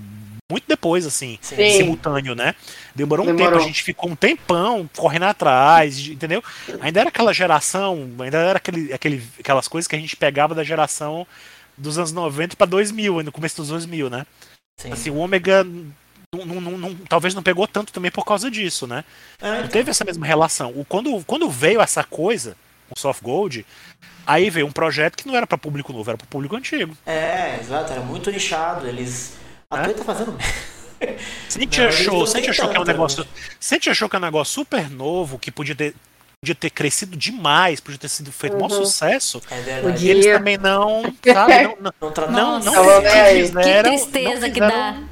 [0.50, 1.56] muito depois, assim, Sim.
[1.76, 2.54] simultâneo, né?
[2.94, 3.52] Demorou um Demorou.
[3.52, 6.42] tempo, a gente ficou um tempão correndo atrás, de- entendeu?
[6.80, 10.64] Ainda era aquela geração, ainda era aquele, aquele, aquelas coisas que a gente pegava da
[10.64, 11.26] geração
[11.76, 14.24] dos anos 90 para 2000, no começo dos 2000, né?
[14.80, 14.90] Sim.
[14.92, 15.66] Assim, o Ômega
[16.44, 19.04] não- não- não- não- talvez não pegou tanto também por causa disso, né?
[19.40, 20.70] É, Não teve essa mesma relação.
[20.76, 22.56] O, quando, quando veio essa coisa,
[22.94, 23.64] o Soft Gold,
[24.26, 26.96] aí veio um projeto que não era para público novo, era para público antigo.
[27.06, 28.86] é, exato, era muito nichado.
[28.86, 29.34] Eles.
[29.70, 29.88] A É?
[29.92, 30.36] Tá fazendo.
[31.48, 33.26] Se a gente Não, eles achou, estão se a gente achou que é um negócio,
[33.60, 35.94] se a gente achou que é um negócio super novo, que podia ter,
[36.40, 38.84] podia ter crescido demais, podia ter sido feito um maior Uhum.
[38.86, 39.92] sucesso, É verdade.
[39.92, 40.10] Podia.
[40.12, 41.02] eles também não,
[41.34, 43.42] sabe, não, não, Não tra- não, Nossa, não Tava bem aí.
[43.42, 44.68] Que fizeram, tristeza não que dá.
[44.70, 45.08] fizeram-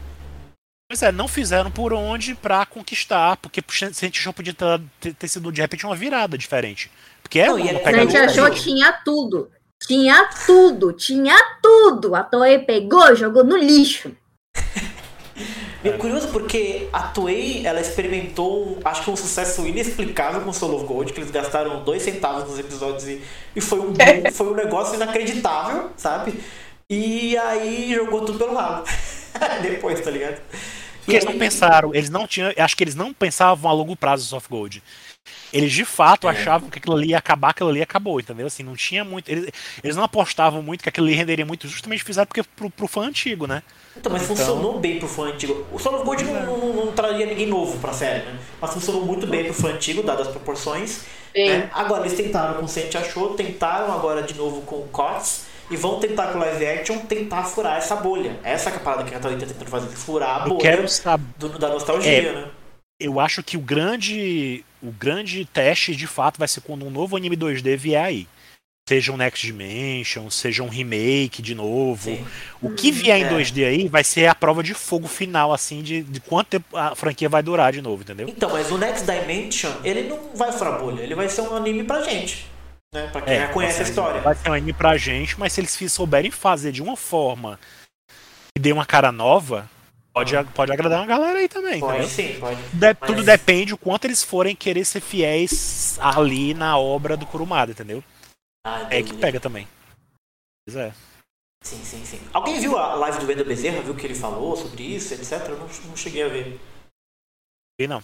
[0.94, 4.54] Pois é, não fizeram por onde pra conquistar, porque se a gente achou podia
[5.00, 6.88] ter, ter- sido de repente uma virada diferente.
[7.20, 9.50] Porque é Não, uma é- A pegada gente achou que tinha tudo.
[9.84, 12.14] Tinha tudo, tinha tudo.
[12.14, 14.12] A Toei pegou e jogou no lixo.
[15.82, 20.76] É curioso porque a Toei, ela experimentou, um- acho que um sucesso inexplicável com Soul
[20.76, 23.20] of Gold, que eles gastaram dois centavos nos episódios e,
[23.54, 26.40] e foi, um, boom, foi um negócio inacreditável, sabe?
[26.88, 28.84] E aí jogou tudo pelo ralo.
[29.60, 30.40] Depois, tá ligado?
[31.04, 34.24] Porque eles não pensaram, eles não tinham, acho que eles não pensavam a longo prazo
[34.24, 34.82] o Soft Gold.
[35.52, 36.30] Eles de fato É.
[36.30, 38.46] achavam que aquilo ali ia acabar, aquilo ali acabou, entendeu?
[38.46, 39.28] Assim, não tinha muito.
[39.30, 39.48] Eles,
[39.82, 43.02] eles não apostavam muito que aquilo ali renderia muito, justamente fizeram porque pro, pro fã
[43.06, 43.62] antigo, né?
[43.96, 45.66] Então, mas Então- funcionou bem pro fã antigo.
[45.72, 48.38] O Soul of Gold não, não, não traria ninguém novo pra série, né?
[48.60, 51.02] Mas funcionou muito bem pro fã antigo, dadas as proporções.
[51.34, 51.68] Né?
[51.72, 55.76] Agora, eles tentaram com o Sente Achou, tentaram agora de novo com o COTS e
[55.76, 58.38] vão tentar com o live action tentar furar essa bolha.
[58.42, 60.88] Essa é a parada que a Toei tá tentando fazer, furar a Eu bolha quero
[60.88, 61.24] saber.
[61.38, 62.32] do- da nostalgia, É.
[62.32, 62.48] né?
[63.00, 67.16] eu acho que o grande o grande teste de fato vai ser quando um novo
[67.16, 68.28] anime 2D vier aí.
[68.86, 72.02] Seja um Next Dimension, seja um remake de novo.
[72.04, 72.22] Sim.
[72.60, 73.28] O que vier em É.
[73.30, 76.94] 2D aí vai ser a prova de fogo final, assim, de, de quanto tempo a
[76.94, 78.28] franquia vai durar de novo, entendeu?
[78.28, 81.82] Então, mas o Next Dimension, ele não vai furar bolha, ele vai ser um anime
[81.84, 82.44] pra gente.
[82.94, 83.08] Né?
[83.08, 84.20] Pra quem já conhece a assim, história.
[84.20, 87.58] Vai ser um anime pra gente, mas se eles souberem fazer de uma forma
[88.56, 89.68] que dê uma cara nova,
[90.12, 92.08] pode, pode agradar uma galera aí também, Pode entendeu?
[92.08, 92.62] sim, pode.
[92.72, 97.26] De- Mas- Tudo depende o quanto eles forem querer ser fiéis ali na obra do
[97.26, 98.02] Kurumada, entendeu?
[98.64, 99.66] Ah, É que pega também.
[100.64, 100.94] Pois é.
[101.64, 102.20] Sim, sim, sim.
[102.32, 103.82] Alguém viu a live do Wendel Bezerra?
[103.82, 105.48] Viu o que ele falou sobre isso, etc?
[105.48, 106.60] Eu não, não cheguei a ver.
[107.80, 108.02] E não.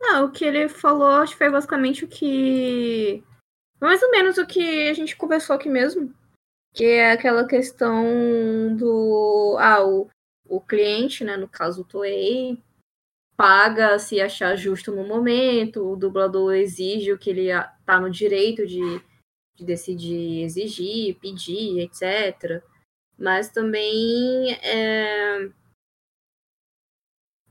[0.00, 3.22] Não, o que ele falou, acho que foi basicamente o que.
[3.82, 6.14] Mais ou menos o que a gente conversou aqui mesmo.
[6.72, 9.56] Que é aquela questão do.
[9.58, 10.08] Ah, o,
[10.48, 11.36] o cliente, né?
[11.36, 12.62] No caso o Toei,
[13.36, 17.48] paga se achar justo no momento, o dublador exige o que ele
[17.84, 18.80] tá no direito de,
[19.56, 22.62] de decidir exigir, pedir, etc.
[23.18, 25.50] Mas também é.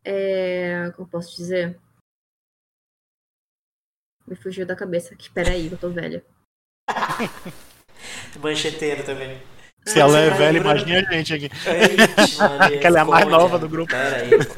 [0.05, 0.91] É.
[0.95, 1.77] Como posso dizer?
[4.31, 5.29] Me fugiu da cabeça aqui.
[5.29, 6.23] Peraí, eu tô velha.
[8.41, 9.37] Mancheteiro também.
[9.85, 11.49] Se ela é velha, imagine a gente aqui.
[12.79, 13.59] Que ela é a mais nova ó.
[13.59, 13.91] do grupo.
[13.91, 14.29] Pera aí.
[14.29, 14.53] pô.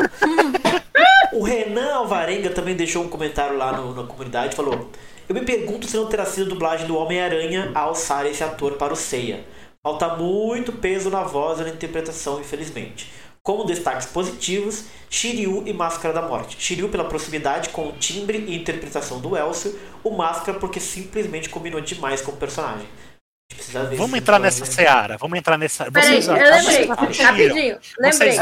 [1.39, 4.91] o Renan Alvarenga também deixou um comentário lá no- na comunidade falou:
[5.27, 8.73] Eu me pergunto se não terá sido a dublagem do Homem-Aranha a alçar esse ator
[8.73, 9.43] para o Ceia.
[9.81, 13.11] Falta muito peso na voz e na interpretação, infelizmente.
[13.45, 16.55] Como destaques positivos, Shiryu e Máscara da Morte.
[16.57, 21.81] Shiryu pela proximidade com o timbre e interpretação do Elcio, o Máscara porque simplesmente combinou
[21.81, 22.87] demais com o personagem.
[22.87, 25.17] A gente precisa ver Vamos entrar nessa seara.
[25.17, 25.91] Vamos entrar nessa.
[25.91, 26.85] Peraí, Vocês eu lembrei.
[27.21, 27.79] Rapidinho.
[27.99, 28.37] Lembrei.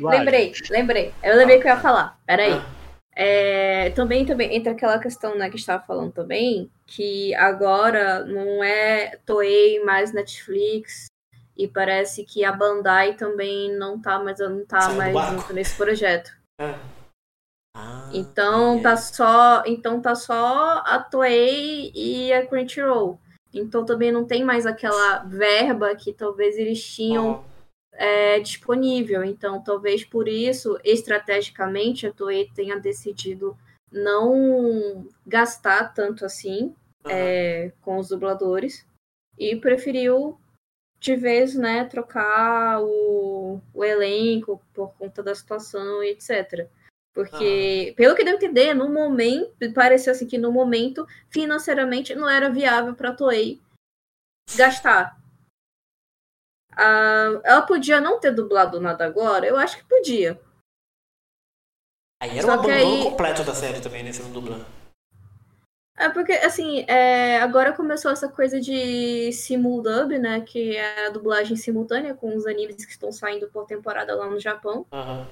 [0.00, 1.14] Lembrei, lembrei.
[1.22, 2.18] Eu lembrei o que eu ia falar.
[2.26, 2.52] Peraí.
[2.52, 2.66] Ah.
[3.14, 9.18] É, também, também entra aquela questão né, que estava falando também, que agora não é
[9.24, 11.06] Toei mais Netflix
[11.56, 16.30] e parece que a Bandai também não tá mais, não tá mais junto nesse projeto.
[16.60, 16.74] É.
[17.74, 23.18] Ah, Então e tá só, então tá só a Toei e a Crunchyroll.
[23.52, 27.44] Então também não tem mais aquela verba que talvez eles tinham
[27.92, 29.24] é, disponível.
[29.24, 33.56] Então, talvez por isso, estrategicamente, a Toei tenha decidido
[33.90, 36.74] não gastar tanto assim
[37.04, 37.14] Aham.
[37.14, 38.86] é, com os dubladores
[39.38, 40.38] e preferiu
[40.98, 46.68] de vez, né, trocar o, o elenco por conta da situação e etc.
[47.14, 52.28] Porque, pelo que deu a entender, no momento, pareceu assim que no momento, financeiramente, não
[52.28, 53.60] era viável para a Toei
[54.54, 55.18] gastar.
[56.72, 59.46] Ah, ela podia não ter dublado nada agora?
[59.46, 60.38] Eu acho que podia.
[62.22, 64.12] Aí era Só um abandono aí- completo da série também, né?
[64.12, 64.66] Se não dublando.
[65.98, 70.42] É porque, assim, é, agora começou essa coisa de simuldub, né?
[70.42, 74.38] Que é a dublagem simultânea com os animes que estão saindo por temporada lá no
[74.38, 74.84] Japão.
[74.92, 75.26] Aham.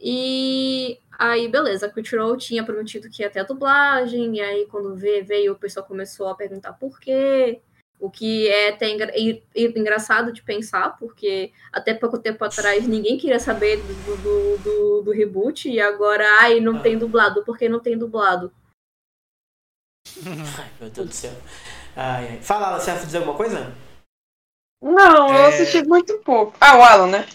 [0.00, 4.94] E aí, beleza, a Crunchyroll tinha prometido que ia ter a dublagem, e aí quando
[4.94, 7.60] vê- veio, o pessoal começou a perguntar por quê.
[7.98, 9.12] O que é até engra-
[9.56, 15.10] engraçado de pensar, porque até pouco tempo atrás ninguém queria saber do, do, do, do
[15.10, 16.80] reboot, e agora, ai, não Ah.
[16.80, 18.52] tem dublado, por que não tem dublado?
[20.58, 21.32] Ai, meu Deus do céu.
[21.96, 22.38] Ai, ai.
[22.42, 23.74] Fala, você vai dizer alguma coisa?
[24.80, 25.48] Não, eu É.
[25.48, 26.56] assisti muito pouco.
[26.60, 27.26] Ah, o Alan, né?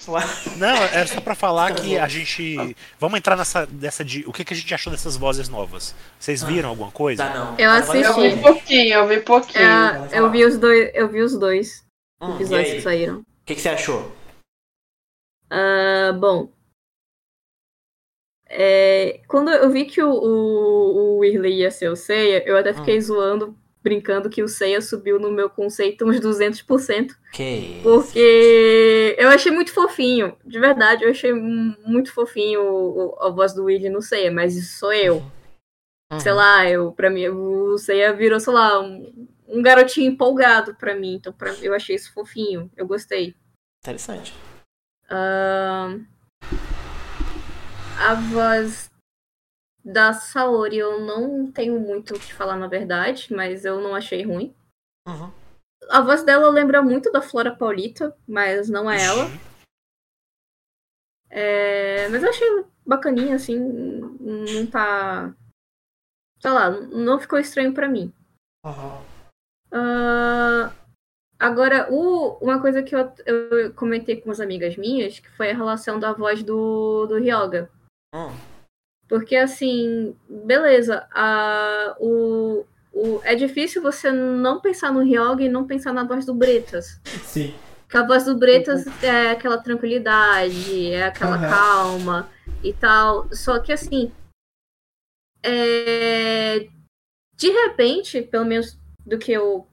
[0.56, 2.74] Não, é só pra falar que a gente.
[2.98, 4.24] Vamos entrar nessa dessa de.
[4.26, 5.94] O que, que a gente achou dessas vozes novas?
[6.18, 7.26] Vocês viram alguma coisa?
[7.26, 7.56] Tá, não.
[7.58, 8.22] Eu Agora assisti.
[8.22, 9.62] Eu vi pouquinho, eu vi pouquinho.
[9.66, 11.84] É, eu vi os dois, eu vi os dois
[12.22, 13.20] Hum, episódios que saíram.
[13.20, 14.16] O que, que você achou?
[15.50, 16.50] Ah, bom.
[18.56, 22.72] É, quando eu vi que o, o, o Whirley ia ser o Seiya, eu até
[22.74, 27.84] fiquei zoando, brincando que o Seiya subiu no meu conceito uns 200%, Que isso?
[27.84, 33.66] porque eu achei muito fofinho, de verdade, eu achei mu- muito fofinho a voz do
[33.66, 35.24] Willy no Seiya, mas isso sou eu.
[36.12, 36.20] Uhum.
[36.20, 40.94] Sei lá, eu, pra mim, o Seiya virou, sei lá, um, um garotinho empolgado pra
[40.96, 43.34] mim, então pra, eu achei isso fofinho, eu gostei.
[43.82, 44.34] Interessante.
[45.10, 46.06] Ahn,
[48.00, 48.92] a voz
[49.84, 54.24] da Saori eu não tenho muito o que falar na verdade, mas eu não achei
[54.24, 54.56] ruim.
[55.08, 55.32] Uhum.
[55.90, 59.26] A voz dela lembra muito da Flora Paulita, mas não é ela.
[61.30, 65.36] É, mas eu achei bacaninha, assim, não tá.
[66.40, 68.14] Sei lá, não ficou estranho pra mim.
[68.66, 69.04] Uhum.
[69.72, 70.72] Ah,
[71.40, 75.56] agora, o- uma coisa que eu, eu comentei com umas amigas minhas, que foi a
[75.56, 77.70] relação da voz do, do Ryoga.
[78.14, 78.32] Hum.
[79.08, 85.68] Porque assim, beleza, a, o, o, é difícil você não pensar no Ryoga e não
[85.68, 87.00] pensar na voz do Bretas.
[87.24, 87.54] Sim.
[87.82, 91.50] Porque a voz do Bretas é aquela tranquilidade, é aquela Aham.
[91.50, 92.30] calma
[92.64, 93.28] e tal.
[93.34, 94.12] Só que assim.
[95.44, 96.68] é,
[97.36, 99.68] De repente, pelo menos do que eu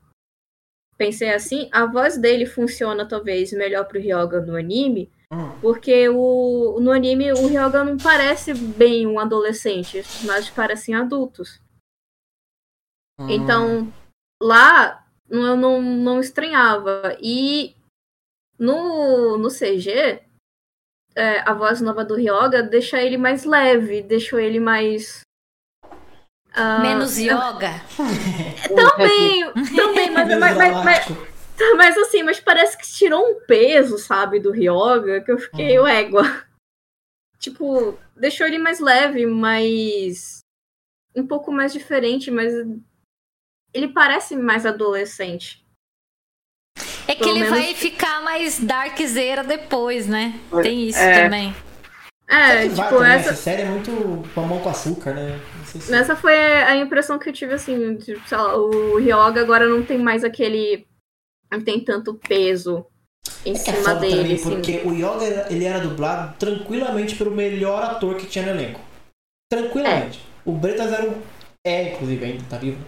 [0.98, 5.10] pensei assim, a voz dele funciona talvez melhor pro Ryoga no anime.
[5.32, 5.58] Hum.
[5.60, 11.60] Porque o, no anime o Ryoga não parece bem um adolescente, os personagens parecem adultos.
[13.20, 13.28] Hum.
[13.28, 13.92] Então,
[14.42, 17.16] lá não- eu não, não estranhava.
[17.22, 17.76] E
[18.58, 20.20] no, no CG,
[21.14, 25.20] é, a voz nova do Ryoga deixa ele mais leve, deixou ele mais.
[26.52, 27.70] ah, Menos yoga.
[28.74, 29.44] Também,
[29.76, 31.39] também, mas, Menos mas, mas, mas.
[31.76, 35.86] mas assim, mas parece que tirou um peso, sabe, do Ryoga, que eu fiquei Uhum.
[35.86, 36.22] égua.
[37.38, 40.40] Tipo, deixou ele mais leve, mais.
[41.16, 42.52] um pouco mais diferente, mas.
[43.72, 45.64] Ele parece mais adolescente.
[47.08, 50.38] É que Pelo ele menos- vai ficar mais darkzera depois, né?
[50.62, 51.24] Tem isso É.
[51.24, 51.54] também.
[52.28, 53.90] É, tipo, também, essa, essa série é muito
[54.36, 55.40] mamão com açúcar, né?
[55.64, 59.82] Se- essa foi a impressão que eu tive, assim, de, lá, o Ryoga agora não
[59.84, 60.86] tem mais aquele.
[61.50, 62.84] Não tem tanto peso
[63.44, 64.42] em É cima foda dele, também, assim.
[64.50, 68.80] porque o Yoga ele era dublado tranquilamente pelo melhor ator que tinha no elenco.
[69.50, 70.20] Tranquilamente.
[70.44, 71.20] O Bretas era um.
[71.66, 72.78] É, inclusive, ainda tá vivo.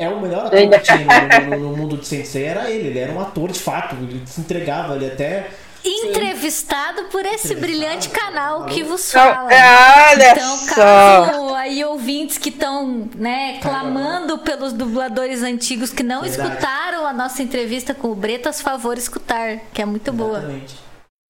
[0.00, 2.88] É o melhor ator que tinha no, no- no mundo de Sensei, era ele.
[2.88, 3.94] Ele era um ator de fato.
[3.96, 5.50] Ele se entregava, ele até.
[5.84, 9.52] Entrevistado por esse Entrevistado, brilhante canal que vos fala.
[9.52, 10.74] é, olha Então, só.
[10.74, 16.48] caso aí ouvintes que estão, né, clamando pelos dubladores antigos que não Verdade.
[16.50, 20.38] escutaram a nossa entrevista com o Bretas, favor escutar, que é muito boa.
[20.38, 20.76] Exatamente.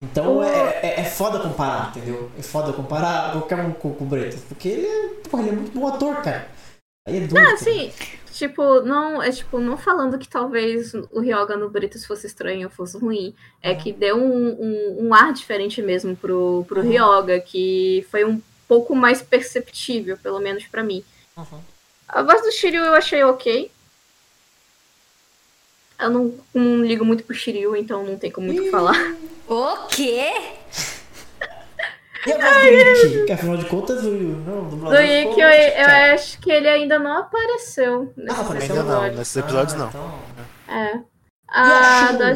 [0.04, 2.28] Então é, é, é foda comparar, entendeu?
[2.36, 4.40] É foda comparar qualquer um com, com o Bretas.
[4.48, 6.48] Porque ele é, porra, ele é muito bom ator, cara.
[7.06, 7.24] Aí é.
[7.24, 7.54] Ah, cara.
[7.54, 7.92] assim,
[8.32, 12.74] tipo, não, é tipo, não falando que talvez o Ryoga no Britos fosse estranho ou
[12.74, 13.34] fosse ruim.
[13.60, 18.40] É que deu um, um, um ar diferente mesmo pro, pro Ryoga, que foi um
[18.68, 21.04] pouco mais perceptível, pelo menos pra mim.
[22.08, 23.70] A voz do Shiryu eu achei ok.
[25.98, 29.16] Eu não, não ligo muito pro Shiryu, então não tem como muito falar.
[29.48, 30.32] O quê?
[32.26, 33.26] E a voz do Ikki?
[33.26, 36.68] Que afinal de contas, o, não, o Do dublador Ikki, eu, eu acho que ele
[36.68, 39.88] ainda não apareceu nesse Ah, apareceu Ainda não, nesses episódios não.
[39.88, 40.18] então-
[40.68, 40.96] É.
[40.96, 41.04] E
[41.48, 42.32] A a da,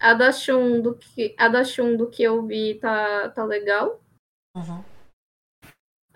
[0.00, 4.00] a da Shun do que a da Shun do que eu vi tá, tá legal.
[4.56, 4.84] Uhum.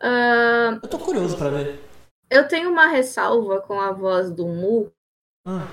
[0.01, 1.81] Ah, Eu tô curioso pra ver.
[2.31, 4.93] eu tenho uma ressalva com a voz do Mu,
[5.47, 5.67] Ah,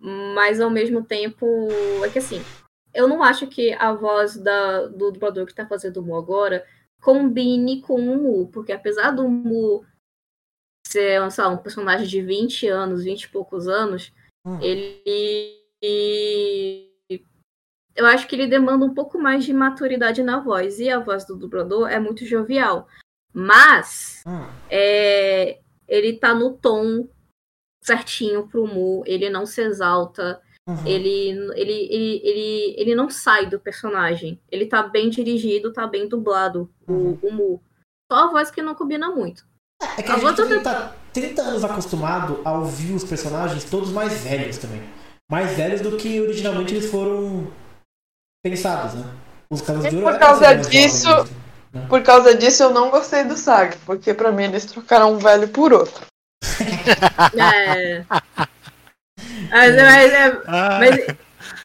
[0.00, 1.46] mas ao mesmo tempo
[2.04, 2.42] é que assim,
[2.96, 6.66] eu não acho que a voz da, do dublador que tá fazendo o Mu agora
[7.00, 9.84] combine com o Mu, porque apesar do Mu
[10.86, 14.12] ser lá, um personagem de 20 anos, 20 e poucos anos,
[14.46, 14.60] Hum.
[14.62, 15.56] ele
[17.96, 21.24] eu acho que ele demanda um pouco mais de maturidade na voz e a voz
[21.24, 22.86] do dublador é muito jovial
[23.32, 24.46] mas hum.
[24.70, 25.58] é,
[25.88, 27.08] ele tá no tom
[27.82, 30.84] certinho pro Mu ele não se exalta Uhum.
[30.84, 36.08] ele, ele, ele, ele, ele não sai do personagem ele tá bem dirigido tá bem
[36.08, 37.16] dublado Uhum.
[37.22, 37.62] o, o Mu
[38.10, 39.46] só a voz que não combina muito
[39.96, 43.04] É que A a voz gente do- também tá 30 anos acostumado a ouvir os
[43.04, 44.82] personagens todos mais velhos também.
[45.30, 47.50] Mais velhos do que originalmente eles foram
[48.44, 49.04] pensados, né?
[49.50, 51.88] Os de E por causa jovens disso- mesmo.
[51.88, 55.48] Por causa disso, eu não gostei do Saga, porque pra mim eles trocaram um velho
[55.48, 56.06] por outro.
[57.38, 58.04] é
[59.50, 61.06] mas, mas, é, Ah, Mas,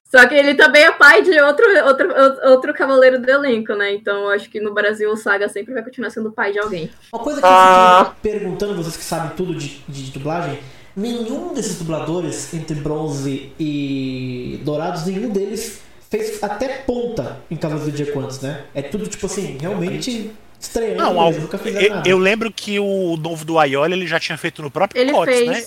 [0.09, 2.09] só que ele também é pai de outro, outro,
[2.49, 3.93] outro cavaleiro do elenco, né?
[3.93, 6.89] Então eu acho que no Brasil o Saga sempre vai continuar sendo pai de alguém.
[7.13, 8.05] Uma coisa que eu Ah.
[8.09, 10.59] fico perguntando, vocês que sabem tudo de, de dublagem,
[10.95, 17.97] nenhum desses dubladores, entre bronze e dourados, nenhum deles fez até ponta em Cavaleiros do
[17.97, 18.65] Zodíaco antes, né?
[18.75, 20.29] É tudo tipo assim, realmente
[20.59, 20.97] estranho.
[20.97, 22.09] não, fizeram eu, nada.
[22.09, 25.47] eu lembro que o novo do Aioli ele já tinha feito no próprio Ele Cotes,
[25.47, 25.63] né?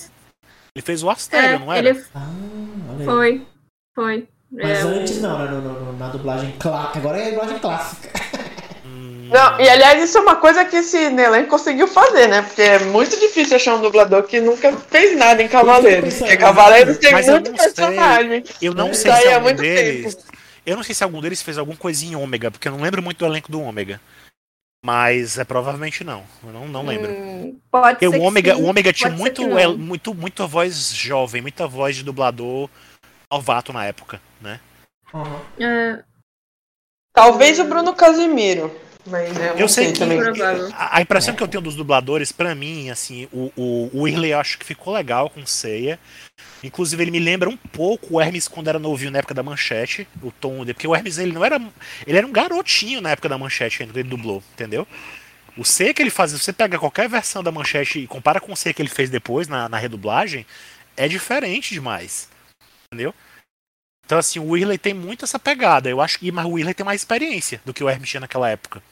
[0.77, 1.89] Ele fez o Astério, É, não era?
[1.89, 2.27] ele Ah,
[3.05, 3.47] foi.
[3.95, 4.27] Foi.
[4.51, 5.49] Mas É, antes não, né?
[5.51, 6.99] No, no- no- na dublagem clássica.
[6.99, 8.11] Agora é dublagem clássica.
[8.85, 12.43] Hum, Não, e aliás, isso é uma coisa que esse Nelen conseguiu fazer, né?
[12.43, 16.15] Porque é muito difícil achar um dublador que nunca fez nada em Cavaleiros.
[16.15, 17.57] Porque Cavaleiros tem mas eu muito sei.
[17.57, 18.45] personagem.
[18.61, 20.17] Eu não Isso sei se é algum muito deles.
[20.67, 23.01] Eu não sei se algum deles fez alguma coisinha em Ômega, porque eu não lembro
[23.01, 24.01] muito do elenco do Ômega.
[24.85, 26.23] Mas é provavelmente não.
[26.45, 27.11] Eu não, não lembro.
[27.11, 30.47] hum, pode Porque ser o que Ômega, sim, o Ômega tinha muito, é, muito, muita
[30.47, 32.69] voz jovem, muita voz de dublador
[33.33, 34.61] novato na época, né?
[35.15, 35.41] Uhum.
[35.59, 36.05] É,
[37.15, 38.75] Talvez o Bruno Casimiro.
[39.07, 40.19] Mas eu, Eu sei sei que também.
[40.73, 44.33] A, a impressão que eu tenho dos dubladores, pra mim, assim, o, o, o Whirley
[44.33, 45.99] eu acho que ficou legal com Ceia.
[46.63, 50.09] Inclusive, ele me lembra um pouco o Hermes quando era novinho na época da manchete,
[50.23, 50.75] o tom dele.
[50.75, 51.61] Porque o Hermes, ele não era.
[52.07, 54.87] Ele era um garotinho na época da manchete ainda, quando ele dublou, entendeu?
[55.57, 58.57] O C que ele fazia, você pega qualquer versão da manchete e compara com o
[58.57, 60.45] C que ele fez depois na, na redublagem,
[60.97, 62.29] é diferente demais.
[62.87, 63.15] Entendeu?
[64.05, 65.89] Então, assim, o Whirley tem muito essa pegada.
[65.89, 66.31] Eu acho que.
[66.33, 68.83] Mas o Whirley tem mais experiência do que o Hermes tinha naquela época.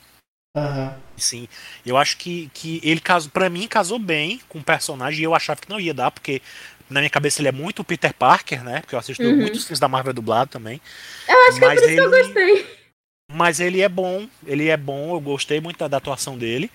[0.57, 0.95] Aham.
[1.17, 1.49] Sim,
[1.87, 5.35] eu acho que, que ele casou, para mim casou bem com o personagem e eu
[5.35, 6.43] achava que não ia dar, porque
[6.91, 8.81] na minha cabeça ele é muito o Peter Parker, né?
[8.81, 9.37] Porque eu assisto Uhum.
[9.37, 10.81] muitos filmes da Marvel dublado também.
[11.29, 12.83] Eu acho que é Mas por isso que eu ele- gostei.
[13.35, 16.71] Mas ele é bom, ele é bom, eu gostei muito da, da atuação dele.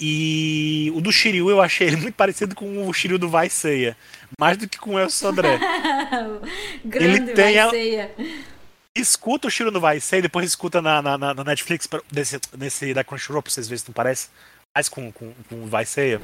[0.00, 3.96] E o do Shiryu eu achei ele muito parecido com o Shiryu do Vai Ceia,
[4.40, 5.60] mais do que com o El Sodré.
[6.84, 8.10] Grande tem a- vai ceia.
[9.02, 12.38] Escuta o Shiryu do Vai Ceia, depois escuta na, na, na- na Netflix, pra- desse,
[12.56, 14.28] nesse da Crunchyroll, pra vocês verem se não parece.
[14.74, 15.84] Mais com, com, com o Vai.
[15.96, 16.18] É.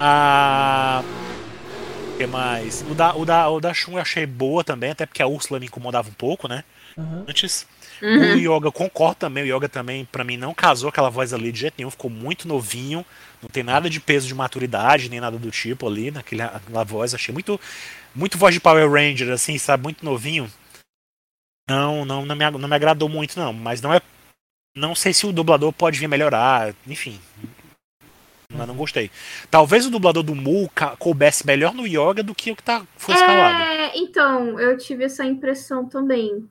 [0.00, 1.02] A.
[2.14, 2.84] O que mais?
[2.88, 5.60] O da, o, da, o da Shun eu achei boa também, até porque a Úrsula
[5.60, 6.64] me incomodava um pouco, né?
[6.96, 7.24] Aham.
[7.28, 7.66] Antes.
[8.00, 8.34] Uhum.
[8.34, 11.58] O Yoga, concordo também, o Yoga também, pra mim, não casou aquela voz ali de
[11.60, 13.04] jeito nenhum, ficou muito novinho,
[13.42, 17.12] não tem nada de peso de maturidade, nem nada do tipo ali, naquele, naquela voz,
[17.12, 17.60] achei muito,
[18.14, 20.48] muito voz de Power Ranger, assim, sabe, muito novinho.
[21.68, 24.00] Não, não, não me, não me agradou muito, não, mas não é.
[24.74, 27.20] Não sei se o dublador pode vir melhorar, enfim.
[28.50, 29.10] Mas não gostei.
[29.50, 33.14] Talvez o dublador do Mu coubesse melhor no Yoga do que o que tá, foi
[33.14, 33.62] escalado.
[33.62, 36.48] É, então, eu tive essa impressão também.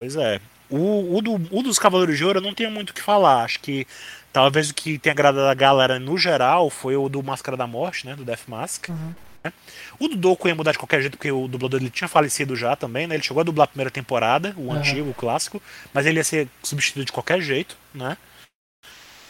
[0.00, 0.40] Pois é.
[0.70, 3.44] O, o, do, o dos Cavaleiros de Ouro eu não tenho muito o que falar.
[3.44, 3.86] Acho que
[4.32, 8.06] talvez o que tenha agradado a galera no geral foi o do Máscara da Morte,
[8.06, 8.14] né?
[8.14, 8.88] Do Death Mask.
[8.88, 9.12] Uhum.
[9.44, 9.52] Né?
[9.98, 12.74] O do Doku ia mudar de qualquer jeito, porque o dublador ele tinha falecido já
[12.76, 13.14] também, né?
[13.14, 14.72] Ele chegou a dublar a primeira temporada, o Uhum.
[14.72, 15.60] antigo, o clássico,
[15.92, 18.16] mas ele ia ser substituído de qualquer jeito, né?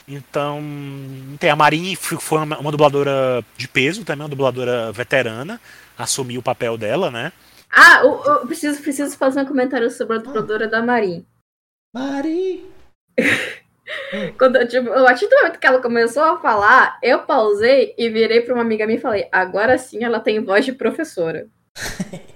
[0.07, 0.61] Então,
[1.39, 5.61] tem a Marin foi uma, uma dubladora de peso também, uma dubladora veterana,
[5.97, 7.33] assumiu o papel dela, né?
[7.71, 11.25] Ah, eu, eu preciso, preciso fazer um comentário sobre a dubladora da Marin.
[11.95, 12.67] Mari!
[14.39, 18.41] Quando, tipo, a partir do momento que ela começou a falar, eu pausei e virei
[18.43, 21.47] pra uma amiga minha e falei: agora sim ela tem voz de professora.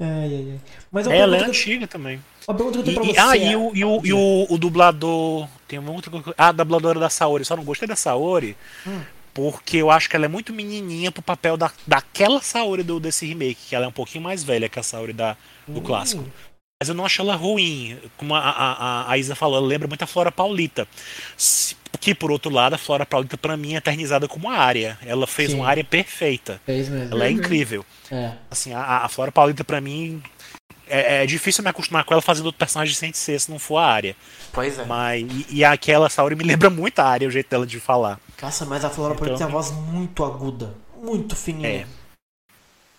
[0.00, 0.60] Ai, ai, ai.
[0.92, 2.22] Mas uma Ela é antiga também.
[2.46, 3.30] uma pergunta que eu E, tenho e- pra você.
[3.30, 5.48] ah, e, o, e, o, e o, o dublador.
[5.66, 6.32] Tem uma outra coisa.
[6.38, 7.44] Ah, a dubladora da Saori.
[7.44, 8.56] Só não gostei da Saori.
[8.86, 9.00] Hum.
[9.34, 13.26] Porque eu acho que ela é muito menininha pro papel da, daquela Saori do, desse
[13.26, 13.58] remake.
[13.68, 15.82] Que ela é um pouquinho mais velha que a Saori da, do Hum.
[15.82, 16.24] clássico.
[16.80, 17.98] Mas eu não acho ela ruim.
[18.16, 20.86] Como a, a, a- a Isa falou, ela lembra muito a Flora Paulita.
[21.36, 24.96] Se- Que, por outro lado, a Flora Paulita, pra mim, é eternizada como uma área.
[25.04, 25.56] Ela fez Sim.
[25.56, 26.60] uma área perfeita.
[26.64, 27.12] Fez mesmo.
[27.12, 27.34] Ela é Uhum.
[27.34, 27.84] incrível.
[28.12, 28.32] É.
[28.48, 30.22] Assim, a, a Flora Paulita, pra mim,
[30.86, 33.78] é, é difícil me acostumar com ela fazendo outro personagem sem ser se não for
[33.78, 34.14] a área.
[34.52, 34.84] Pois é.
[34.84, 38.20] Mas, e, e aquela Saori me lembra muito a área, o jeito dela de falar.
[38.40, 40.74] Nossa, mas a Flora Paulita Então- tem a voz muito aguda.
[41.02, 41.68] Muito fininha.
[41.68, 41.86] É.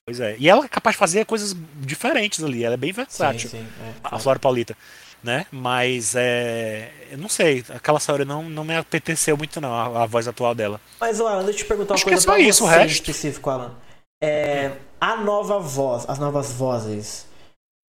[0.09, 0.35] Pois é.
[0.39, 2.63] E ela é capaz de fazer coisas diferentes ali.
[2.63, 3.59] Ela é bem sim, versátil, sim.
[3.59, 3.93] é.
[4.03, 4.75] a Flora Paulita.
[5.23, 5.45] Né?
[5.51, 6.91] Mas é.
[7.11, 7.63] Eu não sei.
[7.69, 10.81] Aquela Saori não, não me apeteceu muito, não, a, a voz atual dela.
[10.99, 12.67] Mas, Alan, deixa eu te perguntar uma Acho que é coisa só pra isso, o
[12.67, 12.93] resto.
[12.93, 13.75] específico, Alan.
[14.23, 17.27] É, a nova voz, as novas vozes,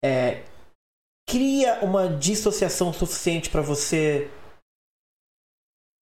[0.05, 0.43] é,
[1.27, 4.29] cria uma dissociação suficiente pra você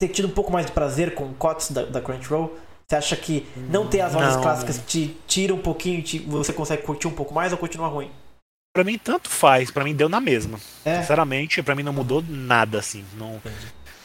[0.00, 2.58] ter tido um pouco mais de prazer com o COTS da, da Crunchyroll?
[2.90, 4.42] Você acha que não ter as vozes Não.
[4.42, 8.10] clássicas te tira um pouquinho, te- você consegue curtir um pouco mais ou continua ruim?
[8.74, 9.70] Pra mim, tanto faz.
[9.70, 10.58] Pra mim, deu na mesma.
[10.86, 11.00] É.
[11.00, 13.04] Sinceramente, pra mim não mudou nada, assim.
[13.18, 13.42] Não,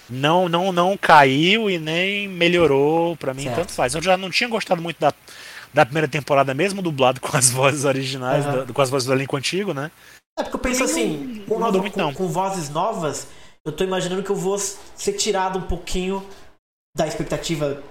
[0.09, 3.15] não, não, não caiu e nem melhorou.
[3.15, 3.55] Pra mim, Certo.
[3.55, 3.95] tanto faz.
[3.95, 5.13] Eu já não tinha gostado muito da,
[5.73, 8.65] da primeira temporada, mesmo dublado com as vozes originais, Aham.
[8.65, 9.91] da- com as vozes do elenco antigo, né?
[10.37, 13.27] É porque eu penso assim, não- com, nova- com- com vozes novas,
[13.65, 16.25] eu tô imaginando que eu vou ser tirado um pouquinho
[16.97, 17.81] da expectativa,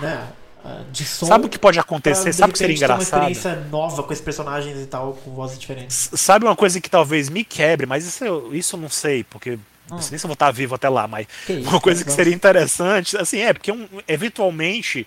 [0.00, 0.28] né,
[0.64, 1.26] ah, de som.
[1.26, 2.32] Sabe o que pode acontecer?
[2.32, 3.30] Sabe o que seria ter uma engraçado?
[3.30, 6.10] experiência nova com esses personagens e tal, com vozes diferentes.
[6.14, 9.58] Sabe uma coisa que talvez me quebre, mas isso eu, isso eu não sei, porque
[9.88, 12.00] não sei nem se eu vou estar vivo até lá, mas Que isso, uma coisa
[12.00, 15.06] que vamos- seria interessante, assim, é, porque um, eventualmente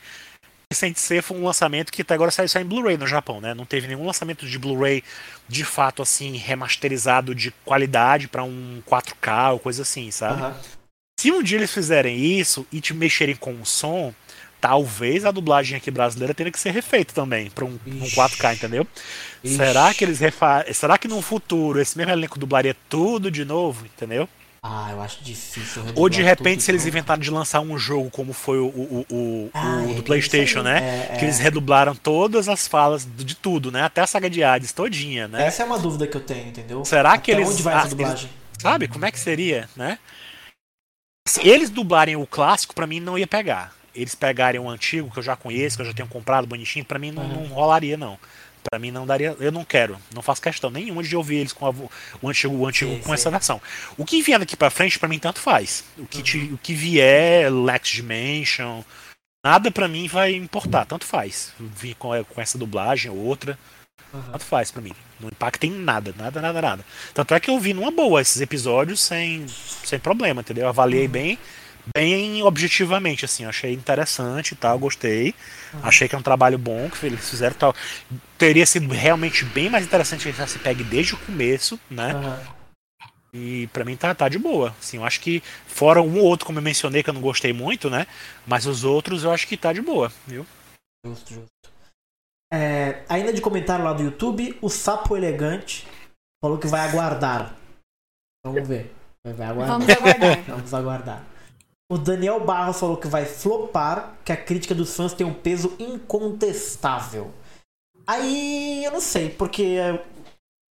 [0.74, 3.54] Sensei foi um lançamento que até agora saiu só em Blu-ray no Japão, né?
[3.54, 5.04] Não teve nenhum lançamento de Blu-ray
[5.46, 10.42] de fato assim remasterizado de qualidade pra um 4K ou coisa assim, sabe?
[10.42, 10.56] Aham.
[11.20, 14.14] Se um dia eles fizerem isso e te mexerem com o som,
[14.62, 18.16] talvez a dublagem aqui brasileira tenha que ser refeita também pra um, um Ixi.
[18.16, 18.88] 4K, entendeu?
[19.44, 19.58] Ixi.
[19.58, 20.64] Será que eles refa...
[20.72, 24.30] Será que no futuro esse mesmo elenco dublaria tudo de novo, entendeu?
[24.64, 25.82] Ah, eu acho difícil.
[25.96, 29.50] Ou de repente se eles inventarem de lançar um jogo como foi o, o, o,
[29.52, 31.08] Ah, o do PlayStation, né?
[31.10, 31.24] É, Que é.
[31.24, 33.82] eles redublaram todas as falas de tudo, né?
[33.82, 35.48] Até a saga de Hades todinha, né?
[35.48, 36.86] Essa é uma dúvida que eu tenho, entendeu?
[36.86, 38.30] Será que Até eles- onde vai essa dublagem?
[38.60, 38.88] Sabe?
[38.88, 39.98] Como é que seria, né?
[41.28, 43.74] Se eles dublarem o clássico, pra mim não ia pegar.
[43.94, 46.98] Eles pegarem o antigo, que eu já conheço, que eu já tenho comprado bonitinho, pra
[47.00, 48.18] mim não, não rolaria, não.
[48.70, 49.36] Pra mim não daria.
[49.40, 49.98] Eu não quero.
[50.14, 51.72] Não faço questão nenhuma de ouvir eles com a
[52.22, 53.14] o antigo, o antigo Sim, com sim.
[53.14, 53.60] essa versão.
[53.98, 55.84] O que vier daqui pra frente, pra mim, tanto faz.
[55.98, 58.84] O que, te- o que vier, Lex Dimension,
[59.44, 61.54] nada pra mim vai importar, tanto faz.
[61.60, 63.58] Vir com, com essa dublagem ou outra,
[64.32, 64.94] tanto faz pra mim.
[65.20, 66.86] Não impacta em nada, nada, nada, nada.
[67.16, 69.46] Tanto é que eu vi numa boa esses episódios sem,
[69.84, 70.66] sem problema, entendeu?
[70.66, 71.38] Eu avaliei bem,
[71.94, 73.46] bem objetivamente, assim.
[73.46, 75.34] Achei interessante e tal, gostei.
[75.82, 77.76] Achei que é um trabalho bom que eles fizeram e tal.
[78.38, 82.12] Teria sido realmente bem mais interessante se ele já se pegue desde o começo, né?
[82.14, 82.62] Aham.
[83.34, 84.76] E pra mim tá, tá de boa.
[84.80, 87.54] Assim, eu acho que, fora um ou outro, como eu mencionei, que eu não gostei
[87.54, 88.06] muito, né?
[88.46, 90.46] Mas os outros eu acho que tá de boa, viu?
[91.06, 91.72] Justo, justo.
[92.54, 95.88] É, ainda de comentário lá do YouTube, o Sapo Elegante
[96.44, 97.56] falou que vai aguardar.
[98.46, 98.94] Vamos ver.
[99.24, 99.80] Vai aguardar.
[99.80, 100.44] Vamos aguardar.
[100.48, 101.31] Vamos aguardar.
[101.92, 105.76] O Daniel Barros falou que vai flopar, que a crítica dos fãs tem um peso
[105.78, 107.32] incontestável.
[108.08, 110.02] Aí eu não sei, porque é,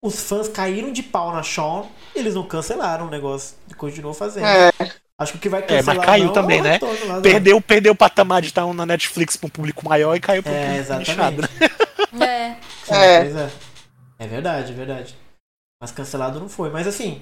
[0.02, 4.46] os fãs caíram de pau na Shawn, eles não cancelaram o negócio e continuou fazendo.
[4.46, 4.70] É,
[5.18, 6.78] Acho que o que vai É, cancelar mas caiu não, também, é né?
[7.06, 7.20] lá?
[7.20, 10.50] Perdeu, perdeu o patamar de estar na Netflix pra um público maior e caiu pro
[10.50, 11.50] É, público exatamente.
[12.12, 12.26] né?
[12.26, 12.56] É.
[12.92, 13.20] É.
[13.20, 13.50] Pois é.
[14.18, 15.14] É verdade, é verdade.
[15.80, 16.70] Mas cancelado não foi.
[16.70, 17.20] Mas assim,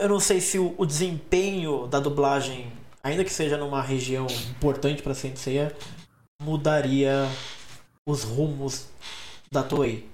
[0.00, 2.72] eu não sei se o, o desempenho da dublagem,
[3.02, 5.74] ainda que seja numa região importante pra Senseiya,
[6.42, 7.28] mudaria
[8.08, 8.86] os rumos
[9.50, 10.08] da Toei.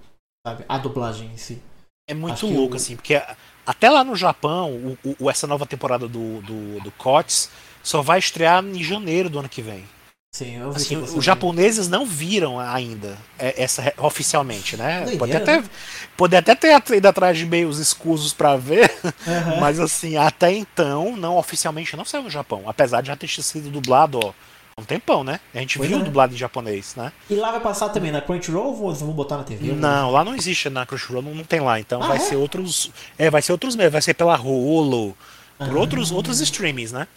[0.46, 0.64] Sabe?
[0.68, 1.60] A dublagem em si.
[2.08, 3.20] É muito louco, o- assim, porque
[3.66, 7.50] até lá no Japão, o, o- essa nova temporada do, do, do COTS
[7.82, 9.84] só vai estrear em janeiro do ano que vem.
[10.32, 14.98] Sim, eu vi Assim, os japoneses não viram ainda é, essa oficialmente, né?
[15.04, 15.70] Doideira, Pode até, né?
[16.16, 18.88] pode até ter ido atrás de meios escusos pra ver,
[19.26, 19.56] Aham.
[19.58, 22.62] mas assim, até então, não oficialmente não saiu no Japão.
[22.66, 24.32] Apesar de já ter sido dublado, ó,
[24.76, 25.40] há um tempão, né?
[25.52, 26.02] A gente Pois viu é.
[26.04, 27.12] dublado em japonês, né?
[27.28, 29.72] E lá vai passar também na Crunchyroll ou vão- botar na TV?
[29.72, 31.80] Não, lá não existe na Crunchyroll, não, não tem lá.
[31.80, 32.20] Então Ah, vai é?
[32.20, 32.92] ser outros.
[33.18, 35.16] É, vai ser outros meios, vai ser pela Hulu,
[35.58, 35.80] por Ah.
[35.80, 37.08] outros, outros streamings, né?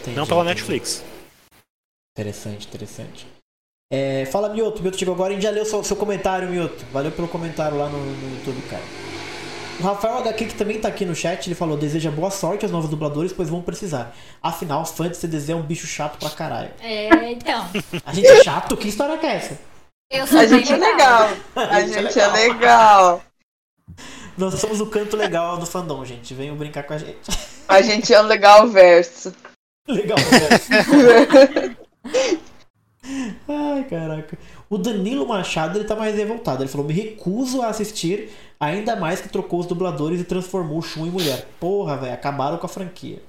[0.00, 0.54] Entendi, não pela entendi.
[0.60, 1.04] Netflix.
[2.18, 3.26] Interessante, interessante.
[3.92, 4.82] É, fala, Mioto.
[4.82, 5.30] Mioto chegou agora.
[5.30, 6.84] A gente já leu seu, seu comentário, Mioto.
[6.92, 8.82] Valeu pelo comentário lá no, no YouTube, cara.
[9.78, 12.72] O Rafael HQ, que também tá aqui no chat, ele falou: deseja boa sorte aos
[12.72, 14.16] novos dubladores, pois vão precisar.
[14.42, 16.72] Afinal, fã de CDZ é um bicho chato pra caralho.
[16.80, 17.64] É, então.
[18.04, 18.76] A gente é chato?
[18.76, 19.56] Que história que é essa?
[20.10, 21.28] Eu sou a gente é legal.
[21.54, 23.22] A gente é legal.
[24.36, 26.34] Nós somos o canto legal do fandom, gente.
[26.34, 27.30] Venham brincar com a gente.
[27.68, 29.32] A gente é o legal verso.
[29.86, 31.76] Legal, né?
[33.48, 34.38] Ai, caraca.
[34.68, 36.62] O Danilo Machado, ele tá mais revoltado.
[36.62, 40.82] Ele falou: me recuso a assistir, ainda mais que trocou os dubladores e transformou o
[40.82, 41.46] Shun em mulher.
[41.58, 43.22] Porra, velho, acabaram com a franquia.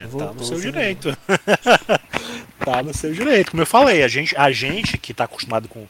[0.00, 1.16] Tá Voltou, no seu direito.
[2.64, 3.50] tá no seu direito.
[3.50, 5.86] Como eu falei, a gente, a gente que tá acostumado com,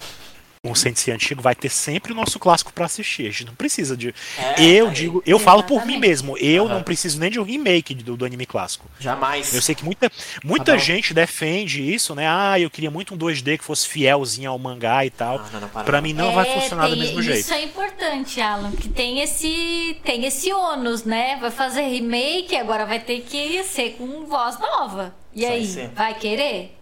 [0.70, 3.22] o Sensei antigo vai ter sempre o nosso clássico pra assistir.
[3.26, 4.14] A gente não precisa de.
[4.38, 6.00] É, eu aí, digo, eu falo por mim Exatamente.
[6.00, 6.38] mesmo.
[6.38, 6.74] Eu Aham.
[6.74, 8.88] não preciso nem de um remake do, do anime clássico.
[9.00, 9.54] Jamais.
[9.54, 10.10] Eu sei que muita,
[10.44, 12.26] muita Tá gente defende isso, né?
[12.28, 15.38] Ah, eu queria muito um 2D que fosse fielzinho ao mangá e tal.
[15.38, 16.02] Não, não, não, para, não.
[16.02, 17.52] mim não vai É, funcionar do tem- mesmo Isso jeito.
[17.52, 21.36] é importante, Alan, que tem esse tem esse ônus, né?
[21.40, 25.14] Vai fazer remake, agora vai ter que ser com voz nova.
[25.34, 25.88] E Vai aí, ser.
[25.90, 26.76] vai querer?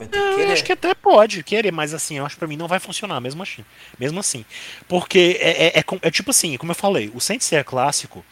[0.00, 0.52] Vai ter Eu querer.
[0.52, 3.20] acho que até pode querer, mas assim, eu acho que pra mim não vai funcionar
[3.20, 3.62] mesmo assim.
[3.98, 4.46] Mesmo assim.
[4.88, 8.24] Porque é, é, é é tipo assim, como eu falei, o Sensei clássico,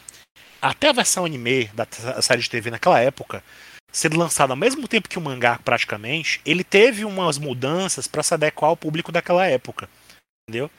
[0.63, 1.87] até a versão anime da
[2.23, 3.45] série de TV naquela época,
[3.93, 8.33] sendo lançado ao mesmo tempo que o mangá praticamente, ele teve umas mudanças pra se
[8.33, 9.91] adequar ao público daquela época.
[10.49, 10.71] Entendeu?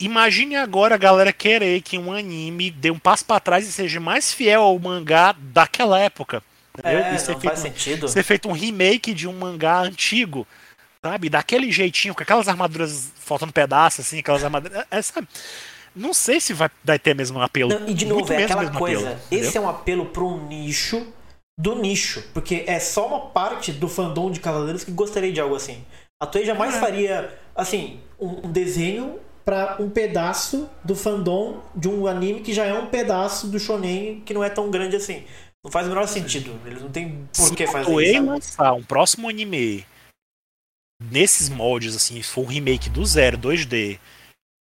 [0.00, 4.00] Imagine agora a galera querer que um anime dê um passo pra trás e seja
[4.00, 6.42] mais fiel ao mangá daquela época.
[6.82, 8.08] É, E ser não feito faz um- sentido.
[8.08, 10.46] ser feito um remake de um mangá antigo,
[11.02, 11.28] sabe?
[11.28, 14.84] Daquele jeitinho, com aquelas armaduras faltando pedaço, assim, aquelas armaduras.
[14.90, 15.28] É, sabe?
[15.94, 17.70] Não sei se vai, vai ter mesmo um apelo.
[17.70, 19.08] Não, e de Muito novo, é aquela coisa.
[19.12, 21.06] apelo, esse é um apelo para um nicho
[21.58, 22.22] do nicho.
[22.34, 25.82] Porque é só uma parte do fandom de Cavaleiros que gostaria de algo assim.
[26.22, 26.80] A Toei jamais É.
[26.80, 32.64] faria, assim, um, um desenho para um pedaço do fandom de um anime que já
[32.66, 35.24] é um pedaço do shonen que não é tão grande assim.
[35.66, 36.60] Não faz o menor sentido.
[36.64, 38.14] Eles não tem por Se que fazer isso.
[38.14, 38.26] sabe?
[38.28, 39.84] lançar um próximo anime
[41.10, 43.98] nesses moldes, assim, se for um remake do zero, 2D,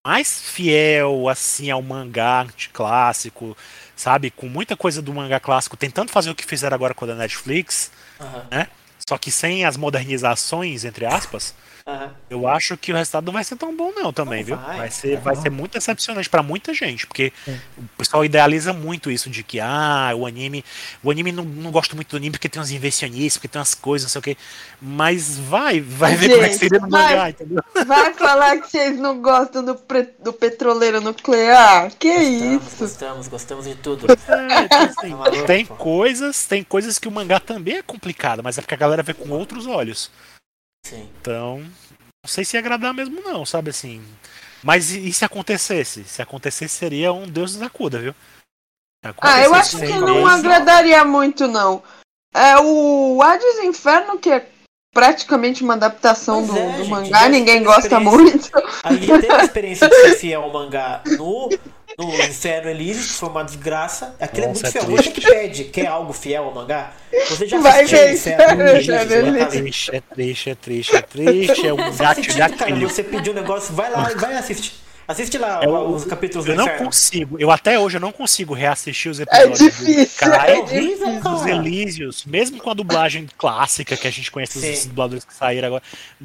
[0.06, 3.54] mais fiel, assim, ao mangá clássico,
[3.94, 4.30] sabe?
[4.30, 7.90] Com muita coisa do mangá clássico, tentando fazer o que fizeram agora com a Netflix,
[8.18, 8.46] Aham.
[8.50, 8.68] né?
[9.06, 11.54] Só que sem as modernizações, entre aspas,
[11.86, 12.14] Aham.
[12.30, 14.56] Eu acho que o resultado não vai ser tão bom não também, Não viu?
[14.56, 14.78] vai.
[14.78, 17.30] Vai ser, vai ser muito decepcionante pra muita gente, porque
[17.76, 20.64] o pessoal idealiza muito isso de que ah, o anime,
[21.02, 23.74] o anime não, não gosto muito do anime porque tem umas invencionistas, porque tem umas
[23.74, 24.36] coisas, não sei o quê.
[24.80, 27.02] Mas vai, vai ver como é que Gente, seria no vai.
[27.16, 27.62] mangá, entendeu?
[27.86, 31.90] Vai falar que vocês não gostam do, pre- do petroleiro nuclear?
[31.98, 32.76] Que Gostamos, isso?
[32.78, 34.06] gostamos, gostamos de tudo.
[34.10, 35.74] É, assim, Tá maluco, tem pô.
[35.74, 39.12] coisas, tem coisas que o mangá também é complicado, mas é porque a galera vê
[39.12, 40.10] com outros olhos.
[40.84, 41.08] Sim.
[41.20, 44.04] Então, não sei se ia agradar mesmo não, sabe assim.
[44.62, 46.04] Mas e, e se acontecesse?
[46.04, 48.14] Se acontecesse seria um Deus nos acuda, viu?
[49.20, 51.82] Ah, eu acho que não Deus, agradaria muito, não.
[52.34, 54.48] É o Hades Inferno, que é
[54.94, 58.50] praticamente uma adaptação do, é, do gente, mangá, ninguém gosta muito.
[58.82, 61.50] A gente teve a experiência de ser fiel ao mangá no,
[61.98, 64.14] no Inferno Elísio, que foi uma desgraça.
[64.20, 64.96] Aquilo Nossa, é é muito fiel.
[64.96, 66.92] Você que pede, quer algo fiel ao mangá?
[67.28, 69.40] Você já Vai assistiu ver Inferno Inferno Elísio?
[69.40, 72.48] É triste, é triste, é triste, é triste, é um gato cara.
[72.48, 72.88] gatilho.
[72.88, 74.83] Você pediu um negócio, vai lá e vai assistir.
[75.06, 76.84] Assiste lá É, ó, os capítulos do Eu não Inferno.
[76.86, 80.04] consigo, eu até hoje eu não consigo reassistir os É episódios difícil.
[80.28, 81.20] do Kai, É horrível, difícil.
[81.20, 81.34] cara.
[81.36, 84.88] dos Elísios, mesmo com a dublagem clássica que a gente conhece Sim.
[84.88, 85.82] dubladores que saíram agora,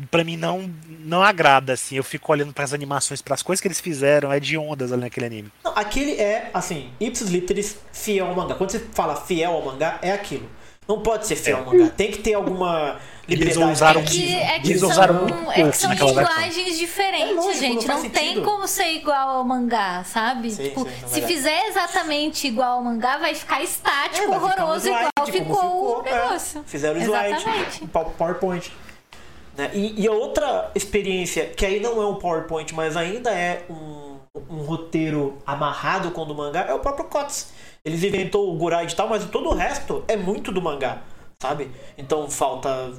[0.10, 0.70] pra mim não
[1.00, 1.96] não agrada assim.
[1.96, 5.26] Eu fico olhando pras animações, pras coisas que eles fizeram, é de ondas ali naquele
[5.26, 5.52] anime.
[5.64, 8.56] Não, aquele é, assim, ipsis literis fiel ao mangá.
[8.56, 10.50] Quando você fala fiel ao mangá, é aquilo.
[10.88, 11.90] Não pode ser fiel ao mangá.
[11.96, 12.98] Tem que ter alguma.
[13.30, 16.36] Eles usaram É que, é que Eles são, usaram muito é que são naquela versão.
[16.36, 17.88] linguagens diferentes, É lógico, gente.
[17.88, 20.52] não Não, tem como ser igual ao mangá, sabe?
[20.52, 24.62] Sim, tipo, sim, se fizer exatamente igual ao mangá, vai ficar estático, É, vai ficar
[24.62, 26.12] um horroroso, slide, igual ficou, o é.
[26.24, 26.64] negócio.
[26.66, 27.46] Fizeram slide,
[28.18, 28.72] PowerPoint.
[29.58, 29.72] Né?
[29.74, 34.18] E, e a outra experiência, que aí não é um PowerPoint, mas ainda é um,
[34.50, 37.52] um roteiro amarrado com o do mangá, é o próprio COTS.
[37.84, 41.00] Eles inventou o Guride e tal, mas todo o resto é muito do mangá,
[41.42, 41.72] sabe?
[41.98, 42.94] Então falta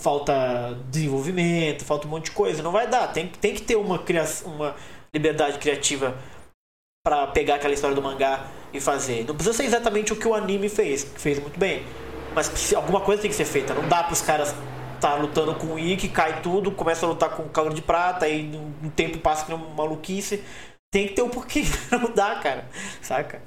[0.00, 2.62] falta desenvolvimento, falta um monte de coisa.
[2.62, 3.08] Não vai dar.
[3.12, 4.74] Tem, tem que ter uma, criação, uma
[5.14, 6.16] liberdade criativa
[7.04, 9.24] pra pegar aquela história do mangá e fazer.
[9.26, 11.82] Não precisa ser exatamente o que o anime fez, que fez muito bem.
[12.34, 13.74] Mas alguma coisa tem que ser feita.
[13.74, 14.54] Não dá pros caras
[14.94, 18.24] estar lutando com o Ikki, cai tudo, começa a lutar com o Calor de Prata,
[18.24, 18.50] aí
[18.82, 20.42] um tempo passa que é uma maluquice.
[20.92, 21.66] Tem que ter um pouquinho.
[21.90, 22.68] Não dá, cara.
[23.00, 23.42] Saca?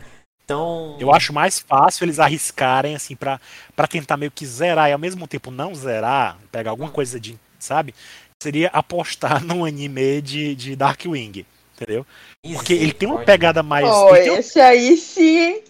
[0.46, 0.96] Então.
[1.00, 3.42] Eu acho mais fácil eles arriscarem, assim, pra,
[3.76, 7.38] pra tentar meio que zerar e ao mesmo tempo não zerar, pegar alguma coisa de,
[7.60, 7.96] sabe?
[8.42, 11.46] Seria apostar num anime de, de Darkwing,
[11.76, 12.06] entendeu?
[12.44, 13.90] Porque ele tem uma pegada mais.
[13.90, 15.62] Oh, esse aí sim.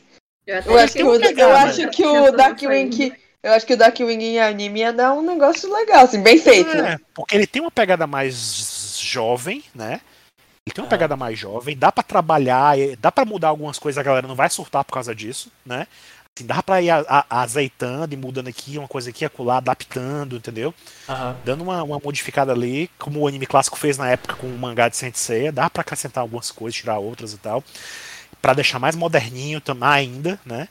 [0.46, 1.88] Eu Eu acho que o, muito eu acho né?
[1.88, 3.14] que o Darkwing.
[3.42, 6.76] Eu acho que o Darkwing em anime ia dar um negócio legal, assim, bem feito,
[6.76, 6.94] né?
[6.94, 10.02] É, porque ele tem uma pegada mais jovem, né?
[10.68, 14.04] Ele tem uma pegada mais jovem, dá pra trabalhar, dá pra mudar algumas coisas, a
[14.04, 15.86] galera não vai surtar por causa disso, né?
[16.36, 20.38] Assim, dá pra ir a- a- azeitando e mudando aqui, uma coisa aqui, acolá, adaptando,
[20.38, 20.74] entendeu?
[21.08, 21.38] Aham.
[21.46, 24.90] Dando uma, uma modificada ali, como o anime clássico fez na época com o mangá
[24.90, 27.64] de Sensei, dá pra acrescentar algumas coisas, tirar outras e tal,
[28.42, 30.68] Pra deixar mais moderninho também ainda, né?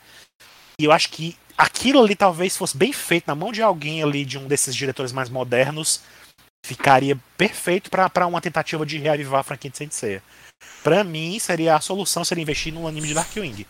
[0.81, 4.25] E eu acho que aquilo ali talvez fosse bem feito na mão de alguém ali,
[4.25, 6.01] de um desses diretores mais modernos,
[6.65, 10.23] ficaria perfeito pra pra uma tentativa de reavivar a franquia de Sensei.
[10.83, 13.67] Pra mim, seria a solução seria investir no anime de Darkwing.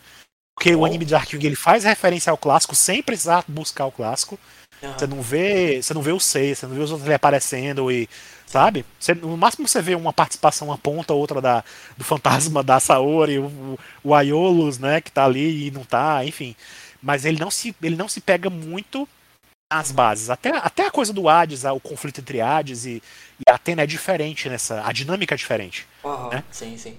[0.55, 4.39] Porque o anime de Darkwing ele faz referência ao clássico sem precisar buscar o clássico.
[4.81, 4.97] aham.
[4.97, 7.91] Você não vê, você não vê o Sei, você não vê os outros ali aparecendo
[7.91, 8.07] e
[8.45, 8.85] sabe?
[8.97, 11.63] Você, no máximo você vê uma participação, uma ponta ou outra da,
[11.97, 16.23] do fantasma da Saori, o, o, o Aiolos, né, que tá ali e não tá,
[16.23, 16.55] enfim.
[17.01, 19.07] Mas ele não se, ele não se pega muito
[19.71, 20.29] nas bases.
[20.29, 23.01] Até, até a coisa do Hades, o conflito entre Hades e,
[23.39, 25.87] e Atena é diferente nessa, a dinâmica é diferente.
[26.03, 26.29] Aham.
[26.31, 26.43] né?
[26.51, 26.97] Sim, sim.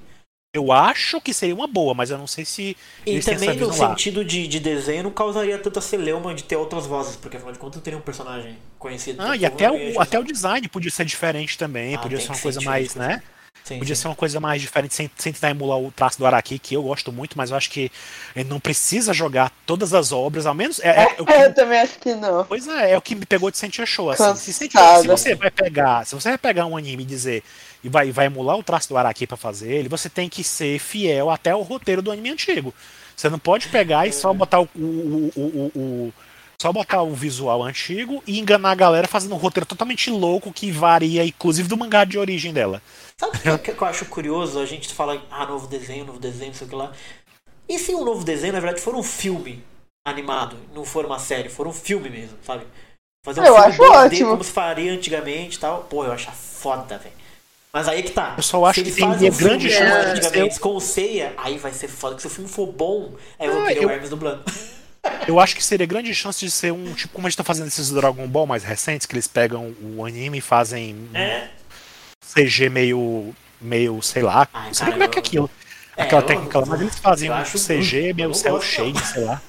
[0.55, 2.75] Eu acho que seria uma boa, mas eu não sei se
[3.07, 3.91] E também no lá.
[3.91, 7.59] sentido de, de desenho não causaria tanta celeuma de ter outras vozes, porque afinal de
[7.59, 9.21] contas teria um personagem conhecido.
[9.21, 12.33] Ah, pelo e até o, até o design podia ser diferente também, Ah, podia ser
[12.33, 13.23] uma coisa mais, isso, né?
[13.67, 14.03] Sim, Podia sim.
[14.03, 16.85] ser uma coisa mais diferente, sem, sem tentar emular o traço do Araki, que eu
[16.85, 17.91] gosto muito, mas eu acho que
[18.37, 20.79] ele não precisa jogar todas as obras, ao menos.
[20.79, 22.45] É, é, o que- Eu também acho que não.
[22.45, 24.09] pois é, é o que me pegou de Sentia Show.
[24.11, 24.37] Assim.
[24.53, 25.03] Se, Cansada.
[25.03, 27.43] se você vai pegar, se você vai pegar um anime e dizer
[27.83, 30.79] e vai, vai emular o traço do Araki pra fazer ele, você tem que ser
[30.79, 32.73] fiel até o roteiro do anime antigo.
[33.17, 35.41] Você não pode pegar e só botar o, o- o-
[35.75, 36.13] o- o-
[36.61, 40.71] só botar o visual antigo e enganar a galera fazendo um roteiro totalmente louco que
[40.71, 42.81] varia, inclusive do mangá de origem dela.
[43.19, 44.59] Sabe o que, que eu acho curioso?
[44.61, 46.93] A gente fala, ah, novo desenho, novo desenho, não sei o que lá.
[47.69, 49.65] E se um novo desenho, na verdade, for um filme
[50.07, 52.65] animado, não for uma série, for um filme mesmo, sabe?
[53.25, 54.31] Fazer um Eu filme acho 2D ótimo.
[54.31, 55.85] como se faria antigamente e tal.
[55.85, 57.15] Pô, eu acho foda, velho.
[57.73, 58.35] Mas aí que tá.
[58.37, 60.77] Eu só acho se que eles tem fazem um grande filme chance de antigamente com
[60.77, 62.15] o Ceia, aí vai ser foda.
[62.17, 64.45] Que se o filme for bom, aí eu vou Ah, querer eu- o Hermes dublando.
[65.27, 66.93] eu acho que seria grande chance de ser um.
[66.95, 70.05] Tipo, como a gente tá fazendo esses Dragon Ball mais recentes, que eles pegam o
[70.05, 71.49] anime e fazem É.
[72.35, 73.35] CG meio.
[73.61, 74.49] meio, sei lá.
[74.53, 75.51] Ai, não sei como é que é aquilo.
[75.97, 79.41] É, Aquela eu- técnica lá, mas eles fazem um CG meio cel shade, sei lá.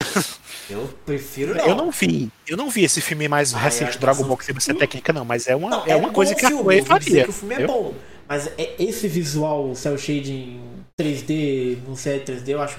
[0.70, 1.66] Eu prefiro não.
[1.66, 2.30] Eu não vi.
[2.46, 4.74] Eu não vi esse filme mais Ah, recente é, do Dragon Ball que teve essa
[4.74, 7.24] técnica, não, mas é uma, Não, é uma bom coisa que a filme, dizer faria.
[7.24, 7.74] que o filme é entendeu?
[7.74, 7.94] bom.
[8.28, 10.60] Mas é- esse visual cel shading
[11.00, 12.78] 3D, não sei 3D, eu acho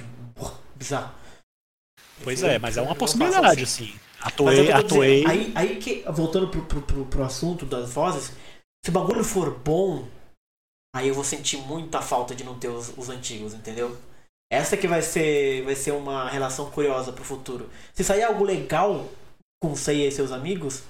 [0.76, 1.12] bizarro.
[2.24, 3.86] Pois é, mas é uma possibilidade, assim.
[3.86, 3.94] assim.
[4.22, 8.34] A Mas é dizendo, Aí, aí que, voltando pro, pro, pro, pro assunto das vozes,
[8.84, 10.08] se o bagulho for bom,
[10.96, 13.96] Aí eu vou sentir muita falta de não ter os, os antigos, entendeu?
[14.52, 17.70] Essa que vai ser, vai ser uma relação curiosa pro futuro.
[17.94, 19.08] Se sair algo legal
[19.62, 20.82] com Seiya e seus amigos,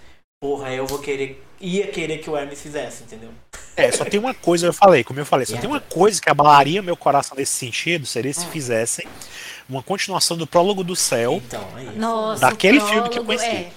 [0.41, 1.43] porra, eu vou querer.
[1.59, 3.29] ia querer que o Hermes fizesse, entendeu?
[3.75, 5.59] É, só tem uma coisa, eu falei, como eu falei, só É.
[5.59, 8.35] tem uma coisa que abalaria meu coração nesse sentido, seria Hum.
[8.35, 9.05] se fizessem
[9.67, 11.41] uma continuação do prólogo do céu.
[11.45, 11.97] Então, é isso.
[11.99, 13.45] Nossa, Daquele o filme que eu conheci.
[13.45, 13.71] é.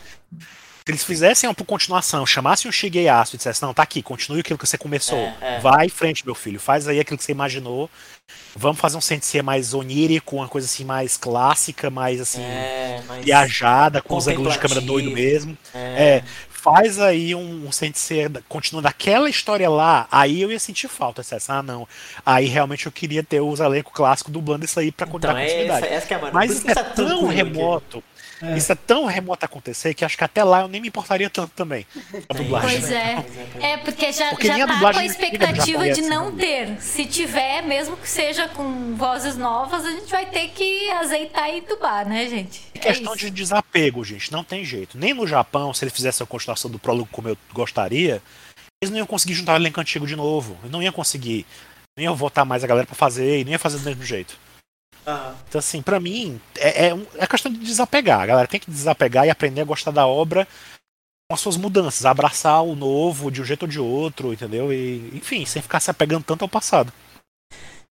[0.84, 4.58] Se eles fizessem uma continuação, chamassem um Shigeyasu e dissessem, não, tá aqui, continue aquilo
[4.58, 5.18] que você começou.
[5.18, 5.60] É, é.
[5.60, 7.88] Vai em frente, meu filho, faz aí aquilo que você imaginou.
[8.56, 13.24] Vamos fazer um sensei mais onírico, uma coisa assim mais clássica, mais assim, É, mas.
[13.24, 15.56] viajada, com os ângulos de câmera doido mesmo.
[15.72, 20.88] É, É, faz aí um, um sensei, continuando aquela história lá, aí eu ia sentir
[20.88, 21.22] falta.
[21.22, 21.86] Dissesse, ah, não.
[22.24, 25.44] Aí realmente eu queria ter os elencos clássicos dublando isso aí pra então, dar é
[25.46, 25.86] continuidade.
[25.86, 26.32] essa, essa que é a.
[26.32, 28.02] Mas isso que é tá tão remoto.
[28.42, 28.56] É.
[28.56, 31.52] Isso é tão remoto acontecer que acho que até lá eu nem me importaria tanto
[31.54, 31.86] também.
[32.28, 32.80] A dublagem.
[32.80, 33.24] Pois é.
[33.60, 36.36] É, porque já, Porque nem já a tá com a expectativa de é não assim,
[36.36, 36.80] ter.
[36.80, 41.60] Se tiver, mesmo que seja com vozes novas, a gente vai ter que azeitar e
[41.60, 42.62] dublar, né, gente?
[42.74, 43.24] É É questão isso.
[43.24, 44.32] de desapego, gente.
[44.32, 44.98] Não tem jeito.
[44.98, 48.20] Nem no Japão, se ele fizesse a continuação do prólogo como eu gostaria,
[48.82, 50.56] eles não iam conseguir juntar o elenco antigo de novo.
[50.62, 51.46] Eles não iam conseguir.
[51.96, 54.36] Não iam votar mais a galera pra fazer e nem ia fazer do mesmo jeito.
[55.06, 55.36] Aham.
[55.48, 58.20] Então, assim, pra mim, é, é, um- é questão de desapegar.
[58.20, 60.46] A galera tem que desapegar e aprender a gostar da obra
[61.28, 64.72] com as suas mudanças, abraçar o novo de um jeito ou de outro, entendeu?
[64.72, 66.92] E, enfim, sem ficar se apegando tanto ao passado.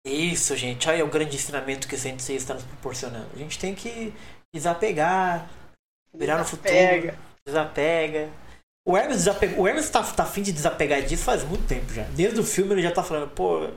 [0.04, 0.88] Isso, gente.
[0.88, 3.28] Olha o grande ensinamento que o Sensei está nos proporcionando.
[3.34, 4.12] A gente tem que
[4.54, 5.48] desapegar,
[6.14, 6.68] virar no futuro.
[7.46, 8.30] Desapega.
[8.86, 9.60] O Hermes, desapega...
[9.60, 12.04] o Hermes tá, tá afim de desapegar disso faz muito tempo já.
[12.04, 13.70] Desde o filme ele já tá falando, pô,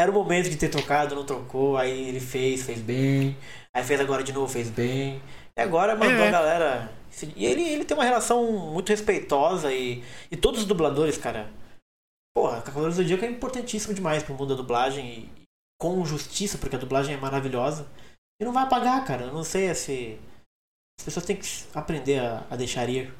[0.00, 1.76] era o momento de ter trocado, não trocou.
[1.76, 3.36] Aí ele fez, fez bem.
[3.74, 5.22] Aí fez agora de novo, fez bem.
[5.56, 6.28] E agora mandou É.
[6.28, 6.92] a galera.
[7.36, 11.50] E ele, ele tem uma relação muito respeitosa e, e todos os dubladores, cara.
[12.34, 15.42] Porra, Cavaleiros do Zodíaco é importantíssimo demais pro mundo da dublagem e
[15.80, 17.86] com justiça, porque a dublagem é maravilhosa.
[18.40, 19.24] E não vai apagar, cara.
[19.24, 20.18] Eu não sei se.
[20.98, 23.12] As pessoas têm que aprender a, a deixar ir.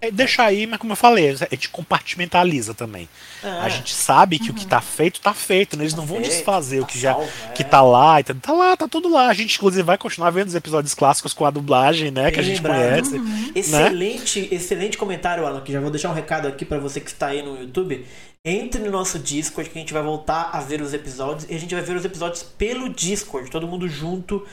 [0.00, 3.08] É, deixa aí, mas como eu falei, a gente compartimentaliza também.
[3.42, 5.76] É, A gente sabe que o que tá feito, tá feito.
[5.76, 5.84] Né?
[5.84, 7.66] Eles não vão feito, desfazer o tá que já salvo, que é.
[7.66, 9.28] tá lá, então, tá lá, tá tudo lá.
[9.28, 12.30] A gente, inclusive, vai continuar vendo os episódios clássicos com a dublagem, né?
[12.30, 13.10] Que a Bem gente lembrado.
[13.10, 13.52] conhece.
[13.54, 17.28] Excelente, excelente comentário, Alan, que já vou deixar um recado aqui pra você que está
[17.28, 18.04] aí no YouTube.
[18.44, 21.58] Entre no nosso Discord que a gente vai voltar a ver os episódios e a
[21.58, 24.46] gente vai ver os episódios pelo Discord, todo mundo junto,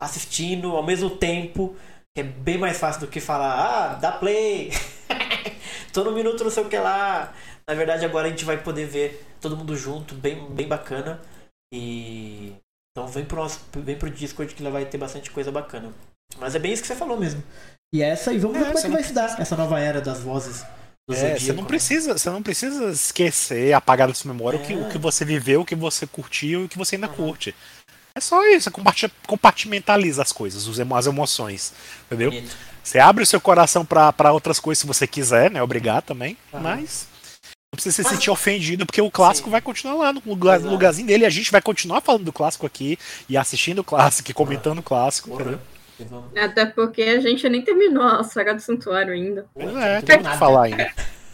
[0.00, 1.76] assistindo ao mesmo tempo,
[2.16, 4.70] é bem mais fácil do que falar, ah, dá play.
[5.92, 7.32] Tô no minuto não sei o que lá.
[7.68, 11.20] Na verdade, agora a gente vai poder ver todo mundo junto, bem, bem bacana.
[11.72, 12.52] E
[12.96, 15.92] então vem pro nosso, vem pro Discord que lá vai ter bastante coisa bacana.
[16.38, 17.42] Mas é bem isso que você falou mesmo.
[17.94, 20.00] E essa, e vamos É, ver como é que vai se dar essa nova era
[20.00, 20.64] das vozes
[21.08, 21.68] do É, Zodíaco, você não né?
[21.68, 24.76] precisa, você não precisa esquecer, apagar da sua memória o, que, É.
[24.76, 27.54] o que você viveu, o que você curtiu e o que você ainda curte.
[28.16, 31.74] É só isso, é comparti- compartimentaliza as coisas, as emoções,
[32.06, 32.30] entendeu?
[32.30, 32.56] Bonito.
[32.82, 35.62] Você abre o seu coração pra pra outras coisas se você quiser, né?
[35.62, 37.06] Obrigar também, mas
[37.44, 39.50] não precisa se Mas- sentir ofendido, porque o clássico Sim.
[39.52, 40.72] vai continuar lá no, lugar- no Exato.
[40.72, 41.24] lugarzinho dele.
[41.24, 42.98] e A gente vai continuar falando do clássico aqui
[43.28, 45.42] e assistindo o clássico e comentando o clássico, Porra.
[46.00, 46.24] entendeu?
[46.42, 49.44] Até porque a gente nem terminou a saga do santuário ainda.
[49.52, 50.90] Pois é, tem muito o que falar ainda.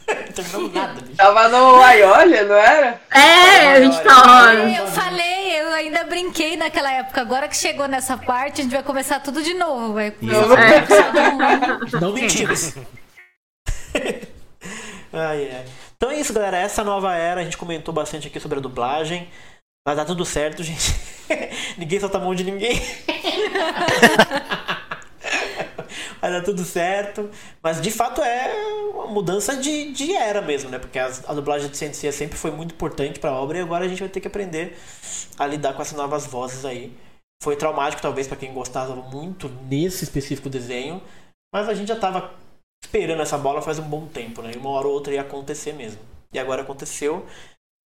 [0.09, 1.17] Não terminamos nada, bicho.
[1.17, 3.01] Tava no Ayolha, não era?
[3.11, 4.47] É, a gente tá.
[4.47, 4.79] olha.
[4.79, 7.21] Eu falei, eu ainda brinquei naquela época.
[7.21, 9.95] Agora que chegou nessa parte, a gente vai começar tudo de novo.
[9.95, 10.09] Vai.
[10.09, 10.15] É.
[12.01, 12.75] Não mentimos.
[15.13, 15.65] Ai, ai.
[15.97, 16.57] Então é isso, galera.
[16.57, 19.29] Essa nova era, a gente comentou bastante aqui sobre a dublagem.
[19.87, 20.95] Vai dar tudo certo, gente.
[21.77, 22.81] ninguém solta a mão de ninguém.
[26.33, 27.31] Dar tudo certo.
[27.63, 28.53] Mas de fato é
[28.95, 30.79] uma mudança de, de era mesmo, né?
[30.79, 33.89] Porque as- a, dublagem de Sensei sempre foi muito importante pra obra e agora a
[33.89, 34.77] gente vai ter que aprender
[35.39, 36.93] a lidar com essas novas vozes aí.
[37.43, 41.03] Foi traumático, talvez, pra quem gostava muito nesse específico desenho.
[41.53, 42.33] Mas a gente já tava
[42.85, 44.53] esperando essa bola faz um bom tempo, né?
[44.55, 46.01] E uma hora ou outra ia acontecer mesmo.
[46.33, 47.27] E agora aconteceu.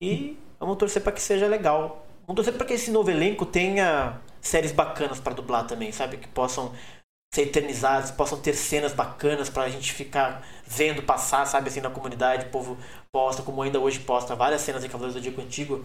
[0.03, 4.21] E vamos torcer para que seja legal Vamos torcer para que esse novo elenco tenha
[4.41, 6.17] séries bacanas para dublar também, sabe?
[6.17, 6.73] Que possam
[7.37, 12.47] ser eternizadas, possam ter cenas bacanas pra gente ficar vendo passar, sabe, assim, na comunidade.
[12.47, 12.79] O povo
[13.13, 15.85] posta, como ainda hoje posta, várias cenas em Cavaleiros do Digo Antigo.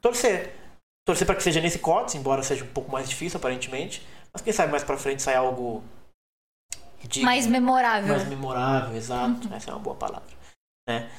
[0.00, 0.54] Torcer.
[1.06, 4.06] Torcer para que seja nesse corte, embora seja um pouco mais difícil, aparentemente.
[4.32, 5.82] Mas quem sabe mais pra frente sai algo.
[7.22, 8.14] Mais memorável.
[8.14, 9.52] Mais memorável, exato.
[9.54, 10.28] Essa é uma boa palavra.
[10.88, 11.10] Né?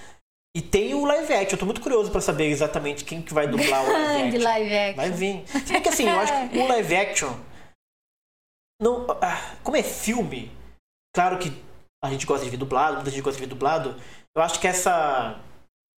[0.56, 1.56] E tem o live action.
[1.56, 4.44] Eu tô muito curioso pra saber exatamente quem que vai dublar o live De action.
[4.44, 4.96] live action.
[4.96, 5.44] Vai vir.
[5.48, 7.34] Se bem que assim, eu acho que o live action.
[8.82, 10.52] Não, ah, como é filme,
[11.16, 11.54] claro que
[12.04, 13.96] a gente gosta de ver dublado, muita gente gosta de ver dublado.
[14.36, 15.40] Eu acho que essa.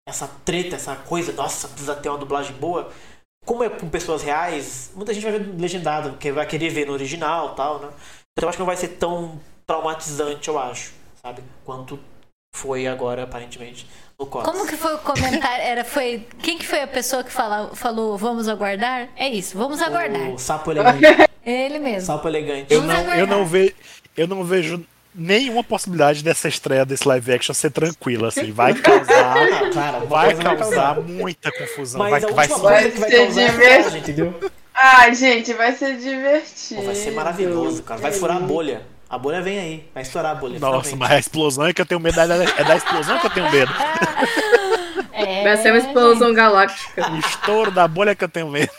[0.05, 2.91] Essa treta, essa coisa, nossa, precisa ter uma dublagem boa.
[3.45, 6.91] Como é com pessoas reais, muita gente vai ver legendado, porque vai querer ver no
[6.91, 7.88] original tal, né?
[7.88, 11.41] Então eu acho que não vai ser tão traumatizante, eu acho, sabe?
[11.64, 11.97] Quanto
[12.53, 13.88] foi agora, aparentemente.
[14.26, 15.64] Como que foi o comentário?
[15.64, 19.10] Era, foi, quem que foi a pessoa que fala, falou vamos aguardar?
[19.16, 20.30] É isso, vamos aguardar.
[20.30, 21.30] O sapo elegante.
[21.45, 22.08] Ele mesmo.
[22.08, 22.74] sapo elegante.
[22.74, 23.76] Eu Vamos não, eu, não ve,
[24.16, 24.84] eu não vejo
[25.14, 28.52] nenhuma possibilidade dessa estreia desse live action ser tranquila, assim.
[28.52, 29.38] Vai causar.
[29.38, 32.00] Ah, claro, Vai coisa causar muita confusão.
[32.00, 34.52] Mas vai, a vai, vai que vai ser causar é divertido.
[34.74, 36.82] Ai, gente, vai ser divertido.
[36.82, 38.02] Pô, vai ser maravilhoso, cara.
[38.02, 38.93] Vai furar a bolha.
[39.10, 39.90] A bolha vem aí.
[39.94, 40.60] Vai estourar a bolha.
[40.60, 41.00] Nossa, finalmente.
[41.00, 42.20] mas a explosão é que eu tenho medo.
[42.20, 43.72] É da, é da explosão que eu tenho medo.
[45.16, 47.12] É, Vai ser uma explosão galáctica.
[47.12, 48.72] O estouro da bolha que eu tenho medo.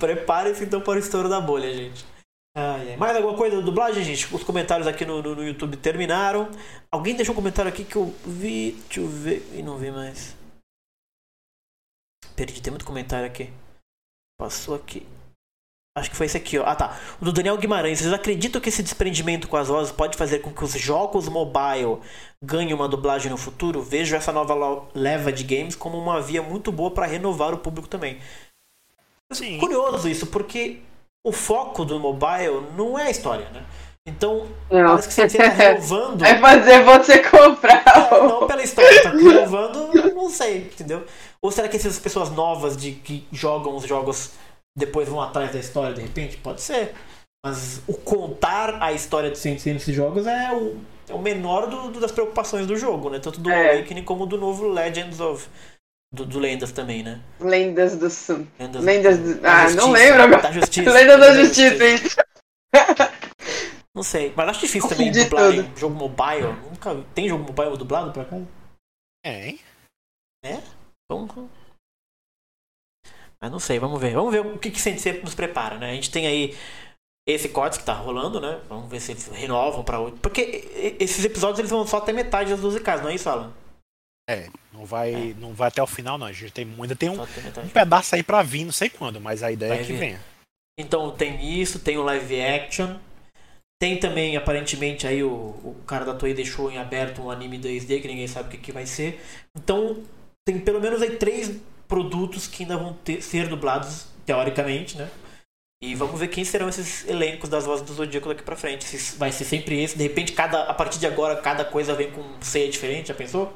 [0.00, 2.02] Preparem-se então para o estouro da bolha, gente.
[2.56, 2.96] Ai, ai.
[2.96, 4.34] Mais alguma coisa da dublagem, gente?
[4.34, 6.50] Os comentários aqui no, no, no YouTube terminaram.
[6.90, 8.72] Alguém deixou um comentário aqui que eu vi.
[8.88, 9.46] Deixa eu ver.
[9.52, 10.34] E não vi mais.
[12.34, 13.52] Perdi, tem muito comentário aqui.
[14.38, 15.06] Passou aqui.
[15.96, 16.64] Acho que foi esse aqui, ó.
[16.66, 16.94] Ah, tá.
[17.20, 18.00] O do Daniel Guimarães.
[18.00, 21.98] Vocês acreditam que esse desprendimento com as vozes pode fazer com que os jogos mobile
[22.42, 23.80] ganhem uma dublagem no futuro?
[23.80, 27.88] Vejo essa nova leva de games como uma via muito boa para renovar o público
[27.88, 28.18] também.
[29.32, 29.58] Sim.
[29.58, 30.80] Curioso isso, porque
[31.24, 33.64] o foco do mobile não é a história, né?
[34.08, 34.86] Então, Não.
[34.90, 36.20] parece que você está renovando.
[36.38, 37.82] Vai fazer você comprar.
[38.12, 41.04] o- Não pela história, tá renovando, não sei, entendeu?
[41.42, 44.32] Ou será que essas pessoas novas de que jogam os jogos
[44.76, 46.36] depois vão atrás da história de repente?
[46.36, 46.94] Pode ser.
[47.44, 50.76] Mas o contar a história de Saints nesses jogos é o,
[51.08, 53.18] é o menor do- do- das preocupações do jogo, né?
[53.20, 53.76] Tanto do É.
[53.76, 55.48] Awakening como do novo Legends of.
[56.12, 57.20] Do, do Lendas também, né?
[57.40, 58.46] Lendas do Sul.
[58.58, 60.42] Lendas, Lendas do- Ah, Justiça, não lembro agora.
[60.42, 60.90] Da Justiça.
[60.92, 62.16] Lendas da Justiça, isso.
[63.94, 64.32] Não sei.
[64.36, 66.52] Mas acho difícil também dublar em jogo mobile.
[66.70, 66.94] Nunca.
[67.14, 68.46] Tem jogo mobile dublado por acaso?
[69.24, 69.60] É, hein?
[70.44, 71.48] Então.
[73.40, 74.14] Mas não sei, vamos ver.
[74.14, 75.90] Vamos ver o que, que Sensei nos prepara, né?
[75.90, 76.56] A gente tem aí
[77.28, 78.60] esse corte que tá rolando, né?
[78.68, 80.18] Vamos ver se eles renovam pra outro.
[80.20, 83.52] Porque esses episódios eles vão só até metade das musicais, não é isso, Alan?
[84.28, 86.26] É, não vai, não vai até o final, não.
[86.26, 87.60] A gente tem, ainda tem um, metade.
[87.66, 89.98] um pedaço aí pra vir, não sei quando, mas a ideia Vai é que vir.
[89.98, 90.20] venha.
[90.78, 92.96] Então tem isso, tem o live action.
[93.78, 98.00] Tem também, aparentemente, aí o, o cara da Toei deixou em aberto um anime 2D
[98.00, 99.20] que ninguém sabe o que, que vai ser.
[99.54, 100.02] Então,
[100.46, 105.08] tem pelo menos aí três produtos que ainda vão ter, ser dublados, teoricamente, né?
[105.82, 108.84] E vamos ver quem serão esses elencos das vozes do Zodíaco daqui pra frente.
[108.84, 109.96] Se vai ser sempre esse.
[109.96, 113.52] De repente, cada, a partir de agora, cada coisa vem com ceia diferente, já pensou?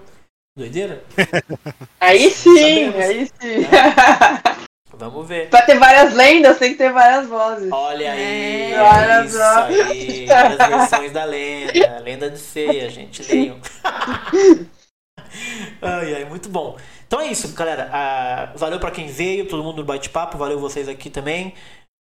[0.57, 1.03] Doideira?
[1.99, 2.95] Aí sim, Sabemos.
[2.97, 3.67] aí sim.
[4.93, 5.49] Vamos ver.
[5.49, 7.73] pra ter várias lendas, tem que ter várias vozes.
[7.73, 8.83] Olha aí, É.
[8.83, 9.63] Olha isso só.
[9.65, 13.59] aí, as versões da lenda, lenda de ceia, gente, leiam.
[15.81, 16.77] ai, ai, muito bom.
[17.11, 17.91] Então é isso, galera.
[17.93, 21.55] Ah, valeu pra quem veio, todo mundo no bate-papo, valeu vocês aqui também.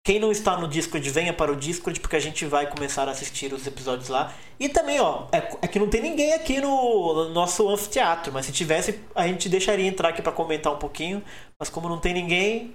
[0.05, 3.12] Quem não está no Discord, venha para o Discord, porque a gente vai começar a
[3.12, 4.35] assistir os episódios lá.
[4.59, 8.47] E também, ó, é, é que não tem ninguém aqui no, no nosso anfiteatro, mas
[8.47, 11.23] se tivesse, a gente deixaria entrar aqui pra comentar um pouquinho.
[11.57, 12.74] Mas como não tem ninguém,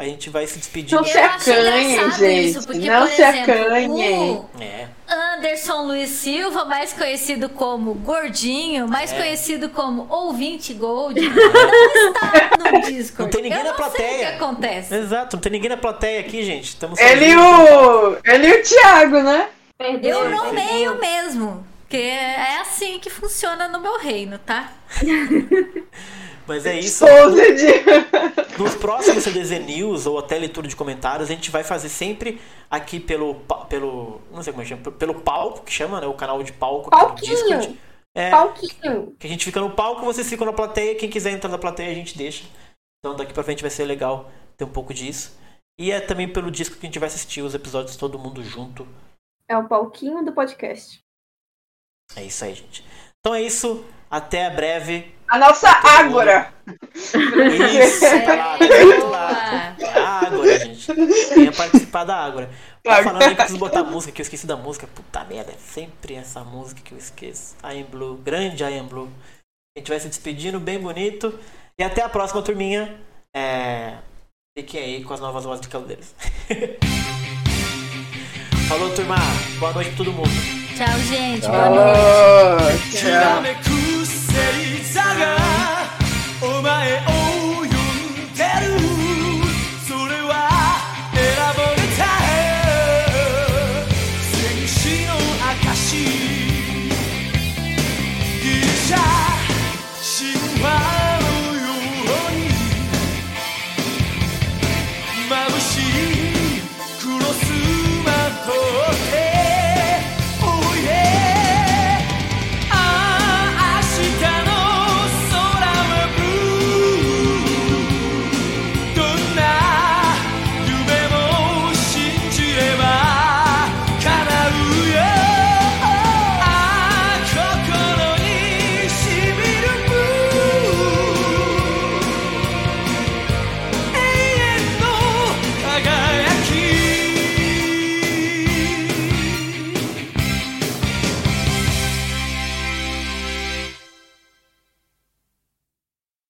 [0.00, 0.94] a gente vai se despedir.
[0.96, 2.48] Não se acanhem, engraçado gente.
[2.48, 4.32] isso, porque, Não se exemplo, acanhem.
[4.32, 4.88] o É.
[5.36, 9.16] Anderson Luiz Silva, mais conhecido como Gordinho, mais É.
[9.16, 13.22] conhecido como Ouvinte Gold, não está no Discord.
[13.22, 14.14] Não tem ninguém Eu na não sei plateia.
[14.14, 14.94] o que acontece.
[14.94, 16.64] Exato, não tem ninguém na plateia aqui, gente.
[16.68, 18.16] Estamos Ele e o.
[18.24, 19.48] Ele e o Thiago, né?
[19.76, 20.18] Perdeu.
[20.24, 21.66] Eu nomeio mesmo.
[21.82, 24.70] Porque é assim que funciona no meu reino, tá?
[26.50, 27.04] Mas é isso.
[27.04, 28.58] Exposed.
[28.58, 32.98] Nos próximos CDZ News ou até leitura de comentários, a gente vai fazer sempre aqui
[32.98, 33.36] pelo.
[33.68, 34.90] pelo não sei como é que chama.
[34.90, 36.08] Pelo palco, que chama, né?
[36.08, 36.90] O canal de palco.
[36.90, 37.78] Palquinho.
[38.12, 39.14] É, Palquinho.
[39.16, 40.96] que a gente fica no palco, vocês ficam na plateia.
[40.96, 42.44] Quem quiser entrar na plateia, a gente deixa.
[42.98, 45.38] Então daqui pra frente vai ser legal ter um pouco disso.
[45.78, 48.88] E é também pelo disco que a gente vai assistir os episódios todo mundo junto.
[49.48, 51.00] É o palquinho do podcast.
[52.16, 52.84] É isso aí, gente.
[53.20, 53.84] Então é isso.
[54.10, 55.14] Até breve.
[55.28, 56.52] A nossa Ágora.
[56.66, 59.84] Isso, tá lá, tá outro lado.
[59.86, 60.92] Ágora, gente.
[61.34, 62.50] Venha participar da Ágora.
[62.82, 64.88] Tá falando aí, preciso botar música, que eu esqueci da música.
[64.88, 67.54] Puta merda, é sempre essa música que eu esqueço.
[67.62, 69.08] I Am Blue, grande I Am Blue.
[69.76, 71.38] A gente vai se despedindo bem bonito.
[71.78, 73.00] E até a próxima, turminha.
[73.36, 73.98] É...
[74.58, 76.12] Fiquem aí com as novas vozes de Caldeiros.
[78.70, 79.16] Falou, turma.
[79.58, 80.30] Boa noite pra todo mundo.
[80.76, 81.44] Tchau, gente.
[81.48, 82.98] Boa noite.
[82.98, 83.42] Tchau.
[83.42, 83.79] Tchau.